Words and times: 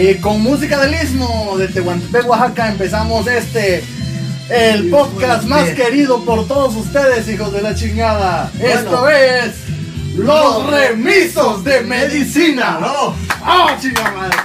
Y 0.00 0.14
con 0.14 0.40
música 0.40 0.80
del 0.80 0.94
istmo 0.94 1.58
de 1.58 1.68
Tehuantepec, 1.68 2.26
Oaxaca, 2.26 2.70
empezamos 2.70 3.26
este, 3.26 3.84
el 4.48 4.88
podcast 4.88 5.44
más 5.44 5.68
querido 5.70 6.24
por 6.24 6.48
todos 6.48 6.74
ustedes, 6.74 7.28
hijos 7.28 7.52
de 7.52 7.60
la 7.60 7.74
chingada. 7.74 8.50
Esto 8.58 9.10
es 9.10 9.52
Los 10.16 10.70
Remisos 10.70 11.62
de 11.64 11.82
Medicina. 11.82 12.78
¡No! 12.80 13.14
¡Ah, 13.44 13.76
chingada 13.78 14.10
madre! 14.12 14.36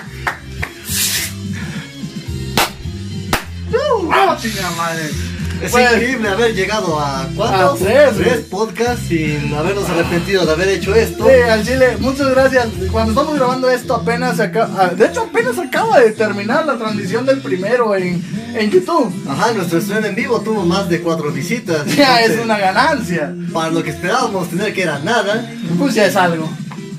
¡Ah, 4.11 4.37
chingada 4.37 4.71
madre! 4.71 5.34
Es 5.65 5.71
Pues, 5.71 5.91
increíble 5.93 6.29
haber 6.29 6.53
llegado 6.53 6.99
a 6.99 7.27
¿cuántos? 7.35 7.81
A 7.81 7.83
tres, 7.83 8.39
podcasts 8.49 9.07
sin 9.07 9.53
habernos 9.53 9.89
arrepentido 9.89 10.45
de 10.45 10.51
haber 10.51 10.69
hecho 10.69 10.93
esto. 10.93 11.25
Sí, 11.27 11.49
al 11.49 11.65
chile, 11.65 11.97
muchas 11.99 12.29
gracias. 12.29 12.67
Cuando 12.91 13.11
estamos 13.11 13.35
grabando 13.35 13.69
esto 13.69 13.95
apenas 13.95 14.37
se 14.37 14.43
acaba, 14.43 14.87
de 14.89 15.05
hecho 15.07 15.21
apenas 15.23 15.57
acaba 15.57 15.99
de 15.99 16.11
terminar 16.11 16.65
la 16.65 16.77
transmisión 16.77 17.25
del 17.25 17.39
primero 17.41 17.95
en, 17.95 18.23
en 18.55 18.69
YouTube. 18.71 19.11
Ajá, 19.27 19.51
nuestro 19.53 19.79
estreno 19.79 20.05
en 20.05 20.15
vivo 20.15 20.39
tuvo 20.41 20.65
más 20.65 20.87
de 20.89 21.01
cuatro 21.01 21.31
visitas. 21.31 21.85
Ya 21.95 22.21
es 22.21 22.37
una 22.39 22.57
ganancia. 22.57 23.33
Para 23.53 23.71
lo 23.71 23.81
que 23.83 23.89
esperábamos 23.89 24.49
tener 24.49 24.73
que 24.73 24.83
era 24.83 24.99
nada. 24.99 25.49
Pues 25.79 25.95
ya 25.95 26.05
es 26.05 26.15
algo. 26.15 26.47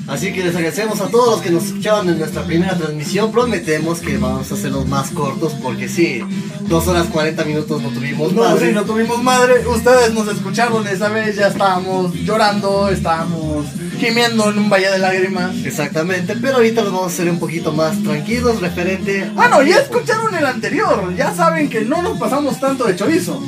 Así 0.09 0.33
que 0.33 0.45
les 0.45 0.55
agradecemos 0.55 1.01
a 1.01 1.09
todos 1.09 1.33
los 1.33 1.41
que 1.43 1.51
nos 1.51 1.65
escuchaban 1.67 2.09
en 2.09 2.19
nuestra 2.19 2.45
primera 2.45 2.77
transmisión. 2.77 3.33
Prometemos 3.33 4.01
que 4.01 4.19
vamos 4.19 4.51
a 4.51 4.55
hacerlos 4.55 4.87
más 4.87 5.11
cortos 5.11 5.55
porque 5.61 5.89
sí, 5.89 6.21
dos 6.69 6.87
horas 6.87 7.09
40 7.09 7.45
minutos 7.45 7.83
no 7.83 7.89
tuvimos 7.91 8.33
No, 8.33 8.57
sí, 8.57 8.67
no 8.73 8.85
tuvimos 8.85 9.23
madre. 9.23 9.67
Ustedes 9.67 10.15
nos 10.15 10.29
escucharon 10.29 10.87
esa 10.87 11.09
vez, 11.09 11.37
ya 11.37 11.49
estábamos 11.49 12.15
llorando, 12.15 12.89
estábamos 12.89 13.67
gimiendo 13.99 14.51
en 14.51 14.59
un 14.59 14.71
valle 14.71 14.91
de 14.91 14.99
lágrimas. 14.99 15.57
Exactamente, 15.65 16.37
pero 16.41 16.57
ahorita 16.57 16.83
los 16.83 16.93
vamos 16.93 17.13
a 17.13 17.15
hacer 17.15 17.29
un 17.29 17.41
poquito 17.41 17.73
más 17.73 18.01
tranquilos 18.03 18.61
referente. 18.61 19.31
Ah, 19.37 19.49
no, 19.49 19.63
ya 19.63 19.79
escucharon 19.79 20.35
el 20.35 20.47
anterior. 20.47 21.15
Ya 21.17 21.35
saben 21.35 21.69
que 21.69 21.81
no 21.81 22.03
nos 22.03 22.17
pasamos 22.19 22.61
tanto 22.61 22.85
de 22.85 22.95
chorizo. 22.95 23.43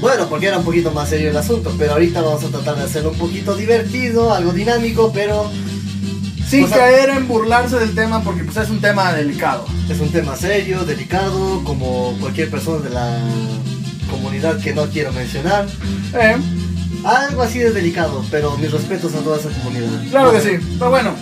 Bueno, 0.00 0.28
porque 0.28 0.46
era 0.46 0.58
un 0.58 0.64
poquito 0.64 0.90
más 0.90 1.08
serio 1.08 1.30
el 1.30 1.36
asunto, 1.36 1.74
pero 1.78 1.92
ahorita 1.92 2.20
vamos 2.20 2.44
a 2.44 2.48
tratar 2.48 2.76
de 2.76 2.84
hacerlo 2.84 3.10
un 3.10 3.18
poquito 3.18 3.54
divertido, 3.56 4.32
algo 4.32 4.52
dinámico, 4.52 5.10
pero 5.12 5.50
Sin 6.48 6.62
O 6.64 6.68
sea- 6.68 6.78
caer 6.78 7.08
en 7.10 7.26
burlarse 7.26 7.76
del 7.76 7.92
tema 7.96 8.22
porque 8.22 8.44
pues 8.44 8.56
es 8.56 8.70
un 8.70 8.80
tema 8.80 9.12
delicado. 9.12 9.66
es 9.90 9.98
un 9.98 10.10
tema 10.12 10.36
serio, 10.36 10.84
delicado, 10.84 11.64
como 11.64 12.16
cualquier 12.20 12.48
persona 12.50 12.84
de 12.84 12.90
la 12.90 13.18
comunidad 14.08 14.60
que 14.60 14.72
no 14.72 14.86
quiero 14.86 15.12
mencionar. 15.12 15.66
Eh, 16.14 16.36
Algo 17.04 17.42
así 17.42 17.58
de 17.58 17.72
delicado, 17.72 18.24
pero 18.30 18.56
mis 18.58 18.70
respetos 18.70 19.14
a 19.14 19.18
toda 19.18 19.38
esa 19.38 19.48
comunidad. 19.50 19.88
claro 20.10 20.32
que 20.32 20.40
sí. 20.40 20.50
Pero 20.78 20.90
bueno, 20.90 21.14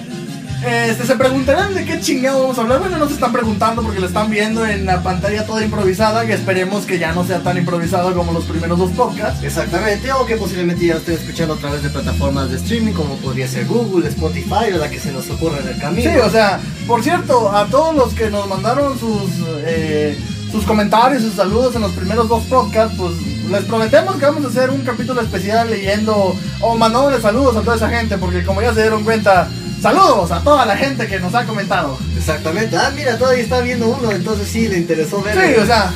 este, 0.66 1.06
se 1.06 1.16
preguntarán 1.16 1.74
de 1.74 1.84
qué 1.84 2.00
chingado 2.00 2.42
vamos 2.42 2.58
a 2.58 2.62
hablar. 2.62 2.80
Bueno, 2.80 2.98
no 2.98 3.06
se 3.06 3.14
están 3.14 3.32
preguntando 3.32 3.82
porque 3.82 4.00
lo 4.00 4.06
están 4.06 4.30
viendo 4.30 4.66
en 4.66 4.86
la 4.86 5.02
pantalla 5.02 5.46
toda 5.46 5.64
improvisada. 5.64 6.24
Y 6.24 6.32
esperemos 6.32 6.86
que 6.86 6.98
ya 6.98 7.12
no 7.12 7.24
sea 7.24 7.40
tan 7.40 7.56
improvisado 7.58 8.14
como 8.14 8.32
los 8.32 8.44
primeros 8.44 8.78
dos 8.78 8.90
podcasts. 8.92 9.42
Exactamente, 9.42 10.12
o 10.12 10.26
que 10.26 10.36
posiblemente 10.36 10.86
ya 10.86 10.94
lo 10.94 11.00
estén 11.00 11.14
escuchando 11.14 11.54
a 11.54 11.58
través 11.58 11.82
de 11.82 11.90
plataformas 11.90 12.50
de 12.50 12.56
streaming 12.56 12.92
como 12.92 13.16
podría 13.16 13.48
ser 13.48 13.66
Google, 13.66 14.08
Spotify 14.08 14.72
o 14.74 14.78
la 14.78 14.90
que 14.90 14.98
se 14.98 15.12
nos 15.12 15.28
ocurra 15.30 15.58
en 15.60 15.68
el 15.68 15.78
camino. 15.78 16.10
Sí, 16.10 16.16
o 16.18 16.30
sea, 16.30 16.60
por 16.86 17.02
cierto, 17.02 17.54
a 17.54 17.66
todos 17.66 17.94
los 17.94 18.14
que 18.14 18.30
nos 18.30 18.48
mandaron 18.48 18.98
sus 18.98 19.30
eh, 19.64 20.18
sus 20.54 20.64
comentarios, 20.64 21.22
sus 21.22 21.34
saludos 21.34 21.74
en 21.74 21.82
los 21.82 21.90
primeros 21.92 22.28
dos 22.28 22.44
podcasts, 22.44 22.94
pues 22.96 23.12
les 23.50 23.64
prometemos 23.64 24.14
que 24.16 24.24
vamos 24.24 24.44
a 24.44 24.48
hacer 24.48 24.70
un 24.70 24.82
capítulo 24.82 25.20
especial 25.20 25.68
leyendo 25.68 26.36
o 26.60 26.76
mandándoles 26.76 27.22
saludos 27.22 27.56
a 27.56 27.62
toda 27.62 27.74
esa 27.74 27.88
gente, 27.88 28.18
porque 28.18 28.44
como 28.44 28.62
ya 28.62 28.72
se 28.72 28.82
dieron 28.82 29.02
cuenta, 29.02 29.48
saludos 29.84 30.30
a 30.30 30.40
toda 30.40 30.64
la 30.64 30.78
gente 30.78 31.06
que 31.06 31.20
nos 31.20 31.34
ha 31.34 31.44
comentado. 31.44 31.98
Exactamente. 32.16 32.74
Ah, 32.74 32.90
mira, 32.96 33.18
todavía 33.18 33.42
está 33.42 33.60
viendo 33.60 33.86
uno, 33.88 34.10
entonces 34.12 34.48
sí 34.48 34.66
le 34.66 34.78
interesó 34.78 35.20
ver. 35.20 35.34
Sí, 35.34 35.52
el- 35.54 35.60
o 35.62 35.66
sea, 35.66 35.92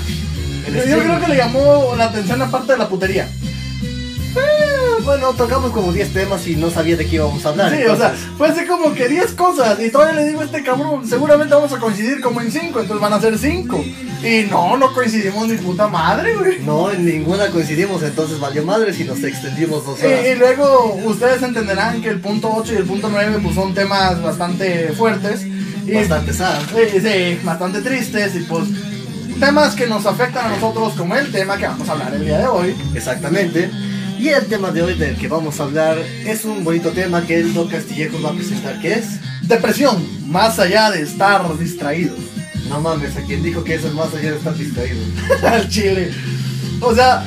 yo, 0.66 0.98
creo 0.98 1.18
que 1.20 1.28
le 1.28 1.36
llamó 1.36 1.94
la 1.96 2.04
atención 2.04 2.42
aparte 2.42 2.72
de 2.72 2.78
la 2.78 2.86
putería. 2.86 3.30
Bueno, 5.08 5.32
tocamos 5.32 5.70
como 5.72 5.90
10 5.90 6.12
temas 6.12 6.46
y 6.46 6.54
no 6.54 6.70
sabía 6.70 6.94
de 6.94 7.06
qué 7.06 7.14
íbamos 7.16 7.42
a 7.46 7.48
hablar. 7.48 7.70
Sí, 7.74 7.82
o 7.84 7.96
sea, 7.96 8.08
entonces- 8.08 8.28
fue 8.36 8.48
así 8.48 8.66
como 8.66 8.92
que 8.92 9.08
10 9.08 9.32
cosas 9.32 9.80
y 9.80 9.88
todavía 9.90 10.20
le 10.20 10.26
digo 10.28 10.42
a 10.42 10.44
este 10.44 10.62
cabrón, 10.62 11.08
seguramente 11.08 11.54
vamos 11.54 11.72
a 11.72 11.78
coincidir 11.78 12.20
como 12.20 12.42
en 12.42 12.52
5, 12.52 12.78
entonces 12.80 13.00
van 13.00 13.14
a 13.14 13.18
ser 13.20 13.38
5. 13.38 13.82
Y 14.22 14.42
no, 14.50 14.76
no 14.76 14.92
coincidimos 14.92 15.48
ni 15.48 15.56
puta 15.56 15.88
madre, 15.88 16.34
güey. 16.36 16.58
No, 16.60 16.90
en 16.90 17.06
ninguna 17.06 17.46
coincidimos, 17.46 18.02
entonces 18.02 18.38
valió 18.38 18.62
madre 18.66 18.92
si 18.92 19.04
nos 19.04 19.22
extendimos 19.24 19.86
dos 19.86 19.98
Y, 20.02 20.06
horas. 20.06 20.26
y 20.26 20.34
luego 20.34 21.00
ustedes 21.06 21.42
entenderán 21.42 22.02
que 22.02 22.10
el 22.10 22.20
punto 22.20 22.52
8 22.54 22.74
y 22.74 22.76
el 22.76 22.84
punto 22.84 23.08
9 23.10 23.38
pues 23.42 23.54
son 23.54 23.72
temas 23.72 24.22
bastante 24.22 24.92
fuertes. 24.92 25.42
Y, 25.86 25.94
Bastante 25.94 26.34
sad. 26.34 26.58
Sí, 26.68 27.00
sí, 27.00 27.38
bastante 27.44 27.80
tristes 27.80 28.34
y 28.36 28.40
pues 28.40 28.64
temas 29.40 29.74
que 29.74 29.86
nos 29.86 30.04
afectan 30.04 30.52
a 30.52 30.54
nosotros 30.56 30.92
como 30.98 31.16
el 31.16 31.32
tema 31.32 31.56
que 31.56 31.66
vamos 31.66 31.88
a 31.88 31.92
hablar 31.92 32.12
el 32.12 32.26
día 32.26 32.40
de 32.40 32.46
hoy. 32.46 32.76
Exactamente. 32.94 33.70
Y 34.18 34.30
el 34.30 34.46
tema 34.46 34.72
de 34.72 34.82
hoy 34.82 34.94
del 34.94 35.16
que 35.16 35.28
vamos 35.28 35.60
a 35.60 35.62
hablar 35.62 35.96
es 35.98 36.44
un 36.44 36.64
bonito 36.64 36.90
tema 36.90 37.24
que 37.24 37.38
el 37.38 37.54
Don 37.54 37.68
Castillejos 37.68 38.24
va 38.24 38.30
a 38.30 38.34
presentar, 38.34 38.80
que 38.80 38.94
es... 38.94 39.20
Depresión, 39.42 40.04
más 40.28 40.58
allá 40.58 40.90
de 40.90 41.02
estar 41.02 41.56
distraído. 41.56 42.16
No 42.68 42.80
mames, 42.80 43.16
a 43.16 43.22
quien 43.22 43.44
dijo 43.44 43.62
que 43.62 43.76
eso 43.76 43.86
es 43.86 43.94
más 43.94 44.12
allá 44.12 44.32
de 44.32 44.36
estar 44.38 44.56
distraído. 44.56 44.98
al 45.46 45.68
chile. 45.68 46.10
O 46.80 46.92
sea, 46.94 47.24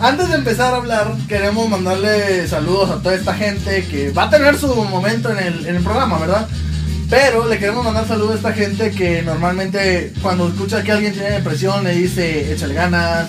antes 0.00 0.28
de 0.28 0.34
empezar 0.34 0.74
a 0.74 0.76
hablar, 0.76 1.16
queremos 1.26 1.66
mandarle 1.68 2.46
saludos 2.46 2.90
a 2.90 3.02
toda 3.02 3.14
esta 3.14 3.32
gente 3.32 3.86
que 3.90 4.10
va 4.10 4.24
a 4.24 4.30
tener 4.30 4.56
su 4.58 4.68
momento 4.84 5.30
en 5.32 5.38
el, 5.38 5.66
en 5.66 5.76
el 5.76 5.82
programa, 5.82 6.18
¿verdad? 6.18 6.46
Pero 7.08 7.48
le 7.48 7.58
queremos 7.58 7.82
mandar 7.84 8.06
saludos 8.06 8.32
a 8.32 8.36
esta 8.36 8.52
gente 8.52 8.90
que 8.90 9.22
normalmente 9.22 10.12
cuando 10.20 10.48
escucha 10.48 10.82
que 10.82 10.92
alguien 10.92 11.14
tiene 11.14 11.30
depresión 11.30 11.82
le 11.84 11.94
dice 11.94 12.52
échale 12.52 12.74
ganas, 12.74 13.28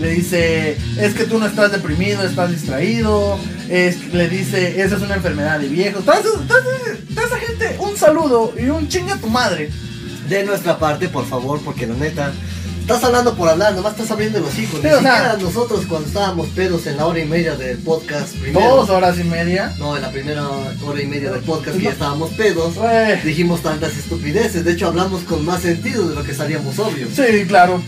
le 0.00 0.10
dice 0.10 0.76
es 0.98 1.14
que 1.14 1.24
tú 1.24 1.38
no 1.38 1.46
estás 1.46 1.72
deprimido, 1.72 2.22
estás 2.22 2.50
distraído, 2.50 3.38
es, 3.68 4.12
le 4.12 4.28
dice 4.28 4.80
esa 4.82 4.96
es 4.96 5.02
una 5.02 5.14
enfermedad 5.14 5.60
de 5.60 5.68
viejos. 5.68 6.04
Toda 6.04 6.18
esa, 6.18 7.38
gente, 7.38 7.76
un 7.78 7.96
saludo 7.96 8.52
y 8.58 8.68
un 8.68 8.88
chinga 8.88 9.14
a 9.14 9.18
tu 9.18 9.28
madre. 9.28 9.70
De 10.28 10.42
nuestra 10.42 10.78
parte, 10.78 11.08
por 11.08 11.26
favor, 11.26 11.60
porque 11.62 11.86
la 11.86 11.94
neta... 11.94 12.32
Estás 12.80 13.02
hablando 13.02 13.34
por 13.34 13.48
hablar, 13.48 13.74
nomás 13.74 13.92
estás 13.92 14.10
abriendo 14.10 14.40
los 14.40 14.58
hijos. 14.58 14.82
Ni 14.82 14.90
siquiera 14.90 15.38
nosotros 15.40 15.86
cuando 15.86 16.06
estábamos 16.06 16.48
pedos 16.48 16.86
en 16.86 16.98
la 16.98 17.06
hora 17.06 17.18
y 17.18 17.24
media 17.24 17.56
del 17.56 17.78
podcast 17.78 18.34
primero. 18.36 18.76
Dos 18.76 18.90
horas 18.90 19.18
y 19.18 19.24
media. 19.24 19.74
No, 19.78 19.96
en 19.96 20.02
la 20.02 20.10
primera 20.10 20.46
hora 20.46 21.00
y 21.00 21.06
media 21.06 21.32
del 21.32 21.40
podcast 21.40 21.78
que 21.78 21.84
ya 21.84 21.92
estábamos 21.92 22.32
pedos. 22.32 22.74
Dijimos 23.24 23.62
tantas 23.62 23.96
estupideces, 23.96 24.66
de 24.66 24.72
hecho 24.72 24.88
hablamos 24.88 25.22
con 25.22 25.46
más 25.46 25.62
sentido 25.62 26.10
de 26.10 26.14
lo 26.14 26.24
que 26.24 26.34
salíamos 26.34 26.74
sobrios. 26.74 27.08
Sí, 27.16 27.46
claro. 27.46 27.82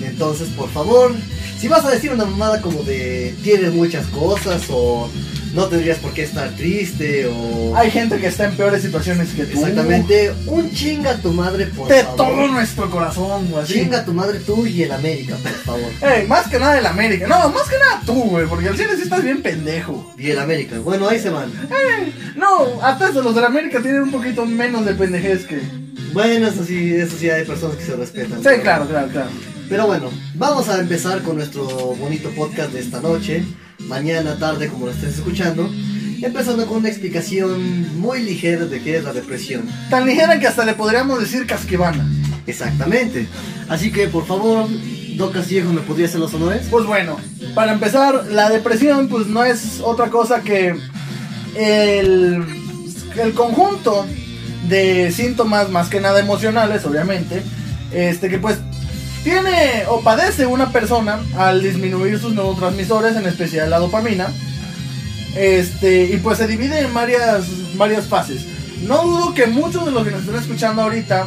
Entonces, 0.00 0.46
por 0.50 0.70
favor, 0.70 1.12
si 1.58 1.68
vas 1.68 1.84
a 1.84 1.90
decir 1.90 2.12
una 2.12 2.24
mamada 2.24 2.60
como 2.60 2.82
de 2.82 3.34
tienes 3.42 3.72
muchas 3.72 4.06
cosas 4.06 4.62
o 4.70 5.08
no 5.54 5.66
tendrías 5.68 5.96
por 5.98 6.12
qué 6.12 6.22
estar 6.24 6.50
triste 6.50 7.26
o... 7.28 7.74
Hay 7.74 7.90
gente 7.90 8.18
que 8.18 8.26
está 8.26 8.44
en 8.44 8.56
peores 8.56 8.82
situaciones 8.82 9.30
que 9.30 9.44
tú. 9.46 9.58
Exactamente, 9.58 10.34
un 10.46 10.70
chinga 10.70 11.12
a 11.12 11.16
tu 11.16 11.32
madre, 11.32 11.66
por 11.68 11.88
De 11.88 12.02
favor. 12.02 12.16
todo 12.16 12.48
nuestro 12.48 12.90
corazón, 12.90 13.48
güey. 13.48 13.64
Chinga 13.64 14.00
a 14.00 14.04
tu 14.04 14.12
madre 14.12 14.40
tú 14.40 14.66
y 14.66 14.82
el 14.82 14.92
América, 14.92 15.36
por 15.36 15.52
favor. 15.52 15.90
Ey, 16.02 16.26
más 16.26 16.46
que 16.48 16.58
nada 16.58 16.78
el 16.78 16.84
América. 16.84 17.26
No, 17.26 17.48
más 17.48 17.68
que 17.70 17.78
nada 17.78 18.02
tú, 18.04 18.12
güey. 18.24 18.46
Porque 18.46 18.68
al 18.68 18.76
cine 18.76 18.96
sí 18.96 19.02
estás 19.04 19.22
bien 19.24 19.40
pendejo. 19.40 20.12
Y 20.18 20.30
el 20.30 20.38
América. 20.38 20.78
Bueno, 20.80 21.08
ahí 21.08 21.18
se 21.18 21.30
van. 21.30 21.50
Ey, 21.70 22.14
no, 22.36 22.82
hasta 22.82 23.08
eso, 23.08 23.22
los 23.22 23.34
del 23.34 23.44
América 23.44 23.80
tienen 23.80 24.02
un 24.02 24.10
poquito 24.10 24.44
menos 24.44 24.84
de 24.84 24.92
pendejez 24.92 25.46
que. 25.46 25.58
Bueno, 26.12 26.48
eso 26.48 26.64
sí, 26.66 26.94
eso 26.94 27.16
sí 27.18 27.30
hay 27.30 27.46
personas 27.46 27.76
que 27.78 27.84
se 27.84 27.96
respetan. 27.96 28.42
Sí, 28.42 28.60
claro, 28.60 28.86
claro, 28.86 29.08
claro. 29.08 29.28
Pero 29.68 29.86
bueno, 29.86 30.10
vamos 30.34 30.68
a 30.68 30.78
empezar 30.78 31.22
con 31.22 31.36
nuestro 31.36 31.64
bonito 31.96 32.30
podcast 32.30 32.72
de 32.72 32.80
esta 32.80 33.00
noche, 33.00 33.44
mañana, 33.80 34.38
tarde, 34.38 34.68
como 34.68 34.86
lo 34.86 34.92
estés 34.92 35.16
escuchando, 35.16 35.68
empezando 36.22 36.66
con 36.66 36.78
una 36.78 36.88
explicación 36.88 37.98
muy 37.98 38.22
ligera 38.22 38.66
de 38.66 38.80
qué 38.80 38.98
es 38.98 39.04
la 39.04 39.12
depresión. 39.12 39.68
Tan 39.90 40.06
ligera 40.06 40.38
que 40.38 40.46
hasta 40.46 40.64
le 40.64 40.74
podríamos 40.74 41.18
decir 41.18 41.46
casquivana. 41.46 42.08
Exactamente. 42.46 43.26
Así 43.68 43.90
que, 43.90 44.06
por 44.06 44.24
favor, 44.24 44.68
Don 45.16 45.32
Castillejo, 45.32 45.72
¿me 45.72 45.80
podría 45.80 46.06
hacer 46.06 46.20
los 46.20 46.32
honores? 46.34 46.68
Pues 46.70 46.86
bueno, 46.86 47.16
para 47.56 47.72
empezar, 47.72 48.26
la 48.30 48.48
depresión, 48.50 49.08
pues 49.08 49.26
no 49.26 49.44
es 49.44 49.80
otra 49.82 50.10
cosa 50.10 50.42
que 50.42 50.76
el, 51.56 52.44
el 53.20 53.32
conjunto 53.34 54.06
de 54.68 55.10
síntomas, 55.10 55.70
más 55.70 55.88
que 55.88 56.00
nada 56.00 56.20
emocionales, 56.20 56.84
obviamente, 56.84 57.42
este 57.92 58.28
que 58.28 58.38
pues 58.38 58.58
tiene 59.26 59.82
o 59.88 60.02
padece 60.02 60.46
una 60.46 60.70
persona 60.70 61.18
al 61.36 61.60
disminuir 61.60 62.16
sus 62.16 62.32
neurotransmisores, 62.32 63.16
en 63.16 63.26
especial 63.26 63.68
la 63.68 63.80
dopamina. 63.80 64.28
Este, 65.34 66.04
y 66.04 66.16
pues 66.18 66.38
se 66.38 66.46
divide 66.46 66.78
en 66.78 66.94
varias, 66.94 67.76
varias 67.76 68.06
fases. 68.06 68.46
No 68.82 69.02
dudo 69.02 69.34
que 69.34 69.48
muchos 69.48 69.84
de 69.84 69.90
los 69.90 70.04
que 70.04 70.12
nos 70.12 70.20
están 70.20 70.36
escuchando 70.36 70.82
ahorita, 70.82 71.26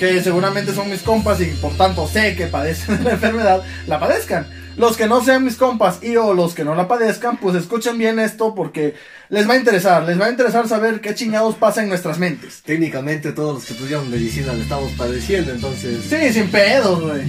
que 0.00 0.20
seguramente 0.20 0.74
son 0.74 0.90
mis 0.90 1.02
compas 1.02 1.40
y 1.40 1.44
por 1.46 1.76
tanto 1.76 2.08
sé 2.08 2.34
que 2.34 2.48
padecen 2.48 2.98
de 2.98 3.04
la 3.04 3.12
enfermedad, 3.12 3.62
la 3.86 4.00
padezcan. 4.00 4.48
Los 4.78 4.96
que 4.96 5.06
no 5.08 5.22
sean 5.24 5.44
mis 5.44 5.56
compas 5.56 5.98
y 6.02 6.16
o 6.16 6.32
los 6.34 6.54
que 6.54 6.64
no 6.64 6.74
la 6.74 6.88
padezcan, 6.88 7.36
pues 7.38 7.56
escuchen 7.56 7.98
bien 7.98 8.18
esto 8.18 8.54
porque 8.54 8.94
les 9.28 9.48
va 9.48 9.54
a 9.54 9.56
interesar, 9.58 10.04
les 10.04 10.20
va 10.20 10.26
a 10.26 10.30
interesar 10.30 10.68
saber 10.68 11.00
qué 11.00 11.14
chingados 11.14 11.56
pasa 11.56 11.82
en 11.82 11.88
nuestras 11.88 12.18
mentes. 12.18 12.62
Técnicamente 12.64 13.32
todos 13.32 13.54
los 13.56 13.64
que 13.64 13.74
estudiamos 13.74 14.08
medicina 14.08 14.52
lo 14.52 14.62
estamos 14.62 14.92
padeciendo, 14.92 15.50
entonces... 15.52 15.98
Sí, 16.08 16.32
sin 16.32 16.48
pedos, 16.50 17.02
güey. 17.02 17.22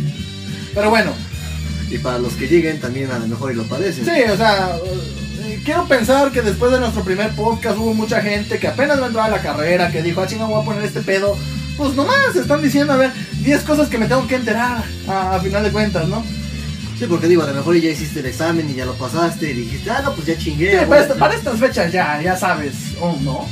Pero 0.74 0.90
bueno, 0.92 1.12
Y 1.90 1.98
para 1.98 2.20
los 2.20 2.34
que 2.34 2.48
lleguen 2.48 2.80
también 2.80 3.10
a 3.12 3.18
lo 3.18 3.28
mejor 3.28 3.52
y 3.52 3.56
lo 3.56 3.64
padecen. 3.64 4.06
sí, 4.06 4.22
o 4.32 4.38
sea, 4.38 4.78
eh, 5.42 5.60
quiero 5.66 5.88
pensar 5.88 6.32
que 6.32 6.44
después 6.44 6.72
de 6.72 6.80
nuestro 6.80 7.04
primer 7.04 7.32
podcast 7.32 7.80
hubo 7.80 7.96
mucha 7.96 8.22
gente 8.22 8.60
que 8.60 8.68
apenas 8.68 9.00
va 9.00 9.06
a 9.06 9.08
entrar 9.08 9.26
a 9.26 9.36
la 9.38 9.42
carrera, 9.42 9.92
que 9.92 10.04
dijo, 10.04 10.22
ah, 10.22 10.28
chinga, 10.28 10.46
voy 10.46 10.62
a 10.62 10.66
poner 10.66 10.84
este 10.84 11.02
pedo. 11.02 11.36
Pues 11.78 11.96
nomás 11.96 12.36
están 12.36 12.62
diciendo, 12.62 12.94
a 12.94 12.98
ver, 12.98 13.12
10 13.42 13.64
cosas 13.64 13.90
que 13.90 13.98
me 13.98 14.06
tengo 14.06 14.28
que 14.28 14.36
enterar 14.36 14.84
a, 15.08 15.36
a 15.36 15.40
final 15.40 15.64
de 15.64 15.72
cuentas, 15.72 16.08
¿no? 16.08 16.24
Sí, 17.00 17.06
porque 17.08 17.28
digo, 17.28 17.44
a 17.44 17.48
lo 17.48 17.54
mejor 17.54 17.78
ya 17.78 17.90
hiciste 17.92 18.20
el 18.20 18.26
examen 18.26 18.70
y 18.70 18.74
ya 18.76 18.86
lo 18.86 18.94
pasaste 18.96 19.50
y 19.52 19.54
dijiste, 19.54 19.90
ah, 19.90 20.02
no, 20.04 20.14
pues 20.14 20.28
ya 20.28 20.38
chingué. 20.38 20.80
Sí, 20.80 20.86
para, 20.88 21.02
esta- 21.02 21.16
para 21.16 21.34
estas 21.36 21.58
fechas 21.60 21.92
ya, 21.94 22.22
ya 22.22 22.36
sabes, 22.38 22.74
o 23.00 23.18
no, 23.22 23.48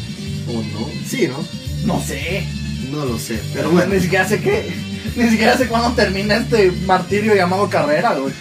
¿O 0.49 0.63
no? 0.73 0.89
Sí, 1.07 1.27
¿no? 1.27 1.43
no 1.85 2.01
sé. 2.03 2.45
No 2.91 3.05
lo 3.05 3.17
sé, 3.17 3.39
pero 3.53 3.69
bueno. 3.71 3.93
ni 3.93 3.99
siquiera 4.01 4.27
sé 4.27 4.39
qué, 4.39 4.71
ni 5.15 5.29
siquiera 5.29 5.57
sé 5.57 5.67
cuándo 5.67 5.91
termina 5.91 6.35
este 6.37 6.71
martirio 6.85 7.35
llamado 7.35 7.69
carrera, 7.69 8.13
güey. 8.15 8.33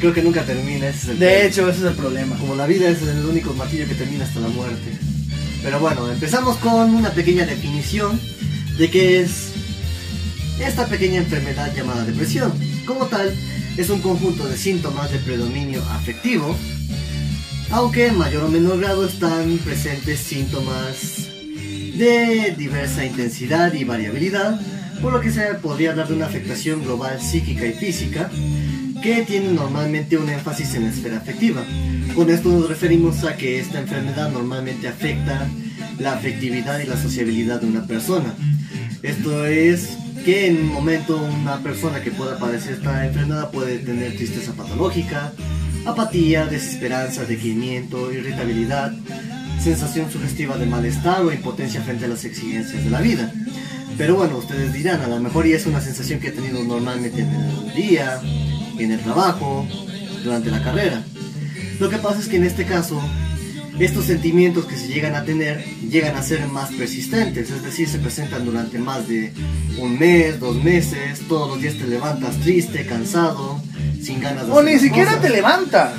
Creo 0.00 0.12
que 0.12 0.22
nunca 0.22 0.42
termina, 0.44 0.88
ese 0.88 0.98
es 0.98 1.08
el 1.08 1.18
De 1.18 1.26
problema. 1.26 1.46
hecho, 1.48 1.68
ese 1.70 1.78
es 1.80 1.84
el 1.86 1.94
problema. 1.94 2.36
Como 2.36 2.54
la 2.56 2.66
vida 2.66 2.88
es 2.88 3.02
el 3.02 3.24
único 3.24 3.52
martillo 3.54 3.86
que 3.86 3.94
termina 3.94 4.24
hasta 4.24 4.40
la 4.40 4.48
muerte. 4.48 4.98
Pero 5.62 5.78
bueno, 5.80 6.10
empezamos 6.10 6.56
con 6.58 6.94
una 6.94 7.10
pequeña 7.10 7.46
definición 7.46 8.20
de 8.78 8.90
qué 8.90 9.20
es 9.20 9.30
esta 10.60 10.86
pequeña 10.86 11.18
enfermedad 11.18 11.72
llamada 11.74 12.04
depresión. 12.04 12.52
Como 12.86 13.06
tal, 13.06 13.32
es 13.76 13.90
un 13.90 14.00
conjunto 14.00 14.46
de 14.46 14.56
síntomas 14.56 15.10
de 15.10 15.18
predominio 15.18 15.82
afectivo, 15.90 16.56
aunque 17.70 18.06
en 18.06 18.18
mayor 18.18 18.44
o 18.44 18.48
menor 18.48 18.78
grado 18.78 19.06
están 19.06 19.58
presentes 19.58 20.20
síntomas 20.20 21.28
de 21.96 22.54
diversa 22.56 23.04
intensidad 23.04 23.72
y 23.74 23.84
variabilidad, 23.84 24.60
por 25.02 25.12
lo 25.12 25.20
que 25.20 25.30
se 25.30 25.42
podría 25.54 25.90
hablar 25.90 26.08
de 26.08 26.14
una 26.14 26.26
afectación 26.26 26.84
global 26.84 27.20
psíquica 27.20 27.66
y 27.66 27.72
física 27.72 28.30
que 29.02 29.22
tiene 29.22 29.52
normalmente 29.52 30.16
un 30.16 30.30
énfasis 30.30 30.74
en 30.74 30.84
la 30.84 30.90
esfera 30.90 31.16
afectiva. 31.16 31.62
Con 32.14 32.30
esto 32.30 32.48
nos 32.48 32.68
referimos 32.68 33.24
a 33.24 33.36
que 33.36 33.58
esta 33.58 33.80
enfermedad 33.80 34.30
normalmente 34.30 34.88
afecta 34.88 35.48
la 35.98 36.14
afectividad 36.14 36.78
y 36.78 36.86
la 36.86 36.96
sociabilidad 36.96 37.60
de 37.60 37.66
una 37.66 37.86
persona. 37.86 38.34
Esto 39.02 39.44
es 39.46 39.98
que 40.24 40.46
en 40.46 40.56
un 40.56 40.72
momento 40.72 41.18
una 41.18 41.58
persona 41.62 42.00
que 42.00 42.10
pueda 42.10 42.38
padecer 42.38 42.74
esta 42.74 43.06
enfermedad 43.06 43.50
puede 43.50 43.78
tener 43.78 44.16
tristeza 44.16 44.52
patológica, 44.54 45.32
apatía, 45.84 46.46
desesperanza, 46.46 47.24
decaimiento, 47.26 48.10
irritabilidad, 48.10 48.92
sensación 49.62 50.10
sugestiva 50.10 50.56
de 50.56 50.64
malestar 50.64 51.20
o 51.22 51.30
impotencia 51.30 51.82
frente 51.82 52.06
a 52.06 52.08
las 52.08 52.24
exigencias 52.24 52.82
de 52.82 52.90
la 52.90 53.02
vida. 53.02 53.32
Pero 53.98 54.16
bueno, 54.16 54.38
ustedes 54.38 54.72
dirán, 54.72 55.02
a 55.02 55.08
lo 55.08 55.20
mejor 55.20 55.46
ya 55.46 55.56
es 55.56 55.66
una 55.66 55.82
sensación 55.82 56.20
que 56.20 56.28
he 56.28 56.32
tenido 56.32 56.64
normalmente 56.64 57.20
en 57.20 57.28
el 57.28 57.74
día, 57.74 58.18
en 58.78 58.92
el 58.92 59.00
trabajo, 59.00 59.66
durante 60.24 60.50
la 60.50 60.62
carrera. 60.62 61.02
Lo 61.78 61.90
que 61.90 61.98
pasa 61.98 62.20
es 62.20 62.28
que 62.28 62.36
en 62.36 62.44
este 62.44 62.64
caso, 62.64 62.98
estos 63.78 64.04
sentimientos 64.04 64.66
que 64.66 64.76
se 64.76 64.88
llegan 64.88 65.14
a 65.14 65.24
tener 65.24 65.64
llegan 65.90 66.16
a 66.16 66.22
ser 66.22 66.46
más 66.46 66.70
persistentes, 66.72 67.50
es 67.50 67.62
decir, 67.62 67.88
se 67.88 67.98
presentan 67.98 68.44
durante 68.44 68.78
más 68.78 69.08
de 69.08 69.32
un 69.78 69.98
mes, 69.98 70.38
dos 70.38 70.62
meses, 70.62 71.20
todos 71.28 71.48
los 71.48 71.60
días 71.60 71.74
te 71.74 71.86
levantas 71.86 72.36
triste, 72.40 72.86
cansado, 72.86 73.60
sin 74.02 74.20
ganas 74.20 74.46
de 74.46 74.52
O 74.52 74.60
hacer 74.60 74.72
ni 74.72 74.78
siquiera 74.78 75.12
cosas. 75.12 75.22
te 75.22 75.30
levantas. 75.30 75.92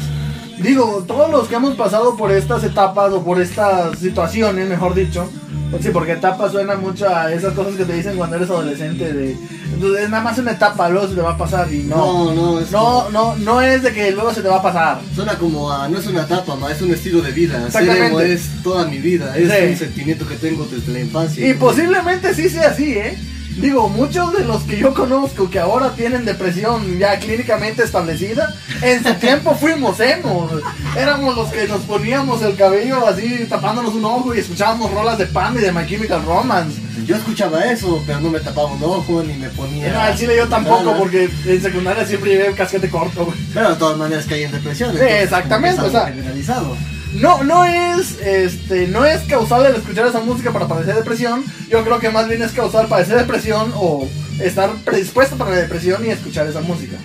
Digo, 0.59 1.03
todos 1.07 1.29
los 1.31 1.47
que 1.47 1.55
hemos 1.55 1.75
pasado 1.75 2.15
por 2.15 2.31
estas 2.31 2.63
etapas 2.63 3.11
o 3.11 3.23
por 3.23 3.41
estas 3.41 3.99
situaciones, 3.99 4.67
mejor 4.69 4.93
dicho. 4.95 5.29
pues 5.71 5.83
sí, 5.83 5.89
porque 5.91 6.13
etapa 6.13 6.49
suena 6.49 6.75
mucho 6.75 7.09
a 7.09 7.31
esas 7.33 7.53
cosas 7.53 7.75
que 7.75 7.83
te 7.85 7.93
dicen 7.93 8.15
cuando 8.17 8.37
eres 8.37 8.49
adolescente 8.49 9.11
de... 9.11 9.35
Entonces 9.73 10.03
es 10.03 10.09
nada 10.09 10.23
más 10.23 10.37
una 10.37 10.51
etapa, 10.51 10.87
luego 10.89 11.07
se 11.09 11.15
te 11.15 11.21
va 11.21 11.31
a 11.31 11.37
pasar 11.37 11.71
y 11.73 11.79
no. 11.83 11.95
No, 11.95 12.33
no, 12.33 12.59
es 12.59 12.71
No, 12.71 13.09
no, 13.09 13.35
no 13.35 13.61
es 13.61 13.83
de 13.83 13.91
que 13.91 14.11
luego 14.11 14.33
se 14.33 14.41
te 14.41 14.47
va 14.47 14.57
a 14.57 14.61
pasar. 14.61 14.99
Suena 15.13 15.37
como 15.37 15.69
a, 15.69 15.89
no 15.89 15.97
es 15.97 16.07
una 16.07 16.21
etapa, 16.21 16.55
ma, 16.55 16.71
es 16.71 16.81
un 16.81 16.91
estilo 16.93 17.21
de 17.21 17.31
vida. 17.31 17.61
Exactamente. 17.65 18.33
es 18.33 18.47
toda 18.63 18.85
mi 18.85 18.99
vida, 18.99 19.35
es 19.37 19.51
Sí. 19.51 19.71
un 19.71 19.77
sentimiento 19.77 20.25
que 20.25 20.35
tengo 20.35 20.65
desde 20.71 20.93
la 20.93 20.99
infancia. 21.01 21.45
Y 21.49 21.53
posiblemente 21.55 22.33
sí 22.33 22.47
sea 22.47 22.69
así, 22.69 22.93
¿eh? 22.93 23.17
Digo, 23.55 23.87
muchos 23.89 24.33
de 24.33 24.43
los 24.43 24.63
que 24.63 24.77
yo 24.77 24.93
conozco 24.93 25.49
que 25.49 25.59
ahora 25.59 25.91
tienen 25.95 26.25
depresión 26.25 26.99
ya 26.99 27.17
clínicamente 27.19 27.83
establecida, 27.83 28.53
en 28.81 29.01
su 29.03 29.13
tiempo 29.15 29.55
fuimos 29.55 29.99
emos. 30.01 30.51
Éramos 30.97 31.35
los 31.37 31.49
que 31.49 31.67
nos 31.67 31.81
poníamos 31.81 32.41
el 32.41 32.55
cabello 32.57 33.07
así 33.07 33.45
tapándonos 33.49 33.93
un 33.93 34.03
ojo 34.05 34.35
y 34.35 34.39
escuchábamos 34.39 34.91
rolas 34.91 35.17
de 35.17 35.25
Pam 35.27 35.57
y 35.57 35.61
de 35.61 35.71
My 35.71 35.85
Chemical 35.87 36.23
Romance. 36.25 36.81
Yo 37.05 37.15
escuchaba 37.15 37.63
eso, 37.65 38.03
pero 38.05 38.19
no 38.19 38.29
me 38.29 38.39
tapaba 38.39 38.67
un 38.73 38.83
ojo 38.83 39.23
ni 39.23 39.33
me 39.35 39.49
ponía. 39.49 39.91
No, 39.93 39.99
al 40.01 40.17
chile 40.17 40.35
yo 40.37 40.47
tampoco, 40.49 40.93
porque 40.97 41.29
en 41.45 41.61
secundaria 41.61 42.05
siempre 42.05 42.31
llevé 42.31 42.47
el 42.47 42.55
casquete 42.55 42.89
corto, 42.89 43.25
güey. 43.25 43.37
Pero 43.53 43.69
de 43.69 43.75
todas 43.75 43.97
maneras 43.97 44.25
caí 44.27 44.43
en 44.43 44.51
depresión. 44.51 44.91
Sí, 44.97 45.03
exactamente, 45.03 45.81
o 45.81 45.89
sea- 45.91 46.07
generalizado. 46.07 46.75
No, 47.15 47.43
no 47.43 47.63
es, 47.65 48.19
este, 48.21 48.87
no 48.87 49.05
es 49.05 49.21
causal 49.23 49.65
el 49.65 49.75
escuchar 49.75 50.07
esa 50.07 50.19
música 50.19 50.51
para 50.51 50.67
padecer 50.67 50.95
depresión. 50.95 51.43
Yo 51.69 51.83
creo 51.83 51.99
que 51.99 52.09
más 52.09 52.27
bien 52.27 52.41
es 52.41 52.51
causal 52.51 52.87
padecer 52.87 53.17
depresión 53.17 53.71
o 53.75 54.07
estar 54.41 54.69
predispuesto 54.83 55.37
para 55.37 55.51
la 55.51 55.57
depresión 55.57 56.05
y 56.05 56.09
escuchar 56.09 56.47
esa 56.47 56.61
música. 56.61 56.97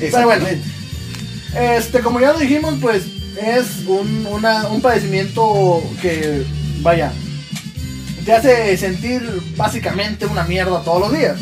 Pero 0.00 0.24
bueno. 0.24 0.46
Exactamente. 0.46 1.76
Este, 1.76 2.00
como 2.00 2.20
ya 2.20 2.32
lo 2.32 2.38
dijimos, 2.38 2.74
pues 2.80 3.04
es 3.40 3.86
un, 3.86 4.26
una- 4.26 4.68
un 4.68 4.80
padecimiento 4.82 5.82
que, 6.02 6.44
vaya, 6.80 7.12
te 8.24 8.32
hace 8.32 8.76
sentir 8.76 9.22
básicamente 9.56 10.26
una 10.26 10.42
mierda 10.44 10.82
todos 10.82 11.00
los 11.00 11.12
días. 11.18 11.36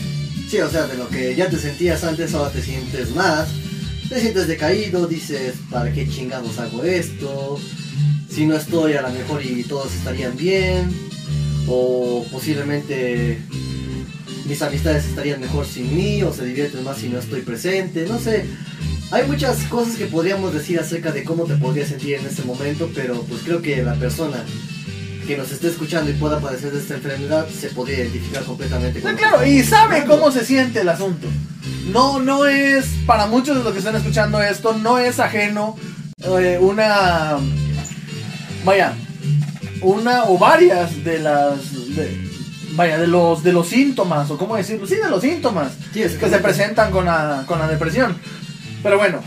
Sí, 0.50 0.58
o 0.60 0.68
sea, 0.70 0.86
de 0.86 0.96
lo 0.98 1.08
que 1.08 1.34
ya 1.34 1.48
te 1.48 1.58
sentías 1.58 2.04
antes, 2.04 2.34
ahora 2.34 2.50
te 2.50 2.62
sientes 2.62 3.10
más. 3.14 3.48
Te 4.08 4.20
sientes 4.20 4.46
decaído, 4.46 5.06
dices, 5.06 5.54
¿para 5.70 5.90
qué 5.90 6.06
chingados 6.06 6.58
hago 6.58 6.84
esto? 6.84 7.58
Si 8.35 8.47
no 8.47 8.57
estoy, 8.57 8.95
a 8.95 9.03
lo 9.03 9.11
mejor 9.11 9.45
y 9.45 9.62
todos 9.62 9.95
estarían 9.95 10.37
bien. 10.37 10.91
O 11.69 12.26
posiblemente 12.33 13.38
mis 14.47 14.61
amistades 14.61 15.05
estarían 15.07 15.41
mejor 15.41 15.67
sin 15.67 15.95
mí, 15.95 16.23
o 16.23 16.33
se 16.33 16.45
divierten 16.45 16.83
más 16.85 16.99
si 16.99 17.09
no 17.09 17.19
estoy 17.19 17.43
presente, 17.43 18.07
no 18.07 18.19
sé. 18.19 18.45
Hay 19.11 19.26
muchas 19.26 19.59
cosas 19.64 19.97
que 19.97 20.07
podríamos 20.07 20.53
decir 20.53 20.81
acerca 20.81 21.12
de 21.12 21.23
cómo 21.25 21.45
te 21.45 21.55
podrías 21.55 21.88
sentir 21.88 22.14
en 22.14 22.26
este 22.26 22.43
momento, 22.43 22.91
pero 22.95 23.23
pues 23.23 23.43
creo 23.43 23.62
que 23.62 23.83
la 23.83 23.95
persona 23.95 24.45
que 25.26 25.37
nos 25.37 25.53
esté 25.53 25.69
escuchando 25.69 26.11
y 26.11 26.14
pueda 26.14 26.41
padecer 26.41 26.73
de 26.73 26.81
esta 26.81 26.95
enfermedad 26.95 27.47
se 27.49 27.69
podría 27.69 28.00
identificar 28.00 28.43
completamente 28.43 29.00
con 29.00 29.12
que 29.14 29.23
claro, 29.23 29.47
y 29.47 29.62
sabe 29.62 29.97
hablando. 30.00 30.17
cómo 30.17 30.33
se 30.33 30.45
siente 30.45 30.81
el 30.81 30.88
asunto. 30.88 31.29
No, 31.93 32.19
no 32.21 32.47
es, 32.47 32.87
para 33.07 33.26
muchos 33.26 33.57
de 33.57 33.62
los 33.62 33.73
que 33.73 33.79
están 33.79 33.97
escuchando 33.97 34.43
esto, 34.43 34.76
no 34.76 34.99
es 34.99 35.21
ajeno 35.21 35.76
eh, 36.19 36.59
una, 36.61 37.38
vaya, 38.64 38.94
una 39.83 40.25
o 40.25 40.38
varias 40.38 41.04
de 41.04 41.18
las, 41.21 41.94
de- 41.94 42.28
vaya, 42.73 42.99
de 42.99 43.06
los, 43.06 43.42
de 43.44 43.52
los 43.52 43.68
síntomas, 43.68 44.30
o 44.30 44.37
cómo 44.38 44.56
decirlo, 44.56 44.87
sí, 44.87 44.97
de 44.97 45.09
los 45.09 45.21
síntomas 45.23 45.73
Sí, 45.92 46.02
es 46.02 46.14
que 46.14 46.28
se 46.28 46.38
presentan 46.38 46.90
con 46.90 47.04
la, 47.04 47.44
con 47.47 47.59
la 47.59 47.68
depresión. 47.68 48.16
Pero 48.83 48.99
bueno, 48.99 49.21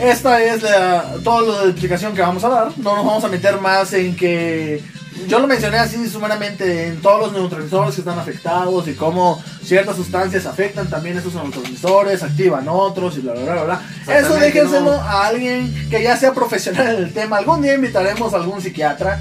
esta 0.00 0.42
es 0.42 0.62
la, 0.62 1.14
toda 1.22 1.64
la 1.64 1.70
explicación 1.70 2.14
que 2.14 2.22
vamos 2.22 2.42
a 2.44 2.48
dar. 2.48 2.68
No 2.78 2.96
nos 2.96 3.04
vamos 3.06 3.24
a 3.24 3.28
meter 3.28 3.60
más 3.60 3.92
en 3.92 4.16
que. 4.16 4.82
Yo 5.26 5.38
lo 5.40 5.46
mencioné 5.46 5.78
así 5.78 6.08
sumeramente 6.08 6.88
en 6.88 7.00
todos 7.02 7.20
los 7.20 7.32
neurotransmisores 7.32 7.94
que 7.94 8.00
están 8.00 8.18
afectados 8.18 8.86
y 8.88 8.94
cómo 8.94 9.42
ciertas 9.62 9.96
sustancias 9.96 10.46
afectan 10.46 10.88
también 10.88 11.18
esos 11.18 11.34
neurotransmisores, 11.34 12.22
activan 12.22 12.66
otros 12.68 13.16
y 13.16 13.20
bla 13.20 13.32
bla 13.32 13.52
bla 13.52 13.64
bla. 13.64 13.82
Eso 14.16 14.34
déjenselo 14.36 14.92
no. 14.92 14.92
a 14.92 15.26
alguien 15.26 15.88
que 15.90 16.02
ya 16.02 16.16
sea 16.16 16.32
profesional 16.32 16.96
en 16.96 17.02
el 17.04 17.12
tema. 17.12 17.38
Algún 17.38 17.62
día 17.62 17.74
invitaremos 17.74 18.32
a 18.32 18.36
algún 18.36 18.60
psiquiatra. 18.62 19.20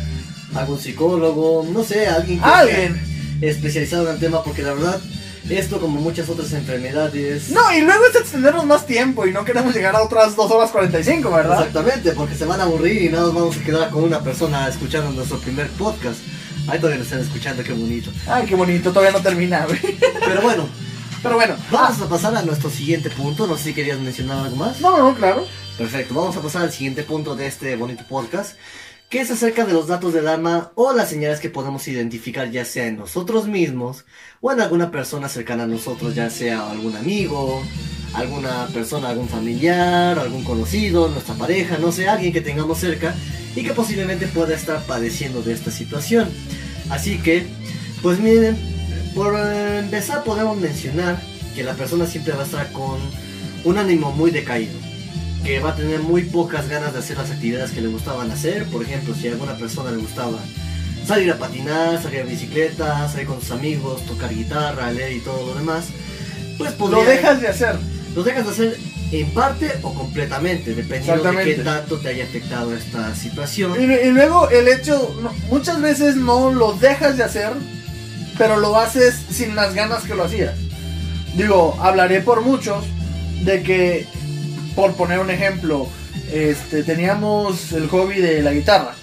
algún 0.55 0.79
psicólogo, 0.79 1.65
no 1.71 1.83
sé, 1.83 2.07
alguien 2.07 2.39
que 2.39 2.45
Alguien. 2.45 2.93
sea 3.39 3.49
especializado 3.49 4.07
en 4.07 4.13
el 4.15 4.19
tema, 4.19 4.43
porque 4.43 4.63
la 4.63 4.73
verdad, 4.73 4.99
esto 5.49 5.79
como 5.79 5.99
muchas 6.01 6.29
otras 6.29 6.51
enfermedades... 6.53 7.49
No, 7.49 7.61
y 7.73 7.81
luego 7.81 8.05
es 8.05 8.15
extendernos 8.15 8.65
más 8.65 8.85
tiempo 8.85 9.25
y 9.25 9.31
no 9.31 9.45
queremos 9.45 9.73
llegar 9.73 9.95
a 9.95 10.01
otras 10.03 10.35
2 10.35 10.51
horas 10.51 10.71
45, 10.71 11.31
¿verdad? 11.31 11.59
Exactamente, 11.59 12.11
porque 12.11 12.35
se 12.35 12.45
van 12.45 12.59
a 12.59 12.63
aburrir 12.63 13.01
y 13.03 13.09
nada 13.09 13.25
más 13.25 13.33
vamos 13.33 13.57
a 13.57 13.63
quedar 13.63 13.89
con 13.89 14.03
una 14.03 14.21
persona 14.21 14.67
escuchando 14.67 15.11
nuestro 15.11 15.39
primer 15.39 15.67
podcast. 15.71 16.19
Ahí 16.67 16.79
todavía 16.79 16.97
lo 16.97 17.03
están 17.03 17.21
escuchando, 17.21 17.63
qué 17.63 17.73
bonito. 17.73 18.11
Ay, 18.27 18.45
qué 18.45 18.55
bonito, 18.55 18.91
todavía 18.91 19.11
no 19.11 19.21
termina, 19.21 19.65
güey. 19.65 19.79
Pero 20.25 20.41
bueno, 20.41 20.67
Pero 21.23 21.35
bueno, 21.35 21.55
vamos 21.71 21.99
a 22.01 22.07
pasar 22.07 22.35
a 22.35 22.41
nuestro 22.43 22.69
siguiente 22.69 23.09
punto. 23.09 23.47
No 23.47 23.57
sé 23.57 23.65
si 23.65 23.73
querías 23.73 23.99
mencionar 23.99 24.45
algo 24.45 24.55
más. 24.55 24.79
No, 24.81 24.91
no, 24.91 25.09
no, 25.09 25.15
claro. 25.15 25.45
Perfecto, 25.77 26.13
vamos 26.13 26.35
a 26.37 26.41
pasar 26.41 26.63
al 26.63 26.71
siguiente 26.71 27.03
punto 27.03 27.35
de 27.35 27.47
este 27.47 27.75
bonito 27.75 28.03
podcast, 28.07 28.55
que 29.09 29.21
es 29.21 29.31
acerca 29.31 29.65
de 29.65 29.73
los 29.73 29.87
datos 29.87 30.13
del 30.13 30.27
alma 30.27 30.71
o 30.75 30.93
las 30.93 31.09
señales 31.09 31.39
que 31.39 31.49
podemos 31.49 31.87
identificar 31.87 32.51
ya 32.51 32.65
sea 32.65 32.87
en 32.87 32.97
nosotros 32.97 33.47
mismos 33.47 34.03
o 34.41 34.51
en 34.51 34.59
alguna 34.59 34.91
persona 34.91 35.29
cercana 35.29 35.63
a 35.63 35.67
nosotros, 35.67 36.13
ya 36.13 36.29
sea 36.29 36.69
algún 36.69 36.95
amigo, 36.95 37.63
alguna 38.13 38.67
persona, 38.73 39.09
algún 39.09 39.29
familiar, 39.29 40.19
algún 40.19 40.43
conocido, 40.43 41.07
nuestra 41.07 41.35
pareja, 41.35 41.77
no 41.77 41.91
sé, 41.91 42.09
alguien 42.09 42.33
que 42.33 42.41
tengamos 42.41 42.79
cerca 42.79 43.15
y 43.55 43.63
que 43.63 43.73
posiblemente 43.73 44.27
pueda 44.27 44.53
estar 44.53 44.85
padeciendo 44.85 45.41
de 45.41 45.53
esta 45.53 45.71
situación. 45.71 46.29
Así 46.89 47.17
que, 47.19 47.45
pues 48.01 48.19
miren, 48.19 48.57
por 49.15 49.35
empezar 49.39 50.23
podemos 50.23 50.57
mencionar 50.57 51.21
que 51.55 51.63
la 51.63 51.73
persona 51.73 52.05
siempre 52.05 52.33
va 52.33 52.41
a 52.41 52.45
estar 52.45 52.71
con 52.71 52.99
un 53.63 53.77
ánimo 53.77 54.11
muy 54.11 54.31
decaído, 54.31 54.77
que 55.43 55.59
va 55.59 55.71
a 55.71 55.75
tener 55.75 55.99
muy 56.01 56.23
pocas 56.23 56.67
ganas 56.67 56.93
de 56.93 56.99
hacer 56.99 57.17
las 57.17 57.31
actividades 57.31 57.71
que 57.71 57.81
le 57.81 57.87
gustaban 57.87 58.29
hacer, 58.31 58.65
por 58.65 58.83
ejemplo, 58.83 59.15
si 59.15 59.27
a 59.27 59.31
alguna 59.31 59.55
persona 59.55 59.91
le 59.91 59.97
gustaba 59.97 60.37
salir 61.05 61.31
a 61.31 61.37
patinar, 61.37 62.01
salir 62.01 62.21
a 62.21 62.23
bicicleta, 62.23 63.07
salir 63.09 63.27
con 63.27 63.39
sus 63.39 63.51
amigos, 63.51 64.05
tocar 64.05 64.33
guitarra, 64.33 64.91
leer 64.91 65.13
y 65.13 65.19
todo 65.19 65.47
lo 65.47 65.55
demás, 65.55 65.85
pues 66.57 66.73
podría... 66.73 67.03
Lo 67.03 67.09
dejas 67.09 67.41
de 67.41 67.47
hacer. 67.47 67.75
Lo 68.13 68.23
dejas 68.23 68.45
de 68.45 68.51
hacer 68.51 68.77
en 69.11 69.29
parte 69.31 69.71
o 69.83 69.93
completamente, 69.93 70.75
dependiendo 70.75 71.31
de 71.31 71.43
qué 71.43 71.55
tanto 71.55 71.97
te 71.99 72.09
haya 72.09 72.25
afectado 72.25 72.75
esta 72.75 73.15
situación. 73.15 73.81
Y, 73.81 74.11
luego 74.11 74.49
el 74.49 74.67
hecho, 74.67 75.15
muchas 75.49 75.81
veces 75.81 76.15
no 76.15 76.51
lo 76.51 76.73
dejas 76.73 77.15
de 77.17 77.23
hacer, 77.23 77.51
pero 78.37 78.57
lo 78.57 78.77
haces 78.77 79.15
sin 79.29 79.55
las 79.55 79.73
ganas 79.73 80.03
que 80.03 80.15
lo 80.15 80.25
hacías. 80.25 80.55
Digo, 81.35 81.77
hablaré 81.79 82.21
por 82.21 82.41
muchos 82.41 82.83
de 83.43 83.63
que, 83.63 84.07
por 84.77 84.93
poner 84.93 85.17
un 85.17 85.31
ejemplo, 85.31 85.87
este, 86.31 86.83
teníamos 86.83 87.71
el 87.71 87.87
hobby 87.87 88.21
de 88.21 88.43
la 88.43 88.51
guitarra. 88.51 88.93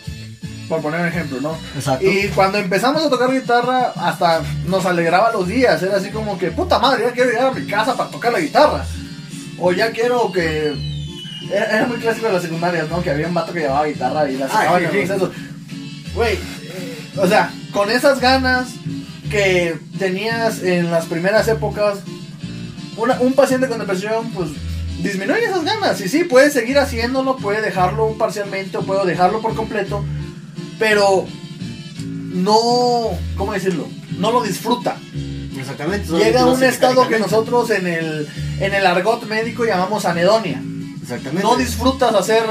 Por 0.69 0.81
poner 0.81 1.01
un 1.01 1.09
ejemplo, 1.09 1.41
¿no? 1.41 1.59
Exacto. 1.75 2.07
Y 2.09 2.29
cuando 2.29 2.59
empezamos 2.59 3.05
a 3.05 3.11
tocar 3.11 3.33
guitarra, 3.33 3.93
hasta 3.97 4.43
nos 4.69 4.87
alegraba 4.87 5.33
los 5.33 5.49
días. 5.49 5.83
Era 5.83 5.97
así 5.97 6.11
como 6.11 6.39
que, 6.39 6.53
puta 6.53 6.79
madre, 6.79 7.07
ya 7.07 7.13
quiero 7.13 7.31
llegar 7.31 7.47
a 7.49 7.51
mi 7.51 7.67
casa 7.67 7.97
para 7.97 8.09
tocar 8.09 8.33
la 8.33 8.39
guitarra. 8.39 8.87
O 9.59 9.73
ya 9.73 9.91
quiero 9.91 10.31
que. 10.31 10.73
Era, 11.53 11.87
muy 11.89 11.99
clásico 11.99 12.29
de 12.29 12.35
las 12.35 12.43
secundarias, 12.43 12.89
¿no? 12.89 13.03
Que 13.03 13.11
había 13.11 13.27
un 13.27 13.35
vato 13.35 13.53
que 13.53 13.61
llevaba 13.61 13.85
guitarra 13.85 14.31
y 14.31 14.37
la 14.37 14.49
sacaba 14.49 14.79
en 14.79 14.85
el 14.85 15.33
Güey, 16.15 16.35
eh, 16.35 16.39
o 17.17 17.27
sea, 17.27 17.51
con 17.73 17.91
esas 17.91 18.21
ganas 18.21 18.69
que 19.29 19.77
tenías 19.99 20.63
en 20.63 20.93
las 20.93 21.07
primeras 21.07 21.49
épocas, 21.49 21.99
un 22.97 23.33
paciente 23.33 23.67
con 23.67 23.81
depresión, 23.81 24.31
pues 24.31 24.51
disminuye 25.03 25.45
esas 25.45 25.65
ganas. 25.65 26.01
Y 26.01 26.09
sí, 26.09 26.25
puede 26.25 26.51
seguir 26.51 26.79
haciéndolo, 26.79 27.37
puede 27.37 27.61
dejarlo 27.61 28.17
parcialmente 28.19 28.79
o 28.79 28.83
puede 28.83 29.07
dejarlo 29.07 29.41
por 29.41 29.55
completo, 29.55 30.05
pero 30.79 31.27
no, 32.01 33.11
¿cómo 33.37 33.53
decirlo? 33.53 33.87
No 34.19 34.33
lo 34.33 34.43
disfruta. 34.43 34.97
Exactamente. 35.57 36.13
Llega 36.13 36.43
a 36.43 36.47
un 36.47 36.63
estado 36.63 37.09
que 37.09 37.19
nosotros 37.19 37.71
en 37.71 37.87
el, 37.87 38.29
en 38.61 38.75
el 38.75 38.87
argot 38.87 39.27
médico 39.27 39.65
llamamos 39.65 40.05
anedonia. 40.05 40.63
Exactamente. 41.01 41.43
No 41.43 41.57
disfrutas 41.57 42.15
hacer 42.15 42.43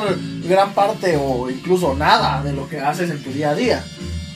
gran 0.48 0.74
parte 0.74 1.18
o 1.20 1.50
incluso 1.50 1.96
nada 1.96 2.44
de 2.44 2.54
lo 2.54 2.70
que 2.70 2.80
haces 2.80 3.10
en 3.10 3.22
tu 3.24 3.32
día 3.32 3.52
a 3.52 3.56
día. 3.56 3.84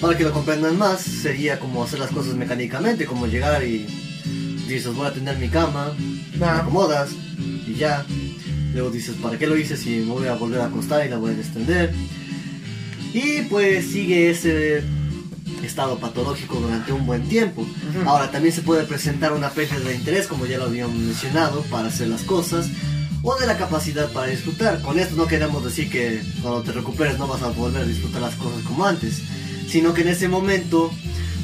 Para 0.01 0.15
que 0.17 0.23
lo 0.23 0.31
comprendan 0.31 0.77
más, 0.77 1.01
sería 1.01 1.59
como 1.59 1.83
hacer 1.83 1.99
las 1.99 2.11
cosas 2.11 2.35
mecánicamente, 2.35 3.05
como 3.05 3.25
llegar 3.25 3.63
y 3.63 3.85
dices 4.67 4.93
voy 4.93 5.07
a 5.07 5.13
tender 5.13 5.37
mi 5.37 5.49
cama, 5.49 5.93
me 6.37 6.45
acomodas 6.45 7.09
y 7.67 7.75
ya. 7.75 8.05
Luego 8.73 8.89
dices, 8.91 9.15
¿para 9.21 9.37
qué 9.37 9.47
lo 9.47 9.57
hice 9.57 9.77
si 9.77 9.89
me 9.97 10.11
voy 10.11 10.27
a 10.27 10.35
volver 10.35 10.61
a 10.61 10.65
acostar 10.65 11.05
y 11.05 11.09
la 11.09 11.17
voy 11.17 11.31
a 11.31 11.35
extender? 11.35 11.93
Y 13.13 13.41
pues 13.43 13.85
sigue 13.87 14.29
ese 14.29 14.83
estado 15.63 15.97
patológico 15.97 16.59
durante 16.59 16.91
un 16.91 17.05
buen 17.05 17.27
tiempo. 17.27 17.65
Ahora 18.05 18.31
también 18.31 18.53
se 18.53 18.61
puede 18.61 18.83
presentar 18.83 19.33
una 19.33 19.49
pérdida 19.49 19.79
de 19.79 19.95
interés, 19.95 20.27
como 20.27 20.45
ya 20.45 20.57
lo 20.57 20.65
habíamos 20.65 20.97
mencionado, 20.97 21.61
para 21.63 21.87
hacer 21.87 22.07
las 22.07 22.23
cosas, 22.23 22.67
o 23.23 23.35
de 23.35 23.47
la 23.47 23.57
capacidad 23.57 24.11
para 24.11 24.27
disfrutar. 24.27 24.81
Con 24.81 24.99
esto 24.99 25.15
no 25.15 25.27
queremos 25.27 25.63
decir 25.63 25.89
que 25.89 26.21
cuando 26.41 26.61
te 26.61 26.71
recuperes 26.71 27.17
no 27.17 27.27
vas 27.27 27.41
a 27.41 27.49
volver 27.49 27.83
a 27.83 27.85
disfrutar 27.85 28.21
las 28.21 28.35
cosas 28.35 28.61
como 28.63 28.85
antes, 28.85 29.21
sino 29.67 29.93
que 29.93 30.01
en 30.01 30.09
ese 30.09 30.27
momento 30.27 30.91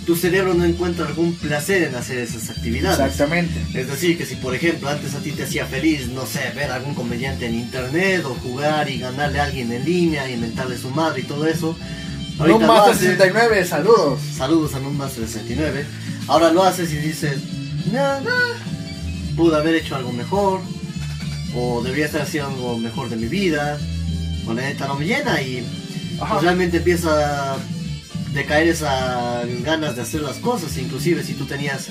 tu 0.05 0.15
cerebro 0.15 0.53
no 0.53 0.65
encuentra 0.65 1.07
algún 1.07 1.35
placer 1.35 1.83
en 1.83 1.95
hacer 1.95 2.19
esas 2.19 2.49
actividades. 2.49 2.99
Exactamente. 2.99 3.53
Es 3.73 3.87
decir, 3.87 4.17
que 4.17 4.25
si 4.25 4.35
por 4.35 4.53
ejemplo 4.55 4.89
antes 4.89 5.13
a 5.15 5.19
ti 5.19 5.31
te 5.31 5.43
hacía 5.43 5.65
feliz, 5.65 6.07
no 6.09 6.25
sé, 6.25 6.51
ver 6.55 6.71
a 6.71 6.75
algún 6.75 6.93
comediante 6.93 7.45
en 7.45 7.55
internet 7.55 8.23
o 8.25 8.35
jugar 8.35 8.89
y 8.89 8.99
ganarle 8.99 9.39
a 9.39 9.45
alguien 9.45 9.71
en 9.71 9.85
línea, 9.85 10.29
inventarle 10.29 10.77
su 10.77 10.89
madre 10.89 11.21
y 11.21 11.23
todo 11.23 11.47
eso, 11.47 11.75
Ahorita 12.39 12.93
69, 12.93 13.65
saludos. 13.65 14.19
Saludos 14.35 14.73
a 14.73 14.79
Nummaster 14.79 15.27
69. 15.27 15.85
Ahora 16.27 16.51
lo 16.51 16.63
haces 16.63 16.91
y 16.91 16.97
dices, 16.97 17.37
no, 17.91 18.21
no, 18.21 18.31
pude 19.35 19.55
haber 19.55 19.75
hecho 19.75 19.95
algo 19.95 20.11
mejor, 20.11 20.61
o 21.55 21.81
debería 21.83 22.05
estar 22.05 22.21
haciendo 22.21 22.49
algo 22.49 22.77
mejor 22.79 23.09
de 23.09 23.17
mi 23.17 23.27
vida, 23.27 23.77
o 24.47 24.53
la 24.53 24.63
neta 24.63 24.87
no 24.87 24.95
me 24.95 25.05
llena 25.05 25.41
y 25.41 25.63
pues, 26.17 26.41
realmente 26.41 26.77
empieza 26.77 27.55
a 28.33 28.35
decaer 28.35 28.67
esas 28.67 29.63
ganas 29.63 29.95
de 29.95 30.01
hacer 30.01 30.21
las 30.21 30.37
cosas, 30.37 30.77
inclusive 30.77 31.23
si 31.23 31.33
tú 31.33 31.45
tenías 31.45 31.87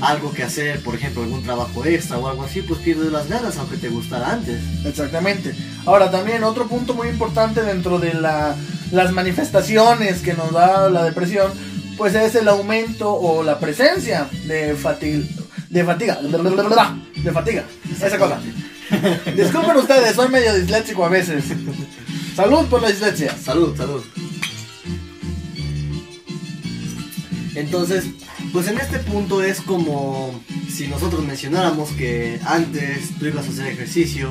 algo 0.00 0.32
que 0.32 0.44
hacer, 0.44 0.80
por 0.82 0.94
ejemplo, 0.94 1.22
algún 1.22 1.42
trabajo 1.42 1.84
extra 1.84 2.18
o 2.18 2.28
algo 2.28 2.44
así, 2.44 2.62
pues 2.62 2.80
pierdes 2.80 3.10
las 3.10 3.28
ganas 3.28 3.56
aunque 3.56 3.76
te 3.76 3.88
gustara 3.88 4.32
antes. 4.32 4.60
Exactamente. 4.84 5.54
Ahora 5.86 6.10
también 6.10 6.44
otro 6.44 6.68
punto 6.68 6.94
muy 6.94 7.08
importante 7.08 7.62
dentro 7.62 7.98
de 7.98 8.14
la 8.14 8.56
las 8.90 9.12
manifestaciones 9.12 10.20
que 10.20 10.34
nos 10.34 10.52
da 10.52 10.88
la 10.88 11.04
depresión, 11.04 11.52
pues 11.96 12.14
es 12.14 12.34
el 12.34 12.48
aumento 12.48 13.12
o 13.12 13.42
la 13.42 13.58
presencia 13.58 14.28
de 14.46 14.74
fatiga. 14.74 15.24
De 15.68 15.84
fatiga. 15.84 16.18
De 16.22 17.32
fatiga. 17.32 17.64
Esa 18.00 18.18
cosa. 18.18 18.40
Disculpen 19.36 19.76
ustedes, 19.76 20.14
soy 20.14 20.28
medio 20.28 20.54
disléxico 20.54 21.04
a 21.04 21.08
veces. 21.08 21.44
Salud 22.34 22.66
por 22.66 22.80
la 22.80 22.88
dislexia. 22.88 23.36
Salud, 23.36 23.76
salud. 23.76 24.02
Entonces, 27.58 28.04
pues 28.52 28.68
en 28.68 28.78
este 28.78 29.00
punto 29.00 29.42
es 29.42 29.60
como 29.60 30.40
si 30.70 30.86
nosotros 30.86 31.26
mencionáramos 31.26 31.90
que 31.90 32.38
antes 32.44 33.18
tú 33.18 33.26
ibas 33.26 33.46
a 33.46 33.50
hacer 33.50 33.66
ejercicio 33.66 34.30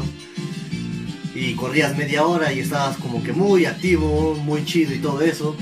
y 1.36 1.54
corrías 1.56 1.98
media 1.98 2.26
hora 2.26 2.54
y 2.54 2.62
estabas 2.62 2.96
como 2.96 3.22
que 3.22 3.34
muy 3.34 3.66
activo, 3.66 4.34
muy 4.36 4.64
chido 4.64 4.94
y 4.94 5.00
todo 5.00 5.20
eso. 5.20 5.58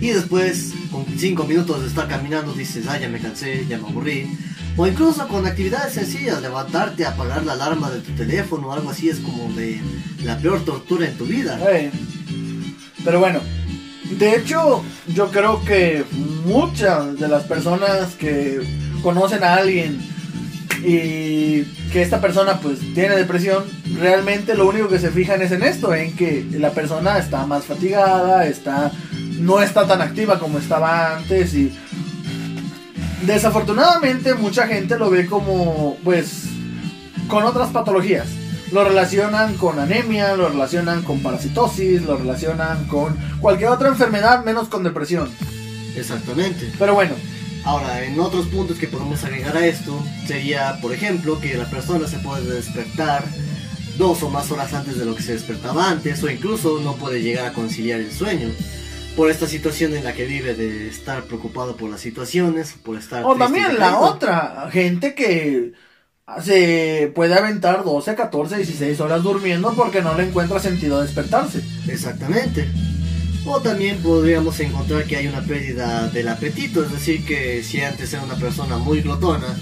Y 0.00 0.10
después, 0.10 0.74
con 0.92 1.04
5 1.04 1.44
minutos 1.44 1.80
de 1.80 1.88
estar 1.88 2.06
caminando, 2.06 2.52
dices, 2.52 2.86
ah, 2.88 3.00
ya 3.00 3.08
me 3.08 3.18
cansé, 3.18 3.66
ya 3.68 3.78
me 3.78 3.88
aburrí. 3.88 4.38
O 4.76 4.86
incluso 4.86 5.26
con 5.26 5.44
actividades 5.44 5.94
sencillas, 5.94 6.40
levantarte, 6.40 7.04
apagar 7.04 7.44
la 7.44 7.54
alarma 7.54 7.90
de 7.90 8.00
tu 8.00 8.12
teléfono 8.12 8.68
o 8.68 8.72
algo 8.72 8.90
así, 8.90 9.08
es 9.08 9.18
como 9.18 9.52
de 9.54 9.80
la 10.22 10.38
peor 10.38 10.64
tortura 10.64 11.08
en 11.08 11.18
tu 11.18 11.24
vida. 11.24 11.58
Pero 13.04 13.18
bueno, 13.18 13.40
de 14.18 14.36
hecho, 14.36 14.84
yo 15.08 15.30
creo 15.30 15.64
que 15.64 16.04
muchas 16.44 17.18
de 17.18 17.28
las 17.28 17.44
personas 17.44 18.14
que 18.14 18.60
conocen 19.02 19.42
a 19.44 19.54
alguien 19.54 20.00
y 20.84 21.62
que 21.92 22.02
esta 22.02 22.20
persona 22.20 22.58
pues 22.60 22.80
tiene 22.94 23.16
depresión, 23.16 23.64
realmente 23.98 24.54
lo 24.54 24.68
único 24.68 24.88
que 24.88 24.98
se 24.98 25.10
fijan 25.10 25.42
es 25.42 25.52
en 25.52 25.62
esto, 25.62 25.94
en 25.94 26.16
que 26.16 26.46
la 26.52 26.70
persona 26.70 27.18
está 27.18 27.46
más 27.46 27.64
fatigada, 27.64 28.46
está 28.46 28.90
no 29.38 29.60
está 29.60 29.86
tan 29.86 30.00
activa 30.00 30.38
como 30.38 30.58
estaba 30.58 31.16
antes 31.16 31.54
y 31.54 31.72
desafortunadamente 33.26 34.34
mucha 34.34 34.66
gente 34.66 34.98
lo 34.98 35.10
ve 35.10 35.26
como 35.26 35.96
pues 36.04 36.44
con 37.28 37.44
otras 37.44 37.70
patologías. 37.70 38.41
Lo 38.72 38.84
relacionan 38.84 39.56
con 39.56 39.78
anemia, 39.78 40.34
lo 40.34 40.48
relacionan 40.48 41.02
con 41.02 41.22
parasitosis, 41.22 42.02
lo 42.02 42.16
relacionan 42.16 42.86
con 42.86 43.16
cualquier 43.40 43.70
otra 43.70 43.88
enfermedad 43.88 44.44
menos 44.44 44.68
con 44.68 44.82
depresión. 44.82 45.30
Exactamente. 45.94 46.72
Pero 46.78 46.94
bueno, 46.94 47.14
Ahora, 47.64 48.04
en 48.04 48.18
otros 48.18 48.46
puntos 48.46 48.76
que 48.78 48.88
podemos 48.88 49.22
agregar 49.22 49.56
a 49.56 49.66
esto, 49.66 50.02
sería, 50.26 50.78
por 50.82 50.92
ejemplo, 50.92 51.40
que 51.40 51.56
la 51.56 51.70
persona 51.70 52.08
se 52.08 52.18
puede 52.18 52.56
despertar 52.56 53.24
dos 53.96 54.22
o 54.24 54.30
más 54.30 54.50
horas 54.50 54.74
antes 54.74 54.98
de 54.98 55.04
lo 55.04 55.14
que 55.14 55.22
se 55.22 55.34
despertaba 55.34 55.88
antes, 55.88 56.22
o 56.24 56.30
incluso 56.30 56.80
no 56.80 56.96
puede 56.96 57.22
llegar 57.22 57.46
a 57.46 57.52
conciliar 57.52 58.00
el 58.00 58.10
sueño. 58.10 58.48
Por 59.16 59.30
esta 59.30 59.46
situación 59.46 59.94
en 59.94 60.02
la 60.02 60.12
que 60.12 60.24
vive 60.24 60.54
de 60.54 60.88
estar 60.88 61.22
preocupado 61.24 61.76
por 61.76 61.88
las 61.88 62.00
situaciones, 62.00 62.74
por 62.82 62.96
estar... 62.96 63.24
O 63.24 63.36
también 63.36 63.78
la 63.78 63.98
otra, 63.98 64.68
gente 64.72 65.14
que 65.14 65.72
se 66.42 67.12
puede 67.14 67.34
aventar 67.34 67.84
12, 67.84 68.14
14, 68.14 68.56
16 68.56 69.00
horas 69.00 69.22
durmiendo 69.22 69.74
porque 69.74 70.02
no 70.02 70.14
le 70.14 70.28
encuentra 70.28 70.60
sentido 70.60 71.00
despertarse. 71.00 71.62
Exactamente. 71.88 72.68
O 73.44 73.60
también 73.60 73.98
podríamos 73.98 74.58
encontrar 74.60 75.04
que 75.04 75.16
hay 75.16 75.26
una 75.26 75.42
pérdida 75.42 76.08
del 76.08 76.28
apetito, 76.28 76.84
es 76.84 76.92
decir, 76.92 77.24
que 77.26 77.62
si 77.64 77.80
antes 77.80 78.12
era 78.12 78.22
una 78.22 78.36
persona 78.36 78.78
muy 78.78 79.02
glotona, 79.02 79.58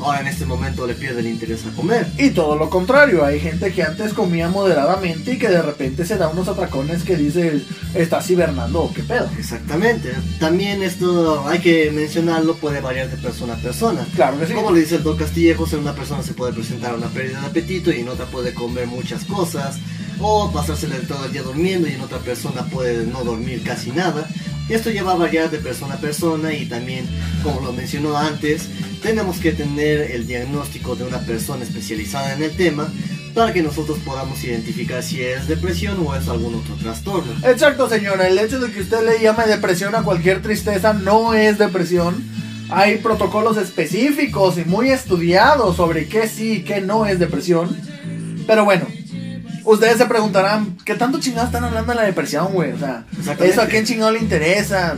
ahora 0.00 0.20
en 0.20 0.28
este 0.28 0.46
momento 0.46 0.86
le 0.86 0.94
pierde 0.94 1.20
el 1.20 1.28
interés 1.28 1.64
a 1.66 1.70
comer. 1.74 2.06
Y 2.18 2.30
todo 2.30 2.56
lo 2.56 2.70
contrario, 2.70 3.24
hay 3.24 3.40
gente 3.40 3.72
que 3.72 3.82
antes 3.82 4.12
comía 4.12 4.48
moderadamente 4.48 5.32
y 5.32 5.38
que 5.38 5.48
de 5.48 5.62
repente 5.62 6.04
se 6.04 6.16
da 6.16 6.28
unos 6.28 6.48
atracones 6.48 7.02
que 7.02 7.16
dice, 7.16 7.62
estás 7.94 8.30
hibernando, 8.30 8.90
¿qué 8.94 9.02
pedo? 9.02 9.28
Exactamente. 9.38 10.12
También 10.38 10.82
esto, 10.82 11.46
hay 11.46 11.60
que 11.60 11.90
mencionarlo, 11.90 12.56
puede 12.56 12.80
variar 12.80 13.10
de 13.10 13.16
persona 13.16 13.54
a 13.54 13.56
persona. 13.56 14.06
Claro 14.14 14.38
que 14.38 14.46
sí. 14.46 14.54
Como 14.54 14.72
le 14.72 14.80
dice 14.80 14.96
el 14.96 15.02
Don 15.02 15.16
Castillejos, 15.16 15.72
en 15.72 15.80
una 15.80 15.94
persona 15.94 16.22
se 16.22 16.34
puede 16.34 16.52
presentar 16.52 16.94
una 16.94 17.08
pérdida 17.08 17.40
de 17.40 17.46
apetito 17.46 17.90
y 17.92 18.00
en 18.00 18.08
otra 18.08 18.26
puede 18.26 18.54
comer 18.54 18.86
muchas 18.86 19.24
cosas. 19.24 19.78
O 20.20 20.50
pasársele 20.52 21.00
todo 21.00 21.24
el 21.24 21.32
día 21.32 21.42
durmiendo 21.42 21.88
y 21.88 21.92
en 21.92 22.00
otra 22.00 22.18
persona 22.18 22.64
puede 22.66 23.04
no 23.04 23.24
dormir 23.24 23.62
casi 23.64 23.90
nada. 23.90 24.28
Esto 24.68 24.90
lleva 24.90 25.12
a 25.12 25.16
variar 25.16 25.50
de 25.50 25.58
persona 25.58 25.94
a 25.94 25.98
persona 25.98 26.54
y 26.54 26.66
también, 26.66 27.06
como 27.42 27.60
lo 27.60 27.72
mencionó 27.72 28.16
antes, 28.16 28.68
tenemos 29.02 29.38
que 29.38 29.52
tener 29.52 30.10
el 30.12 30.26
diagnóstico 30.26 30.96
de 30.96 31.04
una 31.04 31.20
persona 31.20 31.64
especializada 31.64 32.34
en 32.34 32.42
el 32.42 32.56
tema 32.56 32.88
para 33.34 33.52
que 33.52 33.62
nosotros 33.62 33.98
podamos 34.04 34.42
identificar 34.44 35.02
si 35.02 35.22
es 35.22 35.48
depresión 35.48 35.98
o 36.06 36.14
es 36.14 36.28
algún 36.28 36.54
otro 36.54 36.76
trastorno. 36.76 37.32
Exacto, 37.46 37.88
señora. 37.88 38.28
El 38.28 38.38
hecho 38.38 38.60
de 38.60 38.72
que 38.72 38.80
usted 38.80 39.04
le 39.04 39.22
llame 39.22 39.46
depresión 39.46 39.94
a 39.94 40.02
cualquier 40.02 40.40
tristeza 40.40 40.92
no 40.92 41.34
es 41.34 41.58
depresión. 41.58 42.24
Hay 42.70 42.98
protocolos 42.98 43.58
específicos 43.58 44.56
y 44.56 44.64
muy 44.64 44.90
estudiados 44.90 45.76
sobre 45.76 46.06
qué 46.06 46.28
sí 46.28 46.52
y 46.52 46.62
qué 46.62 46.80
no 46.80 47.04
es 47.04 47.18
depresión. 47.18 47.76
Pero 48.46 48.64
bueno, 48.64 48.86
ustedes 49.64 49.98
se 49.98 50.06
preguntarán, 50.06 50.76
¿qué 50.84 50.94
tanto 50.94 51.20
chingados 51.20 51.48
están 51.48 51.64
hablando 51.64 51.92
de 51.92 51.96
la 51.96 52.04
depresión, 52.04 52.52
güey? 52.52 52.72
O 52.72 52.78
sea. 52.78 53.04
¿eso 53.40 53.62
a 53.62 53.66
quién 53.66 53.84
chingado 53.84 54.12
le 54.12 54.20
interesa? 54.20 54.96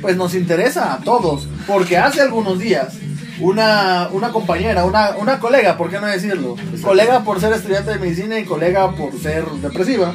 Pues 0.00 0.16
nos 0.16 0.34
interesa 0.34 0.94
a 0.94 0.98
todos. 0.98 1.46
Porque 1.66 1.96
hace 1.96 2.20
algunos 2.20 2.58
días, 2.58 2.94
una, 3.40 4.08
una 4.12 4.30
compañera, 4.30 4.84
una, 4.84 5.10
una 5.16 5.38
colega, 5.38 5.76
¿por 5.76 5.90
qué 5.90 6.00
no 6.00 6.06
decirlo? 6.06 6.56
Colega 6.82 7.24
por 7.24 7.40
ser 7.40 7.52
estudiante 7.52 7.90
de 7.90 7.98
medicina 7.98 8.38
y 8.38 8.44
colega 8.44 8.92
por 8.92 9.18
ser 9.20 9.44
depresiva. 9.46 10.14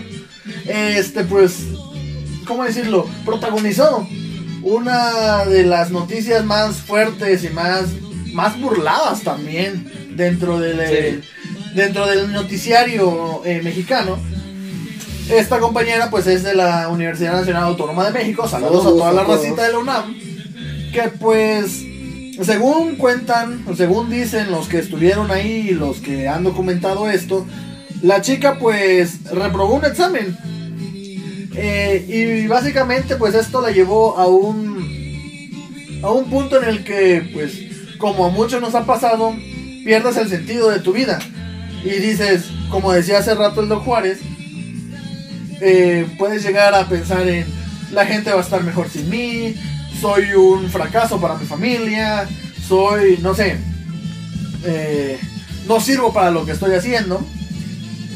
Este, 0.66 1.24
pues, 1.24 1.68
¿cómo 2.46 2.64
decirlo? 2.64 3.08
Protagonizó 3.26 4.08
una 4.62 5.46
de 5.46 5.64
las 5.64 5.92
noticias 5.92 6.44
más 6.46 6.78
fuertes 6.78 7.44
y 7.44 7.50
más, 7.50 7.86
más 8.34 8.60
burladas 8.60 9.22
también 9.22 9.92
dentro 10.16 10.60
del, 10.60 11.24
dentro 11.74 12.08
del 12.08 12.32
noticiario 12.32 13.42
eh, 13.46 13.62
mexicano. 13.64 14.18
Esta 15.30 15.60
compañera 15.60 16.10
pues 16.10 16.28
es 16.28 16.44
de 16.44 16.54
la 16.54 16.90
Universidad 16.90 17.34
Nacional 17.34 17.64
Autónoma 17.64 18.06
de 18.06 18.12
México. 18.12 18.48
Saludos, 18.48 18.84
Saludos 18.84 18.86
a 18.86 18.98
toda 18.98 19.10
a 19.10 19.14
la 19.14 19.24
racita 19.24 19.64
de 19.64 19.72
la 19.72 19.80
UNAM. 19.80 20.16
Que 20.92 21.04
pues, 21.20 21.84
según 22.46 22.96
cuentan, 22.98 23.66
según 23.76 24.10
dicen 24.10 24.52
los 24.52 24.68
que 24.68 24.80
estuvieron 24.80 25.32
ahí 25.32 25.70
y 25.70 25.72
los 25.72 26.00
que 26.00 26.28
han 26.28 26.44
documentado 26.44 27.10
esto, 27.10 27.46
la 28.02 28.22
chica 28.22 28.60
pues 28.60 29.24
reprobó 29.32 29.76
un 29.76 29.86
examen. 29.86 30.38
Eh, 31.56 32.44
y 32.44 32.48
básicamente 32.48 33.16
pues 33.16 33.36
esto 33.36 33.62
la 33.62 33.72
llevó 33.72 34.18
a 34.18 34.28
un 34.28 34.74
a 36.04 36.12
un 36.12 36.26
punto 36.30 36.62
en 36.62 36.68
el 36.68 36.84
que 36.84 37.30
pues 37.32 37.54
como 38.00 38.26
a 38.26 38.30
muchos 38.30 38.60
nos 38.60 38.74
ha 38.74 38.86
pasado 38.86 39.36
pierdas 39.86 40.18
el 40.18 40.28
sentido 40.30 40.72
de 40.72 40.80
tu 40.80 40.94
vida 40.94 41.20
y 41.84 41.90
dices 41.90 42.46
como 42.70 42.92
decía 42.94 43.20
hace 43.20 43.36
rato 43.36 43.62
el 43.62 43.70
Doc 43.70 43.84
Juárez 43.84 44.20
eh, 45.62 46.06
puedes 46.18 46.44
llegar 46.44 46.74
a 46.74 46.88
pensar 46.88 47.28
en 47.28 47.46
la 47.92 48.06
gente 48.06 48.32
va 48.32 48.40
a 48.40 48.44
estar 48.44 48.64
mejor 48.64 48.90
sin 48.90 49.10
mí 49.10 49.56
soy 50.02 50.34
un 50.34 50.70
fracaso 50.70 51.20
para 51.22 51.36
mi 51.36 51.46
familia 51.46 52.28
soy 52.68 53.18
no 53.22 53.34
sé 53.36 53.58
eh, 54.66 55.20
no 55.68 55.80
sirvo 55.80 56.14
para 56.14 56.32
lo 56.32 56.46
que 56.46 56.54
estoy 56.54 56.74
haciendo 56.76 57.26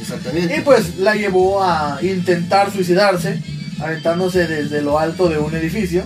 Exactamente. 0.01 0.55
y 0.57 0.61
pues 0.61 0.97
la 0.97 1.15
llevó 1.15 1.61
a 1.61 1.99
intentar 2.01 2.71
suicidarse, 2.71 3.41
aventándose 3.79 4.47
desde 4.47 4.81
lo 4.81 4.99
alto 4.99 5.27
de 5.27 5.37
un 5.37 5.53
edificio. 5.55 6.03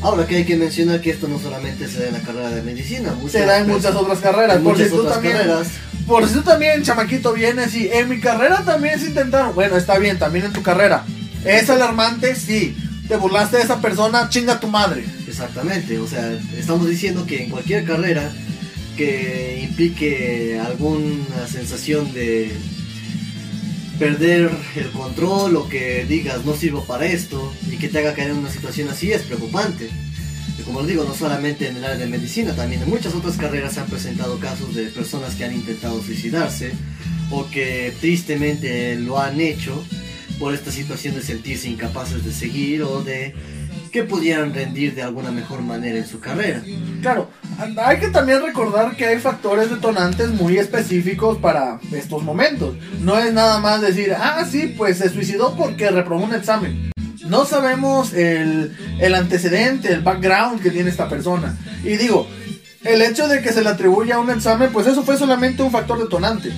Ahora 0.00 0.26
que 0.26 0.36
hay 0.36 0.44
que 0.44 0.56
mencionar 0.56 1.00
que 1.00 1.10
esto 1.10 1.26
no 1.28 1.38
solamente 1.38 1.88
se 1.88 2.00
da 2.00 2.06
en 2.06 2.12
la 2.14 2.20
carrera 2.20 2.50
de 2.50 2.62
medicina, 2.62 3.14
Se 3.28 3.44
da 3.44 3.58
en 3.58 3.68
muchas 3.68 3.94
otras 3.94 4.20
carreras. 4.20 4.56
en 4.56 4.64
Por 4.64 4.76
si 4.76 4.84
muchas 4.84 4.94
tú 4.94 5.00
otras 5.00 5.14
también, 5.14 5.36
carreras. 5.36 5.68
Por 6.08 6.26
si 6.26 6.34
tú 6.34 6.42
también, 6.42 6.82
chamaquito, 6.82 7.34
vienes 7.34 7.74
y 7.74 7.88
en 7.92 8.08
mi 8.08 8.18
carrera 8.18 8.64
también 8.64 8.98
se 8.98 9.08
intentaron. 9.08 9.54
Bueno, 9.54 9.76
está 9.76 9.98
bien, 9.98 10.18
también 10.18 10.46
en 10.46 10.52
tu 10.54 10.62
carrera. 10.62 11.04
¿Es 11.44 11.68
alarmante? 11.68 12.34
Sí. 12.34 12.74
¿Te 13.06 13.16
burlaste 13.16 13.58
de 13.58 13.62
esa 13.62 13.80
persona? 13.80 14.28
Chinga 14.30 14.58
tu 14.58 14.68
madre. 14.68 15.04
Exactamente, 15.26 15.98
o 15.98 16.06
sea, 16.06 16.36
estamos 16.56 16.88
diciendo 16.88 17.26
que 17.26 17.44
en 17.44 17.50
cualquier 17.50 17.84
carrera 17.84 18.32
que 18.96 19.60
implique 19.62 20.58
alguna 20.58 21.46
sensación 21.46 22.12
de 22.12 22.52
perder 23.98 24.50
el 24.76 24.90
control 24.90 25.56
o 25.56 25.68
que 25.68 26.06
digas 26.08 26.44
no 26.44 26.54
sirvo 26.54 26.84
para 26.84 27.06
esto 27.06 27.52
y 27.70 27.76
que 27.76 27.88
te 27.88 27.98
haga 27.98 28.14
caer 28.14 28.30
en 28.30 28.38
una 28.38 28.50
situación 28.50 28.88
así 28.88 29.12
es 29.12 29.22
preocupante. 29.22 29.90
Y 30.58 30.62
como 30.62 30.80
les 30.80 30.88
digo, 30.88 31.04
no 31.04 31.14
solamente 31.14 31.68
en 31.68 31.76
el 31.76 31.84
área 31.84 31.98
de 31.98 32.06
medicina, 32.06 32.54
también 32.54 32.82
en 32.82 32.90
muchas 32.90 33.14
otras 33.14 33.36
carreras 33.36 33.74
se 33.74 33.80
han 33.80 33.86
presentado 33.86 34.38
casos 34.40 34.74
de 34.74 34.86
personas 34.86 35.34
que 35.34 35.44
han 35.44 35.54
intentado 35.54 36.02
suicidarse 36.02 36.72
o 37.30 37.48
que 37.48 37.94
tristemente 38.00 38.96
lo 38.96 39.18
han 39.18 39.40
hecho 39.40 39.84
por 40.38 40.54
esta 40.54 40.70
situación 40.70 41.14
de 41.14 41.22
sentirse 41.22 41.68
incapaces 41.68 42.24
de 42.24 42.32
seguir 42.32 42.82
o 42.82 43.02
de 43.02 43.34
que 43.90 44.04
pudieran 44.04 44.54
rendir 44.54 44.94
de 44.94 45.02
alguna 45.02 45.30
mejor 45.30 45.62
manera 45.62 45.98
en 45.98 46.06
su 46.06 46.20
carrera. 46.20 46.62
Claro, 47.00 47.30
hay 47.78 47.98
que 47.98 48.08
también 48.08 48.42
recordar 48.42 48.96
que 48.96 49.06
hay 49.06 49.18
factores 49.18 49.70
detonantes 49.70 50.28
muy 50.30 50.58
específicos 50.58 51.38
para 51.38 51.80
estos 51.92 52.22
momentos. 52.22 52.76
No 53.00 53.18
es 53.18 53.32
nada 53.32 53.58
más 53.60 53.80
decir, 53.80 54.14
ah, 54.16 54.44
sí, 54.48 54.74
pues 54.76 54.98
se 54.98 55.08
suicidó 55.08 55.56
porque 55.56 55.90
reprobó 55.90 56.24
un 56.24 56.34
examen. 56.34 56.87
No 57.28 57.44
sabemos 57.44 58.12
el, 58.12 58.76
el 59.00 59.14
antecedente, 59.14 59.92
el 59.92 60.00
background 60.00 60.62
que 60.62 60.70
tiene 60.70 60.90
esta 60.90 61.08
persona. 61.08 61.56
Y 61.84 61.96
digo, 61.96 62.26
el 62.84 63.02
hecho 63.02 63.28
de 63.28 63.42
que 63.42 63.52
se 63.52 63.62
le 63.62 63.68
atribuya 63.68 64.18
un 64.18 64.30
examen, 64.30 64.70
pues 64.72 64.86
eso 64.86 65.02
fue 65.02 65.16
solamente 65.16 65.62
un 65.62 65.70
factor 65.70 65.98
detonante. 65.98 66.50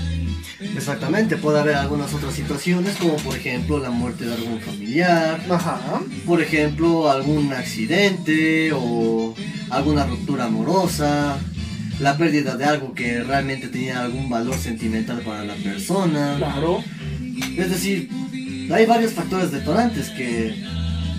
Exactamente, 0.61 1.37
puede 1.37 1.59
haber 1.61 1.75
algunas 1.77 2.13
otras 2.13 2.35
situaciones 2.35 2.97
como 2.97 3.17
por 3.17 3.35
ejemplo 3.35 3.79
la 3.79 3.91
muerte 3.91 4.27
de 4.27 4.35
algún 4.35 4.61
familiar, 4.61 5.41
Ajá. 5.49 5.81
por 6.27 6.43
ejemplo 6.43 7.11
algún 7.11 7.53
accidente 7.55 8.71
o 8.75 9.35
alguna 9.71 10.05
ruptura 10.05 10.45
amorosa, 10.45 11.39
la 11.99 12.19
pérdida 12.19 12.57
de 12.57 12.65
algo 12.67 12.93
que 12.93 13.23
realmente 13.23 13.69
tenía 13.69 14.03
algún 14.03 14.29
valor 14.29 14.57
sentimental 14.57 15.21
para 15.21 15.45
la 15.45 15.55
persona. 15.55 16.35
Claro. 16.37 16.85
Es 17.57 17.71
decir, 17.71 18.11
hay 18.73 18.87
varios 18.87 19.13
factores 19.13 19.51
detonantes 19.51 20.11
que 20.11 20.55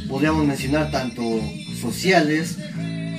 podríamos 0.08 0.46
mencionar 0.46 0.92
tanto 0.92 1.24
sociales 1.80 2.58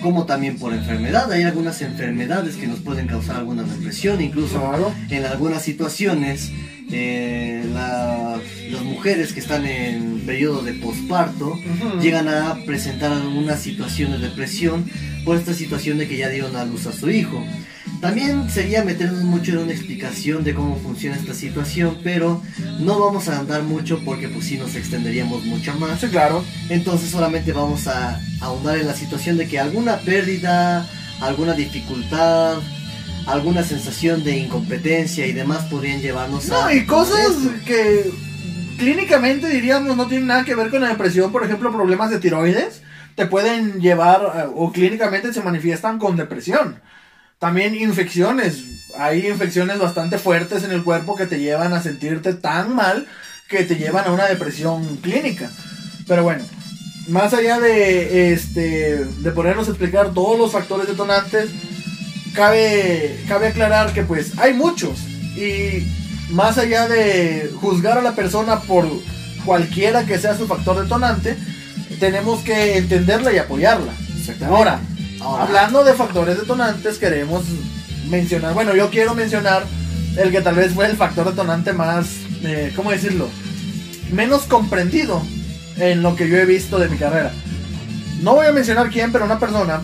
como 0.03 0.27
también 0.27 0.59
por 0.59 0.73
enfermedad. 0.75 1.31
Hay 1.31 1.43
algunas 1.45 1.81
enfermedades 1.83 2.57
que 2.57 2.67
nos 2.67 2.81
pueden 2.81 3.07
causar 3.07 3.37
alguna 3.37 3.63
depresión, 3.63 4.21
incluso 4.21 4.59
Claro. 4.59 4.93
en 5.11 5.25
algunas 5.25 5.63
situaciones 5.63 6.51
eh, 6.95 7.65
la- 7.73 8.39
las 8.71 8.83
mujeres 8.83 9.33
que 9.33 9.41
están 9.41 9.65
en 9.65 10.21
periodo 10.27 10.63
de 10.63 10.75
posparto 10.75 11.57
llegan 12.03 12.29
a 12.29 12.55
presentar 12.67 13.13
alguna 13.13 13.57
situación 13.57 14.13
de 14.13 14.19
depresión 14.19 14.85
por 15.25 15.39
esta 15.39 15.55
situación 15.55 15.97
de 15.97 16.07
que 16.07 16.19
ya 16.19 16.29
dieron 16.29 16.55
a 16.57 16.67
luz 16.67 16.87
a 16.87 16.93
su 16.93 17.09
hijo. 17.09 17.43
También 18.01 18.51
sería 18.51 18.83
meternos 18.85 19.23
mucho 19.23 19.53
en 19.53 19.59
una 19.59 19.73
explicación 19.73 20.43
de 20.43 20.55
cómo 20.55 20.77
funciona 20.77 21.17
esta 21.17 21.35
situación, 21.35 21.99
pero 22.03 22.43
no 22.81 22.99
vamos 22.99 23.29
a 23.29 23.39
andar 23.39 23.63
mucho 23.63 24.01
porque 24.05 24.29
pues 24.29 24.47
sí 24.47 24.59
nos 24.59 24.75
extenderíamos 24.75 25.45
mucho 25.45 25.73
más. 25.75 26.01
Sí, 26.01 26.09
claro. 26.09 26.45
Entonces 26.69 27.11
solamente 27.11 27.53
vamos 27.53 27.87
a 27.87 28.21
ahondar 28.41 28.79
en 28.79 28.89
la 28.89 28.95
situación 28.95 29.37
de 29.37 29.47
que 29.47 29.61
alguna 29.61 29.99
pérdida, 29.99 30.89
alguna 31.21 31.53
dificultad, 31.53 32.59
alguna 33.27 33.63
sensación 33.63 34.25
de 34.25 34.37
incompetencia 34.37 35.27
y 35.27 35.33
demás 35.33 35.65
podrían 35.67 36.01
llevarnos 36.01 36.51
a... 36.51 36.65
No, 36.65 36.73
y 36.73 36.85
cosas 36.85 37.37
que 37.65 38.11
clínicamente 38.79 39.49
diríamos 39.49 39.97
no 39.97 40.09
tienen 40.09 40.27
nada 40.27 40.45
que 40.45 40.55
ver 40.55 40.71
con 40.71 40.81
la 40.81 40.89
depresión, 40.89 41.31
por 41.31 41.45
ejemplo, 41.45 41.71
problemas 41.71 42.11
de 42.11 42.19
tiroides, 42.19 42.83
te 43.15 43.27
pueden 43.27 43.81
llevar 43.81 44.21
eh, 44.37 44.49
o 44.55 44.73
clínicamente 44.73 45.33
se 45.33 45.43
manifiestan 45.43 45.99
con 45.99 46.17
depresión. 46.17 46.81
También 47.43 47.75
infecciones, 47.75 48.63
hay 48.97 49.27
infecciones 49.27 49.81
bastante 49.81 50.17
fuertes 50.17 50.63
en 50.63 50.71
el 50.71 50.85
cuerpo 50.85 51.17
que 51.17 51.27
te 51.27 51.41
llevan 51.41 51.73
a 51.73 51.83
sentirte 51.83 52.35
tan 52.35 52.73
mal 52.73 53.09
que 53.49 53.65
te 53.65 53.75
llevan 53.75 54.07
a 54.07 54.13
una 54.13 54.27
depresión 54.27 54.99
clínica. 54.99 55.51
Pero 56.07 56.23
bueno, 56.23 56.45
más 57.09 57.35
allá 57.35 57.59
de 57.59 58.33
este 58.33 59.05
de 59.05 59.31
ponernos 59.33 59.67
a 59.67 59.71
explicar 59.73 60.15
todos 60.15 60.39
los 60.39 60.53
factores 60.53 60.87
detonantes, 60.87 61.51
cabe, 62.33 63.21
cabe 63.27 63.49
aclarar 63.49 63.93
que 63.93 64.05
pues 64.05 64.39
hay 64.39 64.55
muchos 64.55 65.01
y 65.37 65.85
más 66.31 66.59
allá 66.59 66.87
de 66.87 67.51
juzgar 67.61 67.99
a 67.99 68.03
la 68.03 68.15
persona 68.15 68.61
por 68.61 68.87
cualquiera 69.45 70.07
que 70.07 70.21
sea 70.21 70.39
su 70.39 70.47
factor 70.47 70.81
detonante, 70.81 71.37
tenemos 71.99 72.45
que 72.45 72.77
entenderla 72.77 73.33
y 73.33 73.39
apoyarla. 73.39 73.93
Ahora, 74.47 74.81
Ahora, 75.23 75.45
hablando 75.45 75.85
de 75.85 75.95
factores 75.95 76.39
detonantes, 76.39 76.99
queremos 76.99 77.45
mencionar, 78.09 78.55
bueno, 78.55 78.75
yo 78.75 78.91
quiero 78.91 79.15
mencionar 79.15 79.65
el 80.17 80.31
que 80.31 80.41
tal 80.41 80.57
vez 80.57 80.73
fue 80.73 80.87
el 80.87 80.97
factor 80.97 81.27
detonante 81.29 81.73
más, 81.73 82.07
eh, 82.45 82.73
¿cómo 82.77 82.91
decirlo? 82.91 83.29
Menos 84.13 84.43
comprendido 84.43 85.23
en 85.77 86.03
lo 86.03 86.17
que 86.17 86.29
yo 86.29 86.37
he 86.37 86.45
visto 86.45 86.79
de 86.79 86.89
mi 86.89 86.99
carrera. 86.99 87.33
No 88.21 88.35
voy 88.35 88.47
a 88.47 88.53
mencionar 88.53 88.91
quién, 88.91 89.11
pero 89.13 89.25
una 89.25 89.39
persona, 89.39 89.81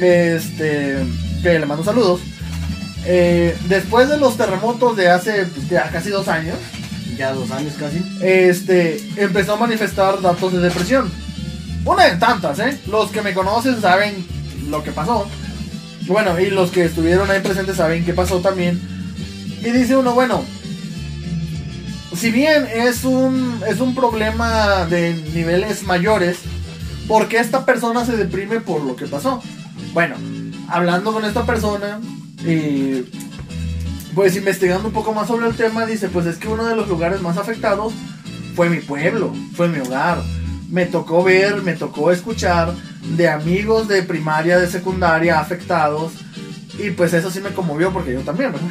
este, 0.00 0.98
que 1.42 1.58
le 1.58 1.66
mando 1.66 1.84
saludos. 1.84 2.20
eh, 3.06 3.56
después 3.68 4.08
de 4.10 4.18
los 4.18 4.36
terremotos 4.36 4.94
de 4.96 5.08
hace 5.08 5.46
pues, 5.46 5.68
ya 5.70 5.88
casi 5.90 6.10
dos 6.10 6.28
años, 6.28 6.56
Ya 7.16 7.32
dos 7.32 7.50
años 7.50 7.72
casi. 7.78 8.02
este, 8.20 9.02
empezó 9.16 9.54
a 9.54 9.56
manifestar 9.56 10.20
datos 10.20 10.52
de 10.52 10.60
depresión. 10.60 11.10
Una 11.84 12.04
de 12.04 12.16
tantas, 12.16 12.58
¿eh? 12.58 12.78
Los 12.86 13.10
que 13.10 13.22
me 13.22 13.32
conocen 13.32 13.80
saben 13.80 14.26
lo 14.68 14.82
que 14.82 14.92
pasó. 14.92 15.26
Bueno, 16.06 16.38
y 16.40 16.50
los 16.50 16.70
que 16.70 16.84
estuvieron 16.84 17.30
ahí 17.30 17.40
presentes 17.40 17.76
saben 17.76 18.04
qué 18.04 18.12
pasó 18.12 18.40
también. 18.40 18.80
Y 19.60 19.70
dice 19.70 19.96
uno, 19.96 20.14
bueno, 20.14 20.42
si 22.16 22.30
bien 22.30 22.66
es 22.74 23.04
un, 23.04 23.60
es 23.68 23.80
un 23.80 23.94
problema 23.94 24.86
de 24.86 25.14
niveles 25.34 25.84
mayores, 25.84 26.38
¿por 27.06 27.28
qué 27.28 27.38
esta 27.38 27.64
persona 27.64 28.04
se 28.04 28.16
deprime 28.16 28.60
por 28.60 28.82
lo 28.82 28.96
que 28.96 29.06
pasó? 29.06 29.42
Bueno, 29.92 30.16
hablando 30.68 31.12
con 31.12 31.24
esta 31.24 31.46
persona, 31.46 32.00
y 32.44 33.04
pues 34.14 34.36
investigando 34.36 34.88
un 34.88 34.94
poco 34.94 35.12
más 35.12 35.28
sobre 35.28 35.46
el 35.46 35.54
tema, 35.54 35.86
dice, 35.86 36.08
pues 36.08 36.26
es 36.26 36.36
que 36.36 36.48
uno 36.48 36.64
de 36.64 36.74
los 36.74 36.88
lugares 36.88 37.20
más 37.20 37.36
afectados 37.36 37.92
fue 38.56 38.68
mi 38.68 38.80
pueblo, 38.80 39.32
fue 39.54 39.68
mi 39.68 39.78
hogar. 39.78 40.22
Me 40.70 40.86
tocó 40.86 41.24
ver, 41.24 41.62
me 41.62 41.74
tocó 41.74 42.10
escuchar 42.12 42.74
de 43.16 43.28
amigos 43.28 43.88
de 43.88 44.02
primaria, 44.02 44.58
de 44.58 44.68
secundaria 44.68 45.40
afectados. 45.40 46.12
Y 46.78 46.90
pues 46.90 47.12
eso 47.12 47.30
sí 47.30 47.40
me 47.40 47.50
conmovió 47.50 47.92
porque 47.92 48.12
yo 48.12 48.20
también, 48.20 48.52
¿verdad? 48.52 48.68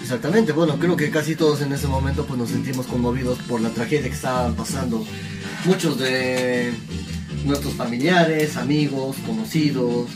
Exactamente, 0.00 0.52
bueno, 0.52 0.78
creo 0.78 0.96
que 0.96 1.10
casi 1.10 1.34
todos 1.34 1.62
en 1.62 1.72
ese 1.72 1.86
momento 1.86 2.26
pues 2.26 2.38
nos 2.38 2.50
sentimos 2.50 2.86
conmovidos 2.86 3.38
por 3.48 3.60
la 3.60 3.70
tragedia 3.70 4.02
que 4.02 4.14
estaban 4.14 4.54
pasando 4.54 5.04
muchos 5.64 5.98
de 5.98 6.72
nuestros 7.44 7.74
familiares, 7.74 8.56
amigos, 8.56 9.16
conocidos 9.26 10.10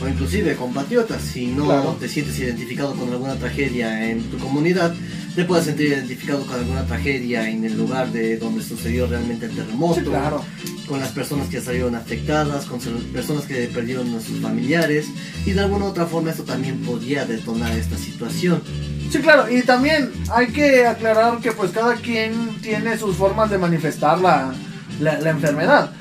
o 0.00 0.08
inclusive 0.08 0.54
compatriotas. 0.56 1.22
Si 1.22 1.46
no 1.46 1.64
Claro. 1.66 1.96
te 2.00 2.08
sientes 2.08 2.38
identificado 2.38 2.94
con 2.94 3.10
alguna 3.12 3.34
tragedia 3.36 4.10
en 4.10 4.22
tu 4.30 4.38
comunidad, 4.38 4.94
te 5.34 5.44
puedes 5.44 5.64
sentir 5.66 5.88
identificado 5.88 6.44
con 6.46 6.56
alguna 6.58 6.84
tragedia 6.86 7.48
en 7.48 7.64
el 7.64 7.76
lugar 7.76 8.10
de 8.12 8.36
donde 8.38 8.62
sucedió 8.62 9.06
realmente 9.06 9.46
el 9.46 9.52
terremoto, 9.54 10.00
Sí, 10.00 10.06
claro. 10.06 10.44
con 10.88 11.00
las 11.00 11.10
personas 11.10 11.48
que 11.48 11.60
salieron 11.60 11.94
afectadas, 11.94 12.64
con 12.64 12.80
personas 13.12 13.44
que 13.44 13.66
perdieron 13.72 14.14
a 14.16 14.20
sus 14.20 14.40
familiares 14.40 15.06
y 15.46 15.52
de 15.52 15.60
alguna 15.60 15.84
u 15.86 15.88
otra 15.88 16.06
forma 16.06 16.30
esto 16.30 16.42
también 16.44 16.78
podría 16.80 17.24
detonar 17.24 17.72
esta 17.76 17.96
situación. 17.96 18.62
Sí, 19.10 19.18
claro, 19.18 19.50
y 19.50 19.62
también 19.62 20.10
hay 20.34 20.48
que 20.48 20.86
aclarar 20.86 21.38
que 21.40 21.52
pues 21.52 21.70
cada 21.72 21.94
quien 21.94 22.56
tiene 22.60 22.98
sus 22.98 23.16
formas 23.16 23.48
de 23.50 23.58
manifestar 23.58 24.20
la, 24.20 24.52
la, 25.00 25.18
la 25.20 25.30
enfermedad. 25.30 25.92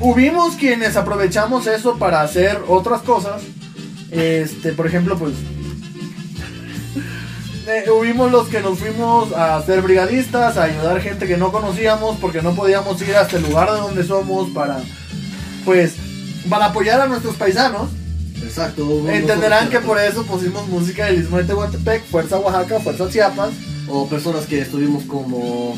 Hubimos 0.00 0.56
quienes 0.56 0.96
aprovechamos 0.96 1.66
eso 1.66 1.98
para 1.98 2.20
hacer 2.20 2.60
otras 2.68 3.02
cosas. 3.02 3.42
Este, 4.10 4.72
por 4.72 4.86
ejemplo, 4.86 5.18
pues. 5.18 5.34
eh, 7.66 7.90
hubimos 7.90 8.30
los 8.30 8.48
que 8.48 8.60
nos 8.60 8.78
fuimos 8.78 9.32
a 9.32 9.60
ser 9.62 9.82
brigadistas, 9.82 10.56
a 10.56 10.64
ayudar 10.64 11.00
gente 11.00 11.26
que 11.26 11.36
no 11.36 11.52
conocíamos 11.52 12.18
porque 12.20 12.42
no 12.42 12.54
podíamos 12.54 13.00
ir 13.02 13.14
hasta 13.16 13.36
el 13.36 13.44
lugar 13.44 13.72
de 13.72 13.78
donde 13.78 14.04
somos 14.04 14.50
para. 14.50 14.80
Pues. 15.64 15.94
Para 16.48 16.66
apoyar 16.66 17.00
a 17.00 17.06
nuestros 17.06 17.36
paisanos. 17.36 17.88
Exacto. 18.42 19.08
Entenderán 19.08 19.70
que 19.70 19.80
por 19.80 19.98
eso 19.98 20.26
pusimos 20.26 20.68
música 20.68 21.06
del 21.06 21.20
Istmo 21.20 21.38
de 21.38 21.44
Tehuantepec, 21.44 22.04
Fuerza 22.04 22.38
Oaxaca, 22.38 22.80
Fuerza 22.80 23.08
Chiapas. 23.08 23.50
O 23.88 24.08
personas 24.08 24.46
que 24.46 24.60
estuvimos 24.60 25.04
como 25.04 25.76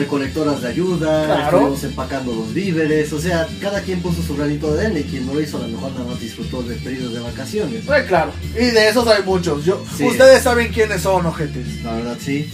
recolectoras 0.00 0.62
de 0.62 0.68
ayuda, 0.68 1.24
Claro. 1.26 1.44
estuvimos 1.58 1.84
empacando 1.84 2.34
los 2.34 2.52
víveres, 2.54 3.12
o 3.12 3.20
sea, 3.20 3.46
cada 3.60 3.80
quien 3.82 4.00
puso 4.00 4.22
su 4.22 4.36
granito 4.36 4.72
de 4.74 4.86
arena 4.86 5.00
y 5.00 5.04
quien 5.04 5.26
no 5.26 5.34
lo 5.34 5.40
hizo 5.40 5.56
a 5.58 5.60
lo 5.60 5.68
mejor 5.68 5.92
nada 5.92 6.04
más 6.06 6.20
disfrutó 6.20 6.62
del 6.62 6.78
periodo 6.78 7.10
de 7.10 7.20
vacaciones. 7.20 7.84
Eh, 7.86 8.04
claro, 8.08 8.32
y 8.54 8.64
de 8.66 8.88
esos 8.88 9.06
hay 9.06 9.22
muchos. 9.22 9.64
Yo, 9.64 9.84
Sí. 9.96 10.04
Ustedes 10.04 10.42
saben 10.42 10.72
quiénes 10.72 11.02
son, 11.02 11.24
ojetes. 11.26 11.82
La 11.84 11.92
verdad 11.94 12.16
sí. 12.20 12.50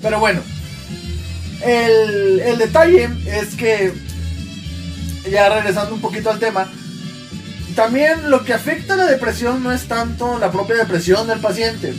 Pero 0.00 0.18
bueno, 0.20 0.40
el, 1.64 2.40
el 2.40 2.58
detalle 2.58 3.08
es 3.26 3.54
que, 3.54 3.92
ya 5.30 5.48
regresando 5.48 5.94
un 5.94 6.00
poquito 6.00 6.30
al 6.30 6.38
tema, 6.38 6.70
también 7.76 8.30
lo 8.30 8.44
que 8.44 8.52
afecta 8.52 8.94
a 8.94 8.96
la 8.96 9.06
depresión 9.06 9.62
no 9.62 9.72
es 9.72 9.84
tanto 9.88 10.38
la 10.38 10.50
propia 10.50 10.76
depresión 10.76 11.26
del 11.26 11.38
paciente, 11.40 11.94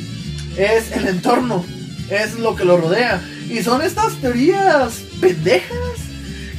es 0.57 0.91
el 0.91 1.07
entorno, 1.07 1.65
es 2.09 2.37
lo 2.37 2.55
que 2.55 2.65
lo 2.65 2.77
rodea. 2.77 3.21
Y 3.53 3.61
son 3.61 3.83
estas 3.83 4.15
teorías 4.15 5.03
pendejas 5.21 5.77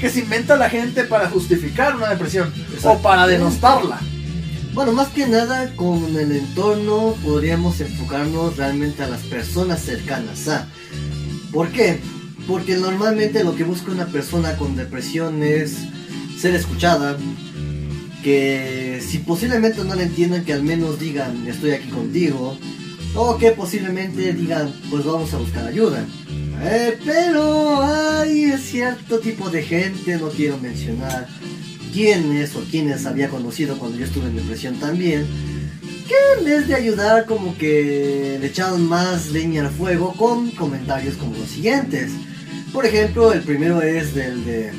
que 0.01 0.09
se 0.09 0.21
inventa 0.21 0.57
la 0.57 0.71
gente 0.71 1.03
para 1.03 1.29
justificar 1.29 1.97
una 1.97 2.09
depresión 2.09 2.55
o 2.85 2.99
para 2.99 3.27
denostarla. 3.27 3.99
Bueno, 4.75 4.93
más 4.93 5.09
que 5.09 5.27
nada 5.27 5.75
con 5.75 6.17
el 6.17 6.31
entorno 6.31 7.17
podríamos 7.25 7.81
enfocarnos 7.81 8.57
realmente 8.57 9.03
a 9.03 9.09
las 9.09 9.23
personas 9.23 9.81
cercanas 9.81 10.47
a. 10.47 10.69
¿Por 11.53 11.73
qué? 11.73 11.99
Porque 12.47 12.77
normalmente 12.77 13.43
lo 13.43 13.57
que 13.57 13.65
busca 13.65 13.91
una 13.91 14.07
persona 14.07 14.57
con 14.57 14.77
depresión 14.77 15.43
es 15.43 15.77
ser 16.39 16.55
escuchada, 16.55 17.17
que 18.23 19.03
si 19.05 19.19
posiblemente 19.19 19.83
no 19.83 19.97
le 19.97 20.05
entiendan 20.05 20.45
que 20.45 20.53
al 20.53 20.63
menos 20.63 21.01
digan 21.01 21.45
estoy 21.49 21.73
aquí 21.73 21.89
contigo, 21.89 22.57
o 23.17 23.37
que 23.37 23.51
posiblemente 23.51 24.33
digan 24.33 24.73
pues 24.91 25.05
vamos 25.05 25.35
a 25.35 25.39
buscar 25.39 25.67
ayuda. 25.67 26.07
Eh, 26.63 26.99
pero 27.05 27.83
hay 27.83 28.53
cierto 28.59 29.19
tipo 29.19 29.51
de 29.51 29.63
gente, 29.63 30.17
no 30.17 30.29
quiero 30.29 30.59
mencionar 30.59 31.29
quiénes 31.93 32.57
o 32.57 32.61
quiénes 32.71 33.07
había 33.07 33.29
conocido 33.29 33.79
cuando 33.79 33.99
yo 33.99 34.05
estuve 34.05 34.27
en 34.27 34.37
depresión 34.37 34.77
también, 34.81 35.27
que 36.09 36.15
en 36.39 36.45
vez 36.45 36.67
de 36.69 36.75
ayudar 36.75 37.27
como 37.27 37.57
que 37.57 38.39
le 38.41 38.47
echaron 38.47 38.89
más 38.89 39.31
leña 39.31 39.63
al 39.63 39.71
fuego 39.71 40.13
con 40.15 40.51
comentarios 40.51 41.17
como 41.17 41.37
los 41.37 41.49
siguientes. 41.49 42.11
Por 42.73 42.85
ejemplo, 42.85 43.33
el 43.33 43.41
primero 43.41 43.81
es 43.83 44.15
del 44.15 44.45
de... 44.45 44.73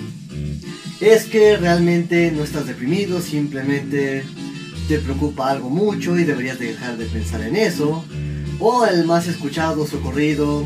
Es 1.00 1.26
que 1.26 1.58
realmente 1.58 2.32
no 2.32 2.44
estás 2.44 2.68
deprimido, 2.68 3.22
simplemente 3.22 4.24
te 4.88 5.00
preocupa 5.00 5.50
algo 5.50 5.70
mucho 5.70 6.18
y 6.18 6.24
deberías 6.24 6.60
dejar 6.60 6.98
de 6.98 7.06
pensar 7.06 7.42
en 7.42 7.56
eso. 7.56 8.04
O 8.60 8.86
el 8.86 9.06
más 9.06 9.28
escuchado, 9.28 9.88
socorrido, 9.88 10.64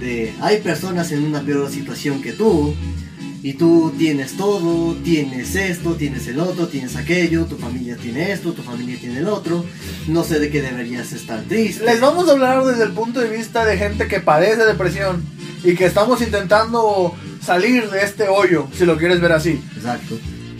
de 0.00 0.32
hay 0.40 0.58
personas 0.58 1.12
en 1.12 1.24
una 1.24 1.42
peor 1.42 1.70
situación 1.70 2.22
que 2.22 2.32
tú, 2.32 2.74
y 3.42 3.54
tú 3.54 3.92
tienes 3.96 4.36
todo, 4.36 4.94
tienes 4.96 5.54
esto, 5.54 5.94
tienes 5.94 6.26
el 6.28 6.40
otro, 6.40 6.68
tienes 6.68 6.96
aquello, 6.96 7.46
tu 7.46 7.56
familia 7.56 7.96
tiene 7.96 8.32
esto, 8.32 8.52
tu 8.52 8.62
familia 8.62 8.98
tiene 9.00 9.20
el 9.20 9.28
otro, 9.28 9.64
no 10.08 10.24
sé 10.24 10.38
de 10.38 10.50
qué 10.50 10.60
deberías 10.60 11.12
estar 11.12 11.42
triste. 11.44 11.84
Les 11.84 12.00
vamos 12.00 12.28
a 12.28 12.32
hablar 12.32 12.64
desde 12.64 12.84
el 12.84 12.92
punto 12.92 13.20
de 13.20 13.34
vista 13.34 13.64
de 13.64 13.78
gente 13.78 14.08
que 14.08 14.20
padece 14.20 14.66
depresión 14.66 15.24
y 15.64 15.74
que 15.74 15.86
estamos 15.86 16.20
intentando 16.20 17.14
salir 17.42 17.88
de 17.90 18.02
este 18.02 18.28
hoyo, 18.28 18.68
si 18.76 18.84
lo 18.84 18.98
quieres 18.98 19.20
ver 19.20 19.32
así. 19.32 19.62
Exacto. 19.76 20.18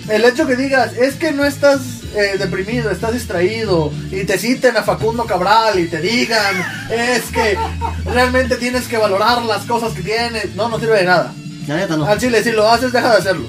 El 0.08 0.24
hecho 0.24 0.46
que 0.46 0.56
digas, 0.56 0.96
es 0.96 1.16
que 1.16 1.32
no 1.32 1.44
estás 1.44 1.99
eh, 2.14 2.36
deprimido, 2.38 2.90
estás 2.90 3.12
distraído, 3.12 3.92
y 4.10 4.24
te 4.24 4.38
citen 4.38 4.76
a 4.76 4.82
Facundo 4.82 5.24
Cabral 5.24 5.78
y 5.78 5.86
te 5.86 6.00
digan, 6.00 6.56
es 6.90 7.22
que 7.24 7.56
realmente 8.04 8.56
tienes 8.56 8.86
que 8.86 8.98
valorar 8.98 9.42
las 9.44 9.64
cosas 9.64 9.92
que 9.92 10.02
tienes, 10.02 10.54
no, 10.54 10.68
no 10.68 10.78
sirve 10.78 10.98
de 10.98 11.04
nada. 11.04 11.32
La 11.66 11.76
neta 11.76 11.96
no. 11.96 12.04
Al 12.04 12.18
chile, 12.18 12.42
si 12.42 12.52
lo 12.52 12.68
haces, 12.68 12.92
deja 12.92 13.10
de 13.10 13.18
hacerlo. 13.18 13.46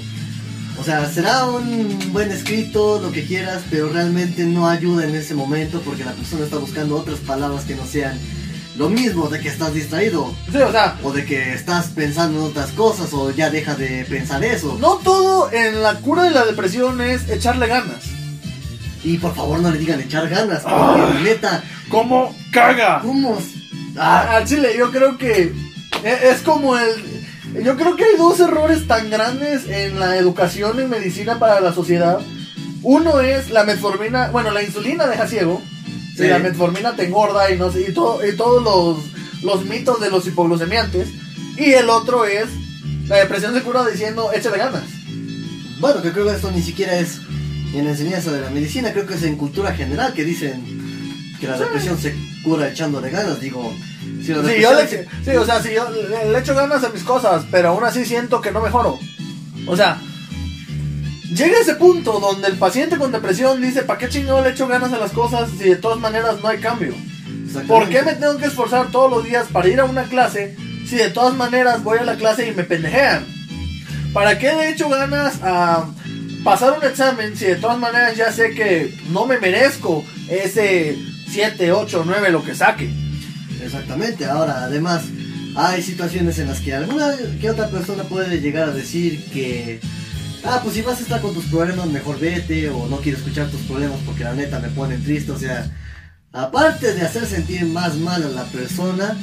O 0.80 0.84
sea, 0.84 1.08
será 1.08 1.44
un 1.44 2.12
buen 2.12 2.30
escrito, 2.30 3.00
lo 3.00 3.12
que 3.12 3.24
quieras, 3.24 3.62
pero 3.70 3.88
realmente 3.88 4.44
no 4.44 4.68
ayuda 4.68 5.04
en 5.04 5.14
ese 5.14 5.34
momento 5.34 5.80
porque 5.80 6.04
la 6.04 6.12
persona 6.12 6.44
está 6.44 6.56
buscando 6.56 6.96
otras 6.96 7.18
palabras 7.20 7.64
que 7.64 7.74
no 7.74 7.86
sean 7.86 8.18
lo 8.76 8.88
mismo 8.88 9.28
de 9.28 9.38
que 9.38 9.48
estás 9.48 9.74
distraído 9.74 10.34
Sí, 10.50 10.56
o 10.56 10.72
sea, 10.72 10.96
o 11.02 11.12
de 11.12 11.26
que 11.26 11.52
estás 11.52 11.88
pensando 11.88 12.40
en 12.40 12.46
otras 12.46 12.70
cosas 12.70 13.12
o 13.12 13.30
ya 13.30 13.50
deja 13.50 13.74
de 13.74 14.04
pensar 14.06 14.42
eso. 14.44 14.78
no 14.80 14.96
todo 14.96 15.52
en 15.52 15.82
la 15.82 15.96
cura 15.96 16.24
de 16.24 16.30
la 16.30 16.44
depresión 16.44 17.00
es 17.00 17.28
echarle 17.28 17.66
ganas. 17.66 18.11
Y 19.04 19.18
por 19.18 19.34
favor 19.34 19.58
no 19.60 19.70
le 19.70 19.78
digan 19.78 20.00
echar 20.00 20.28
ganas, 20.28 20.62
porque 20.62 20.76
Ah. 20.76 21.20
neta, 21.22 21.64
¿Cómo 21.88 22.34
caga? 22.52 23.00
¿cómo? 23.00 23.38
Ah, 23.98 24.36
al 24.36 24.46
chile, 24.46 24.74
yo 24.78 24.90
creo 24.90 25.18
que 25.18 25.52
e- 26.04 26.28
es 26.30 26.40
como 26.42 26.78
el. 26.78 27.22
Yo 27.62 27.76
creo 27.76 27.96
que 27.96 28.04
hay 28.04 28.16
dos 28.16 28.40
errores 28.40 28.86
tan 28.86 29.10
grandes 29.10 29.68
en 29.68 29.98
la 30.00 30.16
educación 30.16 30.80
en 30.80 30.88
medicina 30.88 31.38
para 31.38 31.60
la 31.60 31.74
sociedad. 31.74 32.20
Uno 32.82 33.20
es 33.20 33.50
la 33.50 33.64
metformina, 33.64 34.30
bueno, 34.30 34.50
la 34.52 34.62
insulina 34.62 35.06
deja 35.06 35.26
ciego. 35.26 35.60
Sí. 36.16 36.24
Y 36.24 36.28
la 36.28 36.38
metformina 36.38 36.92
te 36.96 37.04
engorda 37.06 37.50
y, 37.50 37.58
no 37.58 37.70
sé, 37.70 37.86
y, 37.88 37.92
todo, 37.92 38.26
y 38.26 38.34
todos 38.36 38.62
los, 38.62 39.42
los 39.44 39.64
mitos 39.66 40.00
de 40.00 40.10
los 40.10 40.26
hipoglucemiantes. 40.26 41.08
Y 41.58 41.72
el 41.72 41.90
otro 41.90 42.24
es 42.24 42.46
la 43.08 43.16
depresión 43.16 43.52
se 43.52 43.60
cura 43.62 43.84
diciendo 43.84 44.30
échale 44.32 44.56
ganas. 44.58 44.84
bueno, 45.80 46.00
que 46.00 46.12
creo 46.12 46.24
que 46.26 46.32
esto 46.36 46.50
ni 46.52 46.62
siquiera 46.62 46.96
es 46.98 47.18
en 47.74 47.84
la 47.84 47.90
enseñanza 47.92 48.32
de 48.32 48.40
la 48.40 48.50
medicina, 48.50 48.92
creo 48.92 49.06
que 49.06 49.14
es 49.14 49.22
en 49.22 49.36
cultura 49.36 49.72
general 49.74 50.12
que 50.12 50.24
dicen 50.24 50.62
que 51.40 51.46
la 51.46 51.58
depresión 51.58 51.98
se 51.98 52.14
cura 52.44 52.68
echándole 52.68 53.10
ganas, 53.10 53.40
digo. 53.40 53.74
Si 54.24 54.32
lo 54.32 54.46
Sí, 54.46 54.60
yo 54.60 54.74
le, 54.74 54.88
sí, 54.88 55.30
o 55.36 55.44
sea, 55.44 55.60
si 55.62 55.74
yo 55.74 55.88
le, 55.90 56.30
le 56.30 56.38
echo 56.38 56.54
ganas 56.54 56.84
a 56.84 56.90
mis 56.90 57.02
cosas, 57.02 57.44
pero 57.50 57.70
aún 57.70 57.84
así 57.84 58.04
siento 58.04 58.40
que 58.40 58.52
no 58.52 58.60
mejoro. 58.60 58.98
O 59.66 59.76
sea, 59.76 59.98
llega 61.34 61.60
ese 61.60 61.74
punto 61.74 62.20
donde 62.20 62.48
el 62.48 62.56
paciente 62.56 62.96
con 62.96 63.10
depresión 63.10 63.60
dice, 63.60 63.82
¿para 63.82 63.98
qué 63.98 64.08
chingado 64.08 64.42
le 64.42 64.50
echo 64.50 64.68
ganas 64.68 64.92
a 64.92 64.98
las 64.98 65.12
cosas 65.12 65.50
si 65.58 65.68
de 65.68 65.76
todas 65.76 65.98
maneras 65.98 66.36
no 66.42 66.48
hay 66.48 66.58
cambio? 66.58 66.94
¿Por 67.66 67.88
qué 67.88 68.02
me 68.02 68.14
tengo 68.14 68.38
que 68.38 68.46
esforzar 68.46 68.90
todos 68.90 69.10
los 69.10 69.24
días 69.24 69.46
para 69.52 69.68
ir 69.68 69.80
a 69.80 69.84
una 69.84 70.04
clase 70.04 70.56
si 70.86 70.96
de 70.96 71.10
todas 71.10 71.34
maneras 71.34 71.82
voy 71.82 71.98
a 71.98 72.04
la 72.04 72.16
clase 72.16 72.48
y 72.48 72.52
me 72.52 72.64
pendejean? 72.64 73.26
¿Para 74.12 74.38
qué 74.38 74.52
le 74.52 74.70
echo 74.70 74.88
ganas 74.88 75.40
a 75.42 75.86
pasar 76.44 76.76
un 76.78 76.84
examen 76.84 77.36
si 77.36 77.46
de 77.46 77.56
todas 77.56 77.78
maneras 77.78 78.16
ya 78.16 78.32
sé 78.32 78.50
que 78.54 78.94
no 79.10 79.26
me 79.26 79.38
merezco 79.38 80.04
ese 80.28 80.96
7, 81.28 81.72
8, 81.72 82.02
9, 82.06 82.30
lo 82.30 82.44
que 82.44 82.54
saque? 82.54 82.90
Exactamente, 83.62 84.24
ahora 84.26 84.64
además 84.64 85.02
hay 85.54 85.82
situaciones 85.82 86.38
en 86.38 86.48
las 86.48 86.60
que 86.60 86.74
alguna 86.74 87.12
que 87.40 87.50
otra 87.50 87.68
persona 87.68 88.02
puede 88.04 88.40
llegar 88.40 88.68
a 88.68 88.72
decir 88.72 89.24
que, 89.32 89.80
ah, 90.44 90.60
pues 90.62 90.74
si 90.74 90.82
vas 90.82 90.98
a 90.98 91.02
estar 91.02 91.20
con 91.20 91.34
tus 91.34 91.44
problemas, 91.46 91.86
mejor 91.86 92.18
vete, 92.18 92.68
o 92.70 92.88
no 92.88 92.96
quiero 92.98 93.18
escuchar 93.18 93.48
tus 93.48 93.60
problemas 93.62 93.98
porque 94.04 94.24
la 94.24 94.34
neta 94.34 94.58
me 94.58 94.68
ponen 94.68 95.02
triste, 95.04 95.30
o 95.32 95.38
sea, 95.38 95.70
aparte 96.32 96.94
de 96.94 97.02
hacer 97.02 97.26
sentir 97.26 97.64
más 97.66 97.96
mal 97.96 98.22
a 98.24 98.28
la 98.28 98.44
persona, 98.44 99.16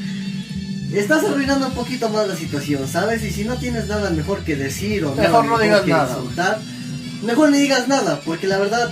estás 0.93 1.23
arruinando 1.23 1.67
un 1.67 1.73
poquito 1.73 2.09
más 2.09 2.27
la 2.27 2.35
situación, 2.35 2.87
¿sabes? 2.87 3.23
Y 3.23 3.31
si 3.31 3.43
no 3.43 3.55
tienes 3.57 3.87
nada 3.87 4.09
mejor 4.11 4.39
que 4.43 4.55
decir 4.55 5.03
o 5.05 5.15
Mejor 5.15 5.45
no 5.45 5.51
nada 5.51 5.63
digas 5.63 5.81
que 5.81 5.91
nada. 5.91 6.15
insultar, 6.15 6.59
mejor 7.23 7.51
ni 7.51 7.59
digas 7.59 7.87
nada, 7.87 8.21
porque 8.25 8.47
la 8.47 8.57
verdad 8.57 8.91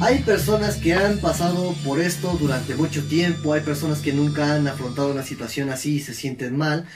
hay 0.00 0.20
personas 0.20 0.76
que 0.76 0.94
han 0.94 1.18
pasado 1.18 1.74
por 1.84 2.00
esto 2.00 2.36
durante 2.40 2.74
mucho 2.74 3.02
tiempo, 3.04 3.52
hay 3.52 3.62
personas 3.62 3.98
que 3.98 4.12
nunca 4.12 4.54
han 4.54 4.68
afrontado 4.68 5.10
una 5.10 5.24
situación 5.24 5.70
así 5.70 5.96
y 5.96 6.00
se 6.00 6.14
sienten 6.14 6.56
mal 6.56 6.86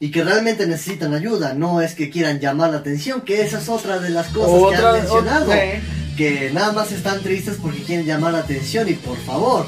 y 0.00 0.10
que 0.10 0.24
realmente 0.24 0.66
necesitan 0.66 1.14
ayuda, 1.14 1.54
no 1.54 1.80
es 1.80 1.94
que 1.94 2.10
quieran 2.10 2.40
llamar 2.40 2.70
la 2.70 2.78
atención, 2.78 3.22
que 3.22 3.42
esa 3.42 3.58
es 3.58 3.68
otra 3.68 4.00
de 4.00 4.10
las 4.10 4.26
cosas 4.28 4.70
que 4.70 4.84
han 4.84 4.92
mencionado, 4.94 5.52
que 6.16 6.50
nada 6.52 6.72
más 6.72 6.92
están 6.92 7.22
tristes 7.22 7.58
porque 7.62 7.82
quieren 7.82 8.04
llamar 8.04 8.32
la 8.32 8.40
atención 8.40 8.88
y 8.88 8.94
por 8.94 9.16
favor, 9.18 9.66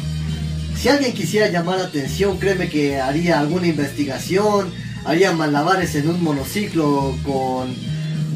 si 0.76 0.88
alguien 0.88 1.12
quisiera 1.12 1.48
llamar 1.48 1.78
la 1.78 1.84
atención, 1.86 2.38
créeme 2.38 2.68
que 2.68 3.00
haría 3.00 3.38
alguna 3.38 3.68
investigación, 3.68 4.72
haría 5.04 5.32
malabares 5.32 5.94
en 5.94 6.08
un 6.08 6.22
monociclo 6.22 7.16
con 7.24 7.74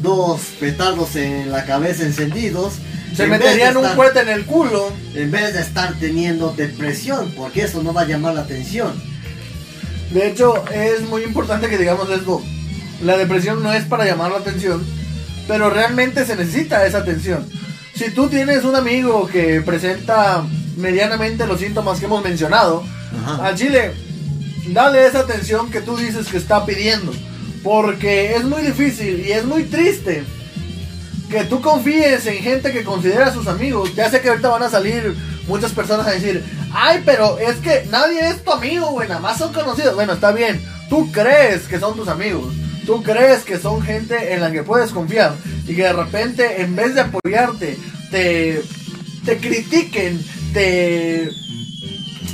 dos 0.01 0.41
petardos 0.59 1.15
en 1.15 1.51
la 1.51 1.65
cabeza 1.65 2.03
encendidos. 2.03 2.73
Se 3.15 3.27
meterían 3.27 3.77
un 3.77 3.87
cohete 3.95 4.21
en 4.21 4.29
el 4.29 4.45
culo. 4.45 4.91
en 5.15 5.31
vez 5.31 5.53
de 5.53 5.61
estar 5.61 5.93
teniendo 5.99 6.53
depresión, 6.53 7.33
porque 7.35 7.63
eso 7.63 7.83
no 7.83 7.93
va 7.93 8.01
a 8.01 8.07
llamar 8.07 8.35
la 8.35 8.41
atención. 8.41 8.93
De 10.11 10.27
hecho, 10.27 10.63
es 10.69 11.01
muy 11.03 11.23
importante 11.23 11.69
que 11.69 11.77
digamos 11.77 12.09
esto. 12.09 12.41
La 13.03 13.17
depresión 13.17 13.63
no 13.63 13.73
es 13.73 13.83
para 13.85 14.05
llamar 14.05 14.31
la 14.31 14.37
atención, 14.37 14.85
pero 15.47 15.69
realmente 15.69 16.25
se 16.25 16.35
necesita 16.35 16.85
esa 16.85 16.99
atención. 16.99 17.47
Si 17.95 18.11
tú 18.11 18.27
tienes 18.27 18.63
un 18.63 18.75
amigo 18.75 19.27
que 19.27 19.61
presenta 19.61 20.43
medianamente 20.77 21.47
los 21.47 21.59
síntomas 21.59 21.99
que 21.99 22.05
hemos 22.05 22.23
mencionado, 22.23 22.83
al 23.41 23.55
chile, 23.55 23.93
dale 24.67 25.05
esa 25.05 25.19
atención 25.19 25.69
que 25.69 25.81
tú 25.81 25.97
dices 25.97 26.27
que 26.27 26.37
está 26.37 26.65
pidiendo. 26.65 27.11
Porque 27.63 28.35
es 28.35 28.43
muy 28.43 28.61
difícil 28.61 29.25
y 29.25 29.31
es 29.31 29.45
muy 29.45 29.63
triste 29.63 30.23
que 31.29 31.45
tú 31.45 31.61
confíes 31.61 32.25
en 32.25 32.43
gente 32.43 32.71
que 32.71 32.83
considera 32.83 33.27
a 33.27 33.33
sus 33.33 33.47
amigos. 33.47 33.95
Ya 33.95 34.09
sé 34.09 34.21
que 34.21 34.29
ahorita 34.29 34.49
van 34.49 34.63
a 34.63 34.69
salir 34.69 35.15
muchas 35.47 35.71
personas 35.71 36.07
a 36.07 36.11
decir, 36.11 36.43
ay, 36.73 37.01
pero 37.05 37.39
es 37.39 37.55
que 37.57 37.85
nadie 37.89 38.27
es 38.27 38.43
tu 38.43 38.51
amigo, 38.51 38.91
güey, 38.91 39.07
nada 39.07 39.21
más 39.21 39.37
son 39.37 39.53
conocidos. 39.53 39.95
Bueno, 39.95 40.13
está 40.13 40.31
bien, 40.31 40.61
tú 40.89 41.11
crees 41.11 41.67
que 41.67 41.79
son 41.79 41.95
tus 41.95 42.07
amigos. 42.07 42.53
Tú 42.85 43.03
crees 43.03 43.43
que 43.43 43.59
son 43.59 43.81
gente 43.81 44.33
en 44.33 44.41
la 44.41 44.51
que 44.51 44.63
puedes 44.63 44.91
confiar 44.91 45.35
y 45.67 45.75
que 45.75 45.83
de 45.83 45.93
repente 45.93 46.61
en 46.61 46.75
vez 46.75 46.95
de 46.95 47.01
apoyarte 47.01 47.77
te, 48.09 48.61
te 49.23 49.37
critiquen, 49.37 50.19
te, 50.51 51.29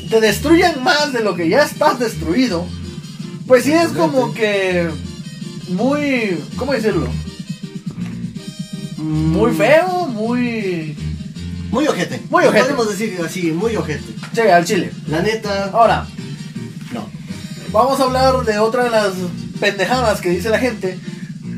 te 0.09 0.21
destruyan 0.21 0.83
más 0.83 1.11
de 1.11 1.21
lo 1.21 1.35
que 1.35 1.49
ya 1.49 1.63
estás 1.63 1.99
destruido, 1.99 2.65
pues 3.45 3.65
sí 3.65 3.73
es 3.73 3.89
como 3.89 4.33
que 4.33 4.89
muy, 5.69 6.43
¿cómo 6.57 6.73
decirlo? 6.73 7.07
Muy 8.97 9.53
feo, 9.53 10.07
muy... 10.07 10.95
Muy 11.71 11.85
ojete. 11.87 12.21
Muy 12.29 12.45
ojete. 12.45 12.63
Podemos 12.63 12.89
decir 12.89 13.19
así, 13.25 13.51
muy 13.51 13.75
ojete. 13.75 14.03
Sí, 14.33 14.41
al 14.41 14.65
chile. 14.65 14.91
La 15.07 15.21
neta, 15.21 15.69
Ahora, 15.73 16.07
no. 16.93 17.09
vamos 17.71 17.99
a 17.99 18.03
hablar 18.03 18.45
de 18.45 18.57
otra 18.59 18.85
de 18.85 18.89
las 18.89 19.13
pendejadas 19.59 20.21
que 20.21 20.29
dice 20.29 20.49
la 20.49 20.59
gente, 20.59 20.97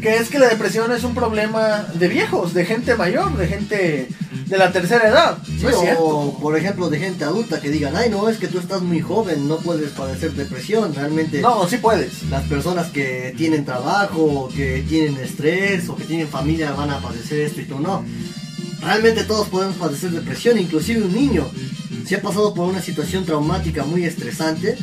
que 0.02 0.16
es 0.18 0.30
que 0.30 0.40
la 0.40 0.48
depresión 0.48 0.92
es 0.92 1.04
un 1.04 1.14
problema 1.14 1.86
de 1.94 2.08
viejos, 2.08 2.54
de 2.54 2.66
gente 2.66 2.96
mayor, 2.96 3.36
de 3.38 3.48
gente 3.48 4.08
de 4.48 4.58
la 4.58 4.72
tercera 4.72 5.08
edad. 5.10 5.38
Sí, 5.46 5.60
No 5.64 5.70
es 5.70 5.80
cierto. 5.80 6.04
o 6.04 6.40
por 6.40 6.58
ejemplo 6.58 6.90
de 6.90 7.00
gente 7.00 7.24
adulta 7.24 7.60
que 7.62 7.70
digan, 7.70 7.96
ay 7.96 8.10
no, 8.10 8.30
es 8.30 8.38
que 8.38 8.48
tú 8.48 8.60
estás 8.60 8.82
muy 8.82 9.02
joven, 9.02 9.48
no 9.48 9.58
puedes 9.58 9.92
padecer 9.92 10.32
depresión. 10.34 10.94
Realmente 10.96 11.42
No, 11.42 11.68
sí 11.68 11.78
puedes. 11.78 12.24
las 12.30 12.44
personas 12.48 12.88
que 12.92 13.34
tienen 13.38 13.66
trabajo, 13.66 14.50
que 14.56 14.84
tienen 14.88 15.18
estrés 15.22 15.90
o 15.90 15.96
que 15.96 16.06
tienen 16.06 16.28
familia 16.28 16.72
van 16.72 16.90
a 16.92 17.00
padecer 17.00 17.40
esto 17.42 17.62
y 17.62 17.66
tú 17.66 17.80
no. 17.80 18.04
Realmente 18.82 19.24
todos 19.26 19.50
podemos 19.50 19.76
padecer 19.76 20.12
depresión, 20.12 20.58
inclusive 20.58 21.04
un 21.04 21.14
niño. 21.14 21.46
Si 22.06 22.16
ha 22.16 22.22
pasado 22.22 22.54
por 22.54 22.68
una 22.70 22.82
situación 22.82 23.26
traumática 23.26 23.84
muy 23.84 24.06
estresante, 24.06 24.78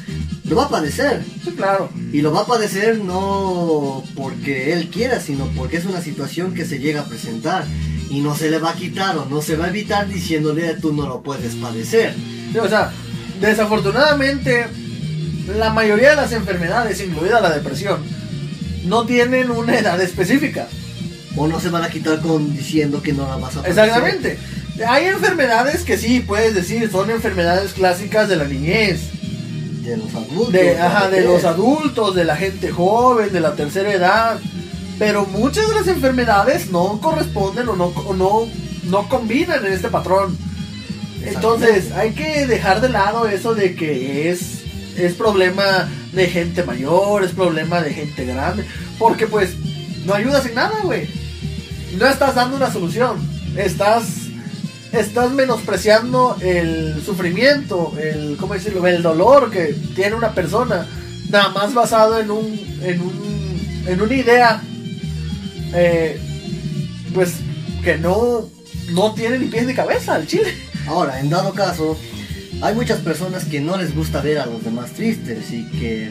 lo 0.49 0.57
va 0.57 0.65
a 0.65 0.69
padecer. 0.69 1.25
Sí, 1.45 1.51
claro. 1.53 1.91
Y 2.13 2.21
lo 2.21 2.33
va 2.33 2.43
a 2.43 2.47
padecer 2.47 2.99
no 2.99 4.05
porque 4.15 4.73
él 4.73 4.89
quiera, 4.89 5.21
sino 5.21 5.47
porque 5.57 5.77
es 5.77 5.85
una 5.85 6.01
situación 6.01 6.55
que 6.55 6.65
se 6.65 6.79
llega 6.79 7.03
a 7.03 7.07
presentar. 7.07 7.65
Y 8.09 8.21
no 8.21 8.37
se 8.37 8.51
le 8.51 8.59
va 8.59 8.71
a 8.71 8.77
quitar 8.77 9.17
o 9.19 9.27
no 9.27 9.43
se 9.43 9.57
va 9.57 9.65
a 9.65 9.69
evitar 9.69 10.07
diciéndole 10.07 10.75
tú 10.75 10.93
no 10.93 11.09
lo 11.09 11.23
puedes 11.23 11.57
padecer. 11.57 12.15
Sí, 12.53 12.59
o 12.59 12.69
sea, 12.69 12.93
desafortunadamente, 13.41 14.67
la 15.59 15.71
mayoría 15.71 16.11
de 16.11 16.17
las 16.17 16.33
enfermedades, 16.33 17.01
incluida 17.01 17.41
la 17.41 17.51
depresión, 17.51 18.03
no 18.85 19.05
tienen 19.05 19.51
una 19.51 19.77
edad 19.77 20.01
específica. 20.01 20.69
O 21.37 21.49
no 21.49 21.59
se 21.59 21.69
van 21.69 21.83
a 21.83 21.91
quitar 21.91 22.21
con 22.21 22.57
diciendo 22.57 23.03
que 23.03 23.13
no 23.13 23.29
la 23.29 23.37
vas 23.37 23.57
a 23.57 23.63
padecer. 23.63 23.85
Exactamente. 23.85 24.39
Hay 24.87 25.07
enfermedades 25.07 25.83
que 25.83 25.99
sí, 25.99 26.21
puedes 26.21 26.55
decir, 26.55 26.89
son 26.91 27.11
enfermedades 27.11 27.73
clásicas 27.73 28.29
de 28.29 28.37
la 28.37 28.45
niñez. 28.45 29.16
De 29.87 29.97
los 29.97 30.15
adultos. 30.15 30.53
De, 30.53 30.81
ajá, 30.81 31.09
de 31.09 31.23
los 31.23 31.45
adultos, 31.45 32.15
de 32.15 32.25
la 32.25 32.37
gente 32.37 32.71
joven, 32.71 33.33
de 33.33 33.41
la 33.41 33.55
tercera 33.55 33.93
edad. 33.93 34.39
Pero 34.99 35.27
muchas 35.27 35.69
de 35.69 35.75
las 35.75 35.87
enfermedades 35.87 36.71
no 36.71 37.01
corresponden 37.01 37.69
o 37.69 37.77
no, 37.77 37.87
o 37.87 38.15
no, 38.15 38.49
no 38.85 39.09
combinan 39.09 39.65
en 39.65 39.73
este 39.73 39.89
patrón. 39.89 40.37
Entonces 41.23 41.93
hay 41.93 42.13
que 42.13 42.47
dejar 42.47 42.81
de 42.81 42.89
lado 42.89 43.29
eso 43.29 43.55
de 43.55 43.75
que 43.75 44.31
es, 44.31 44.65
es 44.97 45.15
problema 45.15 45.89
de 46.13 46.27
gente 46.27 46.65
mayor, 46.65 47.25
es 47.25 47.33
problema 47.33 47.81
de 47.81 47.93
gente 47.93 48.25
grande. 48.25 48.65
Porque 48.99 49.27
pues 49.27 49.55
no 50.05 50.15
ayudas 50.15 50.47
en 50.47 50.55
nada, 50.55 50.81
güey. 50.83 51.09
No 51.99 52.07
estás 52.07 52.35
dando 52.35 52.57
una 52.57 52.73
solución. 52.73 53.19
Estás, 53.57 54.26
estás 54.93 55.33
menospreciando 55.33 56.37
el 56.41 57.03
sufrimiento, 57.05 57.93
el, 57.99 58.37
¿cómo 58.39 58.55
decirlo? 58.55 58.87
El 58.87 59.03
dolor 59.03 59.51
que 59.51 59.75
tiene 59.95 60.15
una 60.15 60.33
persona. 60.33 60.87
Nada 61.31 61.49
más 61.51 61.75
basado 61.75 62.21
en 62.21 62.31
un, 62.31 62.79
en 62.83 63.01
un, 63.01 63.85
en 63.87 64.01
una 64.01 64.15
idea, 64.15 64.63
eh, 65.75 66.21
pues 67.13 67.35
que 67.83 67.99
no, 67.99 68.49
no 68.93 69.15
tiene 69.15 69.39
ni 69.39 69.47
pies 69.47 69.67
ni 69.67 69.75
cabeza 69.75 70.15
al 70.15 70.27
chile. 70.27 70.55
Ahora, 70.87 71.19
en 71.19 71.31
dado 71.31 71.53
caso, 71.53 71.99
hay 72.63 72.75
muchas 72.75 73.01
personas 73.01 73.45
que 73.45 73.61
no 73.61 73.77
les 73.77 73.95
gusta 73.95 74.21
ver 74.21 74.39
a 74.39 74.47
los 74.47 74.63
demás 74.63 74.93
tristes 74.93 75.51
y 75.51 75.65
que 75.73 76.11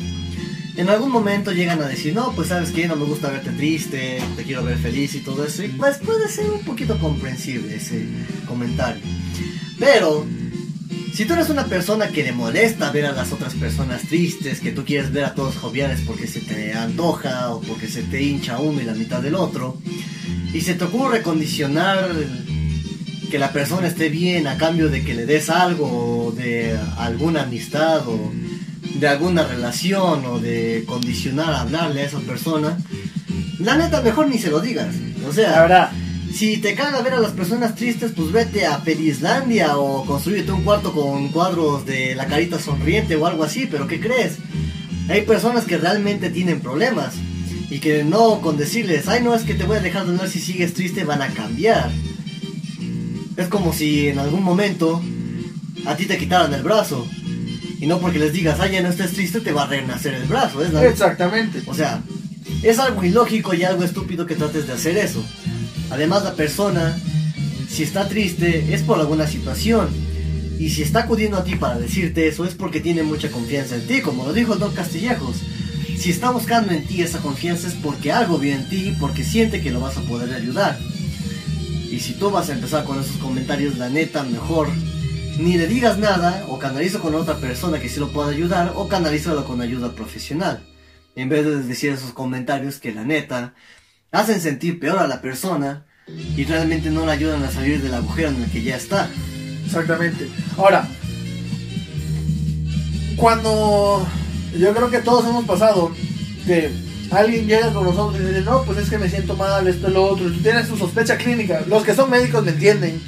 en 0.78 0.90
algún 0.90 1.12
momento 1.12 1.52
llegan 1.52 1.82
a 1.82 1.88
decir, 1.88 2.14
no, 2.14 2.34
pues 2.34 2.50
sabes 2.50 2.72
que 2.72 2.88
no 2.88 2.96
me 2.96 3.06
gusta 3.06 3.30
verte 3.30 3.52
triste, 3.52 4.22
te 4.36 4.44
quiero 4.44 4.64
ver 4.64 4.78
feliz 4.78 5.16
y 5.16 5.20
todo 5.20 5.46
eso. 5.46 5.64
Y 5.64 5.70
pues 5.70 5.98
puede 6.00 6.28
ser 6.28 6.50
un 6.52 6.62
poquito 6.62 6.98
comprensible 7.00 7.76
ese 7.76 8.06
comentario. 8.46 9.02
Pero, 9.80 10.26
si 11.14 11.24
tú 11.26 11.34
eres 11.34 11.50
una 11.50 11.66
persona 11.66 12.10
que 12.10 12.24
le 12.24 12.34
molesta 12.34 12.92
ver 12.92 13.06
a 13.06 13.14
las 13.14 13.32
otras 13.32 13.54
personas 13.54 14.02
tristes, 14.04 14.60
que 14.60 14.72
tú 14.72 14.84
quieres 14.84 15.14
ver 15.14 15.24
a 15.24 15.34
todos 15.34 15.56
joviales 15.56 16.02
porque 16.06 16.28
se 16.28 16.42
te 16.42 16.74
antoja 16.74 17.52
o 17.52 17.62
porque 17.62 17.88
se 17.88 18.04
te 18.04 18.22
hincha 18.22 18.60
uno 18.60 18.82
y 18.82 18.86
la 18.86 18.94
mitad 18.94 19.22
del 19.22 19.36
otro, 19.36 19.78
y 20.54 20.62
se 20.62 20.74
te 20.74 20.84
ocurre 20.84 21.22
condicionar 21.22 22.12
que 23.32 23.40
la 23.40 23.52
persona 23.52 23.88
esté 23.88 24.10
bien 24.10 24.48
a 24.48 24.58
cambio 24.58 24.90
de 24.90 25.04
que 25.04 25.14
le 25.14 25.26
des 25.26 25.50
algo, 25.50 26.28
o 26.28 26.32
de 26.32 26.78
alguna 26.98 27.44
amistad, 27.44 28.08
o 28.08 28.32
de 29.00 29.08
alguna 29.08 29.44
relación, 29.44 30.26
o 30.26 30.40
de 30.40 30.84
condicionar 30.88 31.54
a 31.54 31.62
hablarle 31.62 32.02
a 32.02 32.06
esa 32.06 32.20
persona, 32.20 32.78
la 33.60 33.78
neta 33.78 34.02
mejor 34.02 34.28
ni 34.30 34.38
se 34.38 34.50
lo 34.50 34.60
digas. 34.60 34.96
O 35.24 35.28
La 35.28 35.34
sea, 35.34 35.62
verdad, 35.62 35.92
Si 36.34 36.58
te 36.58 36.76
caga 36.76 37.02
ver 37.02 37.14
a 37.14 37.20
las 37.20 37.32
personas 37.32 37.76
tristes, 37.76 38.12
pues 38.14 38.32
vete 38.34 38.66
a 38.66 38.80
Felizlandia 38.80 39.78
o 39.78 40.06
construyete 40.06 40.52
un 40.52 40.64
cuarto 40.64 40.92
con 40.92 41.30
cuadros 41.30 41.86
de 41.86 42.14
la 42.14 42.26
carita 42.28 42.60
sonriente 42.60 43.16
o 43.16 43.26
algo 43.26 43.46
así, 43.46 43.68
pero 43.72 43.88
¿qué 43.88 44.02
crees? 44.02 44.34
Hay 45.08 45.22
personas 45.22 45.64
que 45.64 45.78
realmente 45.78 46.30
tienen 46.30 46.60
problemas 46.60 47.14
y 47.70 47.80
que 47.80 48.04
no 48.04 48.42
con 48.42 48.58
decirles, 48.58 49.08
ay 49.08 49.24
no 49.24 49.34
es 49.34 49.44
que 49.44 49.54
te 49.54 49.64
voy 49.64 49.78
a 49.78 49.80
dejar 49.82 50.06
de 50.06 50.12
hablar 50.12 50.28
si 50.28 50.42
sigues 50.42 50.74
triste 50.74 51.06
van 51.06 51.22
a 51.22 51.30
cambiar. 51.30 51.90
Es 53.38 53.48
como 53.48 53.72
si 53.72 54.10
en 54.10 54.20
algún 54.20 54.44
momento 54.44 55.02
a 55.86 55.96
ti 55.96 56.06
te 56.06 56.18
quitaran 56.18 56.54
el 56.54 56.64
brazo 56.64 57.08
y 57.80 57.88
no 57.88 58.00
porque 58.00 58.20
les 58.20 58.34
digas, 58.34 58.60
ay 58.60 58.74
ya 58.74 58.82
no 58.82 58.90
estés 58.90 59.12
triste 59.14 59.42
te 59.42 59.52
va 59.52 59.64
a 59.64 59.68
renacer 59.68 60.14
el 60.14 60.24
brazo, 60.26 60.64
¿es 60.64 60.72
la- 60.74 60.86
Exactamente. 60.86 61.62
o 61.66 61.74
sea, 61.74 62.02
es 62.64 62.80
algo 62.80 63.04
ilógico 63.04 63.54
y 63.54 63.64
algo 63.64 63.84
estúpido 63.84 64.26
que 64.26 64.36
trates 64.36 64.68
de 64.68 64.74
hacer 64.74 64.98
eso. 64.98 65.24
Además, 65.92 66.24
la 66.24 66.34
persona, 66.34 66.98
si 67.70 67.84
está 67.84 68.08
triste, 68.08 68.74
es 68.74 68.82
por 68.82 69.00
alguna 69.00 69.28
situación. 69.28 69.90
Y 70.58 70.70
si 70.70 70.84
está 70.84 71.00
acudiendo 71.02 71.38
a 71.38 71.44
ti 71.44 71.56
para 71.56 71.78
decirte 71.78 72.28
eso, 72.28 72.46
es 72.46 72.54
porque 72.56 72.80
tiene 72.80 73.04
mucha 73.04 73.30
confianza 73.30 73.76
en 73.76 73.86
ti, 73.88 74.02
como 74.02 74.26
lo 74.26 74.34
dijo 74.34 74.54
el 74.54 74.60
Don 74.60 74.74
Castillejos. 74.74 75.36
Si 76.00 76.12
está 76.12 76.30
buscando 76.32 76.72
en 76.74 76.86
ti 76.86 77.02
esa 77.02 77.20
confianza 77.20 77.68
es 77.68 77.74
porque 77.74 78.12
algo 78.12 78.38
vio 78.38 78.54
en 78.54 78.68
ti 78.70 78.94
porque 79.00 79.24
siente 79.24 79.62
que 79.62 79.72
lo 79.72 79.80
vas 79.82 79.98
a 79.98 80.02
poder 80.02 80.34
ayudar. 80.34 80.80
Y 81.92 82.00
si 82.00 82.14
tú 82.14 82.30
vas 82.32 82.50
a 82.50 82.54
empezar 82.54 82.84
con 82.86 83.00
esos 83.00 83.18
comentarios, 83.18 83.78
la 83.78 83.90
neta, 83.90 84.24
mejor 84.24 84.70
ni 85.38 85.58
le 85.58 85.68
digas 85.68 85.98
nada 85.98 86.46
o 86.48 86.60
canalizo 86.60 87.02
con 87.02 87.16
otra 87.16 87.36
persona 87.36 87.80
que 87.80 87.90
sí 87.90 88.00
lo 88.00 88.12
pueda 88.12 88.30
ayudar 88.30 88.74
o 88.76 88.88
canalízalo 88.88 89.46
con 89.46 89.62
ayuda 89.62 89.94
profesional. 89.94 90.64
En 91.16 91.30
vez 91.30 91.46
de 91.46 91.64
decir 91.64 91.92
esos 91.92 92.12
comentarios 92.12 92.80
que 92.80 92.94
la 92.94 93.04
neta 93.04 93.54
hacen 94.12 94.40
sentir 94.40 94.80
peor 94.80 95.00
a 95.00 95.08
la 95.08 95.22
persona 95.22 95.86
y 96.08 96.44
realmente 96.46 96.90
no 96.90 97.06
le 97.06 97.12
ayudan 97.12 97.44
a 97.44 97.52
salir 97.52 97.82
del 97.82 97.94
agujero 97.94 98.30
en 98.30 98.44
el 98.44 98.52
que 98.52 98.64
ya 98.64 98.76
está. 98.76 99.10
Exactamente. 99.66 100.30
Ahora, 100.58 100.88
cuando 103.18 104.06
yo 104.58 104.74
creo 104.74 104.90
que 104.90 105.00
todos 105.00 105.26
hemos 105.26 105.46
pasado 105.46 105.92
que 106.46 106.70
alguien 107.12 107.48
llega 107.48 107.74
con 107.74 107.86
nosotros 107.86 108.22
y 108.22 108.26
dice, 108.26 108.42
no, 108.42 108.64
pues 108.64 108.78
es 108.78 108.90
que 108.90 108.98
me 108.98 109.10
siento 109.10 109.36
mal, 109.36 109.68
esto, 109.68 109.90
lo 109.90 110.06
otro, 110.06 110.32
tú 110.32 110.42
tienes 110.42 110.68
tu 110.68 110.78
sospecha 110.78 111.18
clínica, 111.18 111.64
los 111.68 111.84
que 111.84 111.96
son 111.96 112.10
médicos 112.10 112.44
me 112.44 112.52
entienden. 112.52 113.02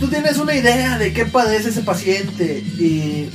Tú 0.00 0.08
tienes 0.08 0.38
una 0.38 0.54
idea 0.54 0.98
de 0.98 1.12
qué 1.12 1.26
padece 1.26 1.68
ese 1.68 1.82
paciente 1.82 2.58
y 2.78 3.28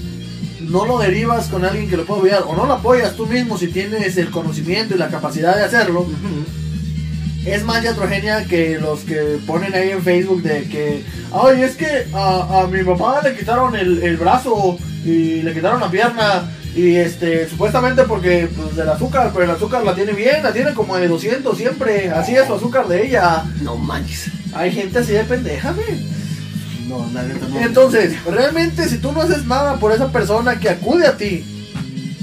no 0.61 0.85
lo 0.85 0.97
derivas 0.97 1.47
con 1.47 1.63
alguien 1.63 1.87
que 1.89 1.97
lo 1.97 2.05
pueda 2.05 2.19
apoyar 2.19 2.43
o 2.47 2.55
no 2.55 2.65
lo 2.65 2.73
apoyas 2.73 3.15
tú 3.15 3.27
mismo 3.27 3.57
si 3.57 3.67
tienes 3.67 4.17
el 4.17 4.31
conocimiento 4.31 4.95
y 4.95 4.97
la 4.97 5.09
capacidad 5.09 5.55
de 5.55 5.63
hacerlo, 5.63 6.07
es 7.45 7.63
más 7.63 7.83
iatrogenia 7.83 8.45
que 8.45 8.79
los 8.79 9.01
que 9.01 9.39
ponen 9.45 9.75
ahí 9.75 9.91
en 9.91 10.01
Facebook 10.01 10.41
de 10.41 10.63
que, 10.63 11.03
ay, 11.33 11.61
es 11.61 11.75
que 11.75 12.07
a, 12.13 12.61
a 12.61 12.67
mi 12.67 12.83
papá 12.83 13.21
le 13.23 13.35
quitaron 13.35 13.75
el, 13.75 14.01
el 14.01 14.17
brazo 14.17 14.79
y 15.05 15.41
le 15.41 15.53
quitaron 15.53 15.81
la 15.81 15.91
pierna 15.91 16.49
y 16.75 16.95
este, 16.95 17.47
supuestamente 17.47 18.03
porque 18.03 18.49
pues, 18.55 18.75
del 18.75 18.89
azúcar, 18.89 19.29
pero 19.33 19.45
el 19.45 19.51
azúcar 19.51 19.83
la 19.83 19.93
tiene 19.93 20.13
bien, 20.13 20.41
la 20.41 20.51
tiene 20.51 20.73
como 20.73 20.97
de 20.97 21.07
200 21.07 21.55
siempre, 21.55 22.09
así 22.09 22.35
es 22.35 22.47
su 22.47 22.55
azúcar 22.55 22.87
de 22.87 23.05
ella. 23.05 23.43
No 23.61 23.75
manches. 23.75 24.31
Hay 24.53 24.71
gente 24.71 24.99
así 24.99 25.11
de 25.11 25.23
pendeja, 25.23 25.71
güey. 25.73 26.22
No, 26.87 27.09
la 27.13 27.23
neta 27.23 27.47
no. 27.47 27.59
Entonces, 27.59 28.23
realmente 28.25 28.87
si 28.89 28.97
tú 28.97 29.11
no 29.11 29.21
haces 29.21 29.45
nada 29.45 29.77
por 29.77 29.91
esa 29.91 30.11
persona 30.11 30.59
que 30.59 30.69
acude 30.69 31.07
a 31.07 31.17
ti, 31.17 31.43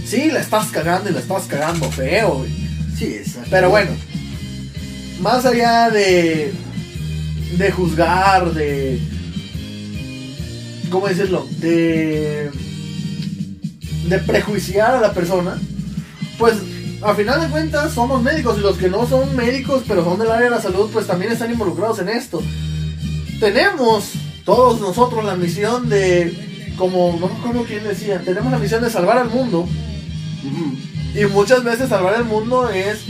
sí, 0.04 0.30
la 0.30 0.40
estás 0.40 0.68
cagando 0.68 1.10
y 1.10 1.12
la 1.12 1.20
estás 1.20 1.44
cagando 1.44 1.90
feo, 1.90 2.38
güey. 2.38 2.50
Sí, 2.96 3.14
exacto. 3.14 3.48
Pero 3.50 3.70
bueno, 3.70 3.90
más 5.20 5.46
allá 5.46 5.90
de, 5.90 6.52
de 7.56 7.70
juzgar, 7.70 8.52
de... 8.52 9.00
¿Cómo 10.90 11.08
decirlo? 11.08 11.46
De... 11.58 12.50
De 14.08 14.18
prejuiciar 14.18 14.94
a 14.94 15.00
la 15.00 15.12
persona, 15.12 15.56
pues 16.38 16.54
a 17.02 17.14
final 17.14 17.40
de 17.40 17.48
cuentas 17.48 17.92
somos 17.92 18.22
médicos 18.22 18.58
y 18.58 18.62
los 18.62 18.76
que 18.76 18.88
no 18.88 19.06
son 19.08 19.34
médicos 19.36 19.84
pero 19.86 20.04
son 20.04 20.18
del 20.18 20.30
área 20.30 20.44
de 20.44 20.50
la 20.50 20.60
salud 20.60 20.90
pues 20.92 21.06
también 21.06 21.32
están 21.32 21.50
involucrados 21.50 21.98
en 22.00 22.08
esto. 22.08 22.42
Tenemos 23.38 24.12
todos 24.44 24.80
nosotros 24.80 25.24
la 25.24 25.36
misión 25.36 25.88
de, 25.88 26.74
como 26.76 27.16
no 27.20 27.28
me 27.28 27.34
acuerdo 27.34 27.64
quién 27.64 27.84
decía, 27.84 28.20
tenemos 28.20 28.50
la 28.50 28.58
misión 28.58 28.82
de 28.82 28.90
salvar 28.90 29.18
al 29.18 29.30
mundo. 29.30 29.68
Y 31.14 31.24
muchas 31.26 31.64
veces 31.64 31.88
salvar 31.88 32.14
el 32.14 32.24
mundo 32.24 32.68
es 32.70 33.00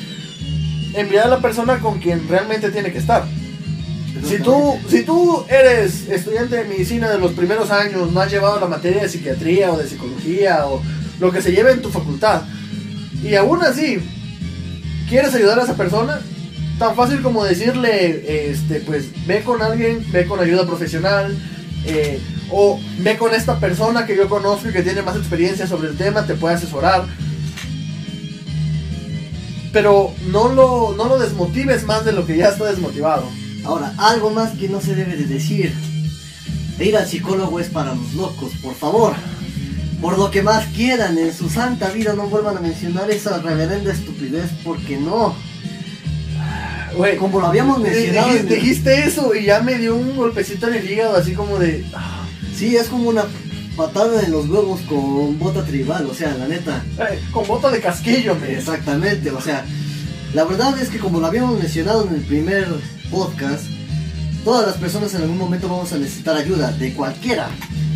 enviar 0.94 1.26
a 1.26 1.30
la 1.30 1.40
persona 1.40 1.78
con 1.80 1.98
quien 1.98 2.28
realmente 2.28 2.70
tiene 2.70 2.92
que 2.92 2.98
estar. 2.98 3.24
Si 4.24 4.38
tú, 4.38 4.78
si 4.88 5.02
tú 5.02 5.44
eres 5.48 6.08
estudiante 6.08 6.56
de 6.56 6.64
medicina 6.64 7.08
de 7.08 7.18
los 7.18 7.32
primeros 7.32 7.70
años, 7.70 8.12
no 8.12 8.20
has 8.20 8.30
llevado 8.30 8.60
la 8.60 8.66
materia 8.66 9.02
de 9.02 9.08
psiquiatría 9.08 9.72
o 9.72 9.78
de 9.78 9.88
psicología 9.88 10.66
o 10.66 10.82
lo 11.20 11.30
que 11.30 11.40
se 11.40 11.52
lleve 11.52 11.72
en 11.72 11.82
tu 11.82 11.90
facultad, 11.90 12.42
y 13.22 13.34
aún 13.34 13.62
así 13.62 13.98
quieres 15.08 15.34
ayudar 15.34 15.60
a 15.60 15.64
esa 15.64 15.76
persona, 15.76 16.20
tan 16.80 16.96
fácil 16.96 17.20
como 17.20 17.44
decirle, 17.44 18.50
este, 18.50 18.80
pues 18.80 19.10
ve 19.26 19.42
con 19.44 19.60
alguien, 19.60 20.02
ve 20.10 20.24
con 20.24 20.40
ayuda 20.40 20.66
profesional, 20.66 21.36
eh, 21.84 22.18
o 22.50 22.80
ve 23.00 23.18
con 23.18 23.34
esta 23.34 23.60
persona 23.60 24.06
que 24.06 24.16
yo 24.16 24.30
conozco 24.30 24.70
y 24.70 24.72
que 24.72 24.82
tiene 24.82 25.02
más 25.02 25.14
experiencia 25.14 25.66
sobre 25.66 25.90
el 25.90 25.98
tema, 25.98 26.26
te 26.26 26.36
puede 26.36 26.54
asesorar. 26.54 27.04
Pero 29.74 30.14
no 30.32 30.48
lo, 30.48 30.94
no 30.96 31.04
lo 31.04 31.18
desmotives 31.18 31.84
más 31.84 32.06
de 32.06 32.12
lo 32.12 32.24
que 32.26 32.38
ya 32.38 32.48
está 32.48 32.64
desmotivado. 32.64 33.28
Ahora, 33.62 33.92
algo 33.98 34.30
más 34.30 34.52
que 34.52 34.70
no 34.70 34.80
se 34.80 34.94
debe 34.94 35.16
de 35.16 35.26
decir. 35.26 35.74
Ir 36.78 36.96
al 36.96 37.06
psicólogo 37.06 37.60
es 37.60 37.68
para 37.68 37.94
los 37.94 38.14
locos, 38.14 38.52
por 38.62 38.74
favor. 38.74 39.12
Por 40.00 40.18
lo 40.18 40.30
que 40.30 40.42
más 40.42 40.64
quieran, 40.68 41.18
en 41.18 41.34
su 41.34 41.50
santa 41.50 41.90
vida 41.90 42.14
no 42.14 42.28
vuelvan 42.28 42.56
a 42.56 42.60
mencionar 42.60 43.10
esa 43.10 43.38
reverenda 43.38 43.92
estupidez, 43.92 44.48
porque 44.64 44.96
no. 44.96 45.36
Güey, 46.96 47.16
Como 47.16 47.40
lo 47.40 47.46
habíamos 47.46 47.78
mencionado. 47.80 48.28
dijiste, 48.28 48.46
en 48.46 48.52
el- 48.52 48.60
dijiste 48.62 49.04
eso 49.04 49.34
y 49.34 49.44
ya 49.46 49.60
me 49.60 49.78
dio 49.78 49.94
un 49.96 50.16
golpecito 50.16 50.68
en 50.68 50.74
el 50.74 50.90
hígado, 50.90 51.16
así 51.16 51.32
como 51.32 51.58
de. 51.58 51.84
ah, 51.94 52.26
Sí, 52.56 52.76
es 52.76 52.88
como 52.88 53.08
una 53.08 53.24
patada 53.76 54.22
en 54.22 54.32
los 54.32 54.48
huevos 54.48 54.80
con 54.82 55.38
bota 55.38 55.64
tribal, 55.64 56.06
o 56.10 56.14
sea, 56.14 56.34
la 56.34 56.46
neta. 56.48 56.84
eh, 56.98 57.18
con 57.32 57.46
bota 57.46 57.70
de 57.70 57.80
casquillo, 57.80 58.34
me. 58.34 58.52
Exactamente, 58.52 59.30
o 59.30 59.40
sea, 59.40 59.64
la 60.34 60.44
verdad 60.44 60.78
es 60.80 60.88
que 60.90 60.98
como 60.98 61.20
lo 61.20 61.26
habíamos 61.26 61.58
mencionado 61.58 62.06
en 62.08 62.14
el 62.16 62.20
primer 62.20 62.66
podcast, 63.10 63.64
todas 64.44 64.66
las 64.66 64.76
personas 64.76 65.14
en 65.14 65.22
algún 65.22 65.38
momento 65.38 65.68
vamos 65.68 65.92
a 65.92 65.98
necesitar 65.98 66.36
ayuda, 66.36 66.70
de 66.72 66.92
cualquiera. 66.92 67.48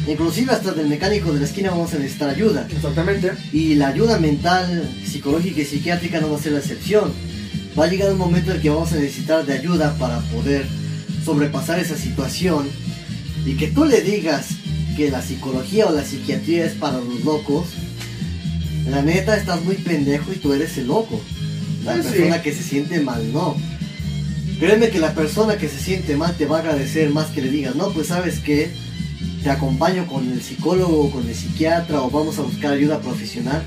Inclusive 0.06 0.52
hasta 0.52 0.72
del 0.72 0.86
mecánico 0.88 1.32
de 1.32 1.40
la 1.40 1.46
esquina 1.46 1.70
vamos 1.70 1.92
a 1.94 1.98
necesitar 1.98 2.28
ayuda. 2.28 2.66
Exactamente. 2.70 3.32
Y 3.52 3.74
la 3.76 3.88
ayuda 3.88 4.18
mental, 4.18 4.86
psicológica 5.06 5.60
y 5.62 5.64
psiquiátrica 5.64 6.20
no 6.20 6.30
va 6.30 6.38
a 6.38 6.42
ser 6.42 6.52
la 6.52 6.58
excepción. 6.58 7.12
Va 7.78 7.84
a 7.84 7.88
llegar 7.88 8.12
un 8.12 8.18
momento 8.18 8.50
en 8.50 8.56
el 8.56 8.62
que 8.62 8.70
vamos 8.70 8.92
a 8.92 8.96
necesitar 8.96 9.44
de 9.44 9.52
ayuda 9.54 9.94
para 9.98 10.20
poder 10.20 10.66
sobrepasar 11.24 11.78
esa 11.80 11.96
situación. 11.96 12.68
Y 13.46 13.54
que 13.56 13.68
tú 13.68 13.84
le 13.84 14.00
digas 14.00 14.46
que 14.96 15.10
la 15.10 15.20
psicología 15.22 15.86
o 15.86 15.92
la 15.92 16.04
psiquiatría 16.04 16.64
es 16.64 16.72
para 16.74 16.98
los 16.98 17.24
locos, 17.24 17.66
la 18.88 19.02
neta 19.02 19.36
estás 19.36 19.62
muy 19.64 19.74
pendejo 19.76 20.32
y 20.32 20.36
tú 20.36 20.52
eres 20.52 20.78
el 20.78 20.86
loco. 20.86 21.20
La 21.84 21.92
Ah, 21.94 21.96
sí. 22.02 22.08
persona 22.10 22.42
que 22.42 22.52
se 22.54 22.62
siente 22.62 23.00
mal, 23.00 23.32
no. 23.32 23.56
Créeme 24.60 24.88
que 24.90 24.98
la 25.00 25.14
persona 25.14 25.56
que 25.58 25.68
se 25.68 25.78
siente 25.80 26.16
mal 26.16 26.34
te 26.36 26.46
va 26.46 26.58
a 26.58 26.60
agradecer 26.60 27.10
más 27.10 27.26
que 27.26 27.42
le 27.42 27.50
digas, 27.50 27.74
no, 27.74 27.90
pues 27.92 28.06
sabes 28.06 28.38
que 28.38 28.70
te 29.42 29.50
acompaño 29.50 30.06
con 30.06 30.30
el 30.32 30.40
psicólogo 30.42 31.00
o 31.06 31.10
con 31.10 31.28
el 31.28 31.34
psiquiatra 31.34 32.00
o 32.02 32.10
vamos 32.10 32.38
a 32.38 32.42
buscar 32.42 32.72
ayuda 32.72 33.00
profesional, 33.00 33.62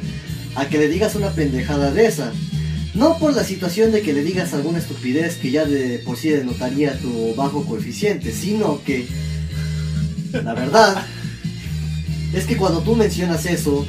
a 0.55 0.65
que 0.67 0.77
le 0.79 0.87
digas 0.87 1.13
una 1.15 1.29
pendejada 1.31 1.91
de 1.91 2.07
esa. 2.07 2.31
No 2.97 3.19
por 3.19 3.35
la 3.35 3.43
situación 3.43 3.91
de 3.91 4.01
que 4.01 4.11
le 4.11 4.23
digas 4.23 4.55
alguna 4.55 4.79
estupidez 4.79 5.35
que 5.35 5.51
ya 5.51 5.65
de 5.65 5.99
por 5.99 6.17
sí 6.17 6.29
denotaría 6.29 6.97
tu 6.97 7.35
bajo 7.35 7.63
coeficiente, 7.63 8.31
sino 8.31 8.83
que 8.83 9.07
la 10.31 10.55
verdad 10.55 11.05
es 12.33 12.45
que 12.45 12.57
cuando 12.57 12.81
tú 12.81 12.95
mencionas 12.95 13.45
eso 13.45 13.85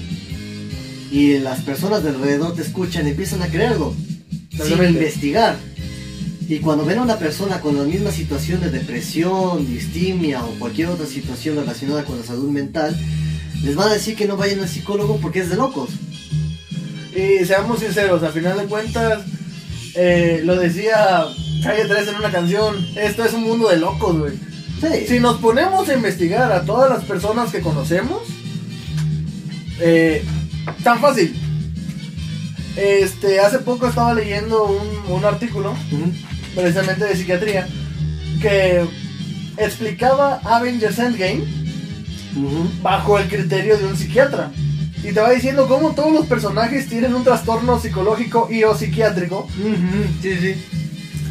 y 1.11 1.39
las 1.39 1.61
personas 1.61 2.03
de 2.03 2.11
alrededor 2.11 2.55
te 2.55 2.61
escuchan, 2.61 3.07
empiezan 3.07 3.41
a 3.41 3.47
creerlo, 3.47 3.95
sin 4.51 4.85
investigar. 4.85 5.57
Y 6.47 6.59
cuando 6.59 6.85
ven 6.85 6.99
a 6.99 7.03
una 7.03 7.19
persona 7.19 7.63
con 7.63 7.79
la 7.79 7.85
misma 7.85 8.11
situación 8.11 8.61
de 8.61 8.71
depresión, 8.71 9.67
distimia 9.67 10.45
o 10.45 10.51
cualquier 10.59 10.89
otra 10.89 11.07
situación 11.07 11.57
relacionada 11.57 12.05
con 12.05 12.19
la 12.19 12.27
salud 12.27 12.51
mental, 12.51 12.95
les 13.63 13.75
van 13.75 13.89
a 13.89 13.95
decir 13.95 14.17
que 14.17 14.29
no 14.29 14.37
vayan 14.37 14.61
al 14.61 14.69
psicólogo 14.69 15.17
porque 15.17 15.41
es 15.41 15.49
de 15.49 15.57
locos. 15.57 15.89
Y 17.19 17.45
seamos 17.45 17.81
sinceros, 17.81 18.23
a 18.23 18.31
final 18.31 18.57
de 18.59 18.67
cuentas, 18.67 19.23
eh, 19.97 20.43
lo 20.45 20.55
decía 20.55 21.27
Calle 21.65 21.87
3 21.87 22.09
en 22.09 22.15
una 22.15 22.31
canción, 22.31 22.77
esto 22.97 23.25
es 23.25 23.33
un 23.33 23.43
mundo 23.43 23.69
de 23.69 23.79
locos, 23.79 24.17
güey. 24.17 24.35
Sí. 24.81 25.07
Si 25.09 25.19
nos 25.19 25.39
ponemos 25.39 25.89
a 25.89 25.95
investigar 25.95 26.53
a 26.53 26.63
todas 26.63 26.89
las 26.89 27.05
personas 27.05 27.51
que 27.51 27.61
conocemos, 27.61 28.23
eh, 29.81 30.25
tan 30.85 31.01
fácil. 31.01 31.35
Este, 32.77 33.41
hace 33.41 33.59
poco 33.59 33.89
estaba 33.89 34.15
leyendo 34.15 34.67
un, 34.67 35.13
un 35.13 35.25
artículo 35.25 35.75
precisamente 36.55 37.05
de 37.05 37.17
psiquiatría, 37.17 37.67
que 38.41 38.85
explicaba 39.57 40.41
Avengers 40.45 41.01
Endgame 41.01 41.43
Ujú. 42.37 42.71
bajo 42.81 43.19
el 43.19 43.27
criterio 43.27 43.77
de 43.77 43.87
un 43.87 43.97
psiquiatra. 43.97 44.53
Y 45.03 45.13
te 45.13 45.21
va 45.21 45.31
diciendo 45.31 45.69
cómo 45.69 45.93
todos 45.93 46.13
los 46.13 46.27
personajes 46.27 46.89
tienen 46.89 47.15
un 47.15 47.25
trastorno 47.25 47.81
psicológico 47.81 48.49
y 48.51 48.65
o 48.65 48.77
psiquiátrico. 48.77 49.49
Sí, 50.23 50.37
sí. 50.41 50.65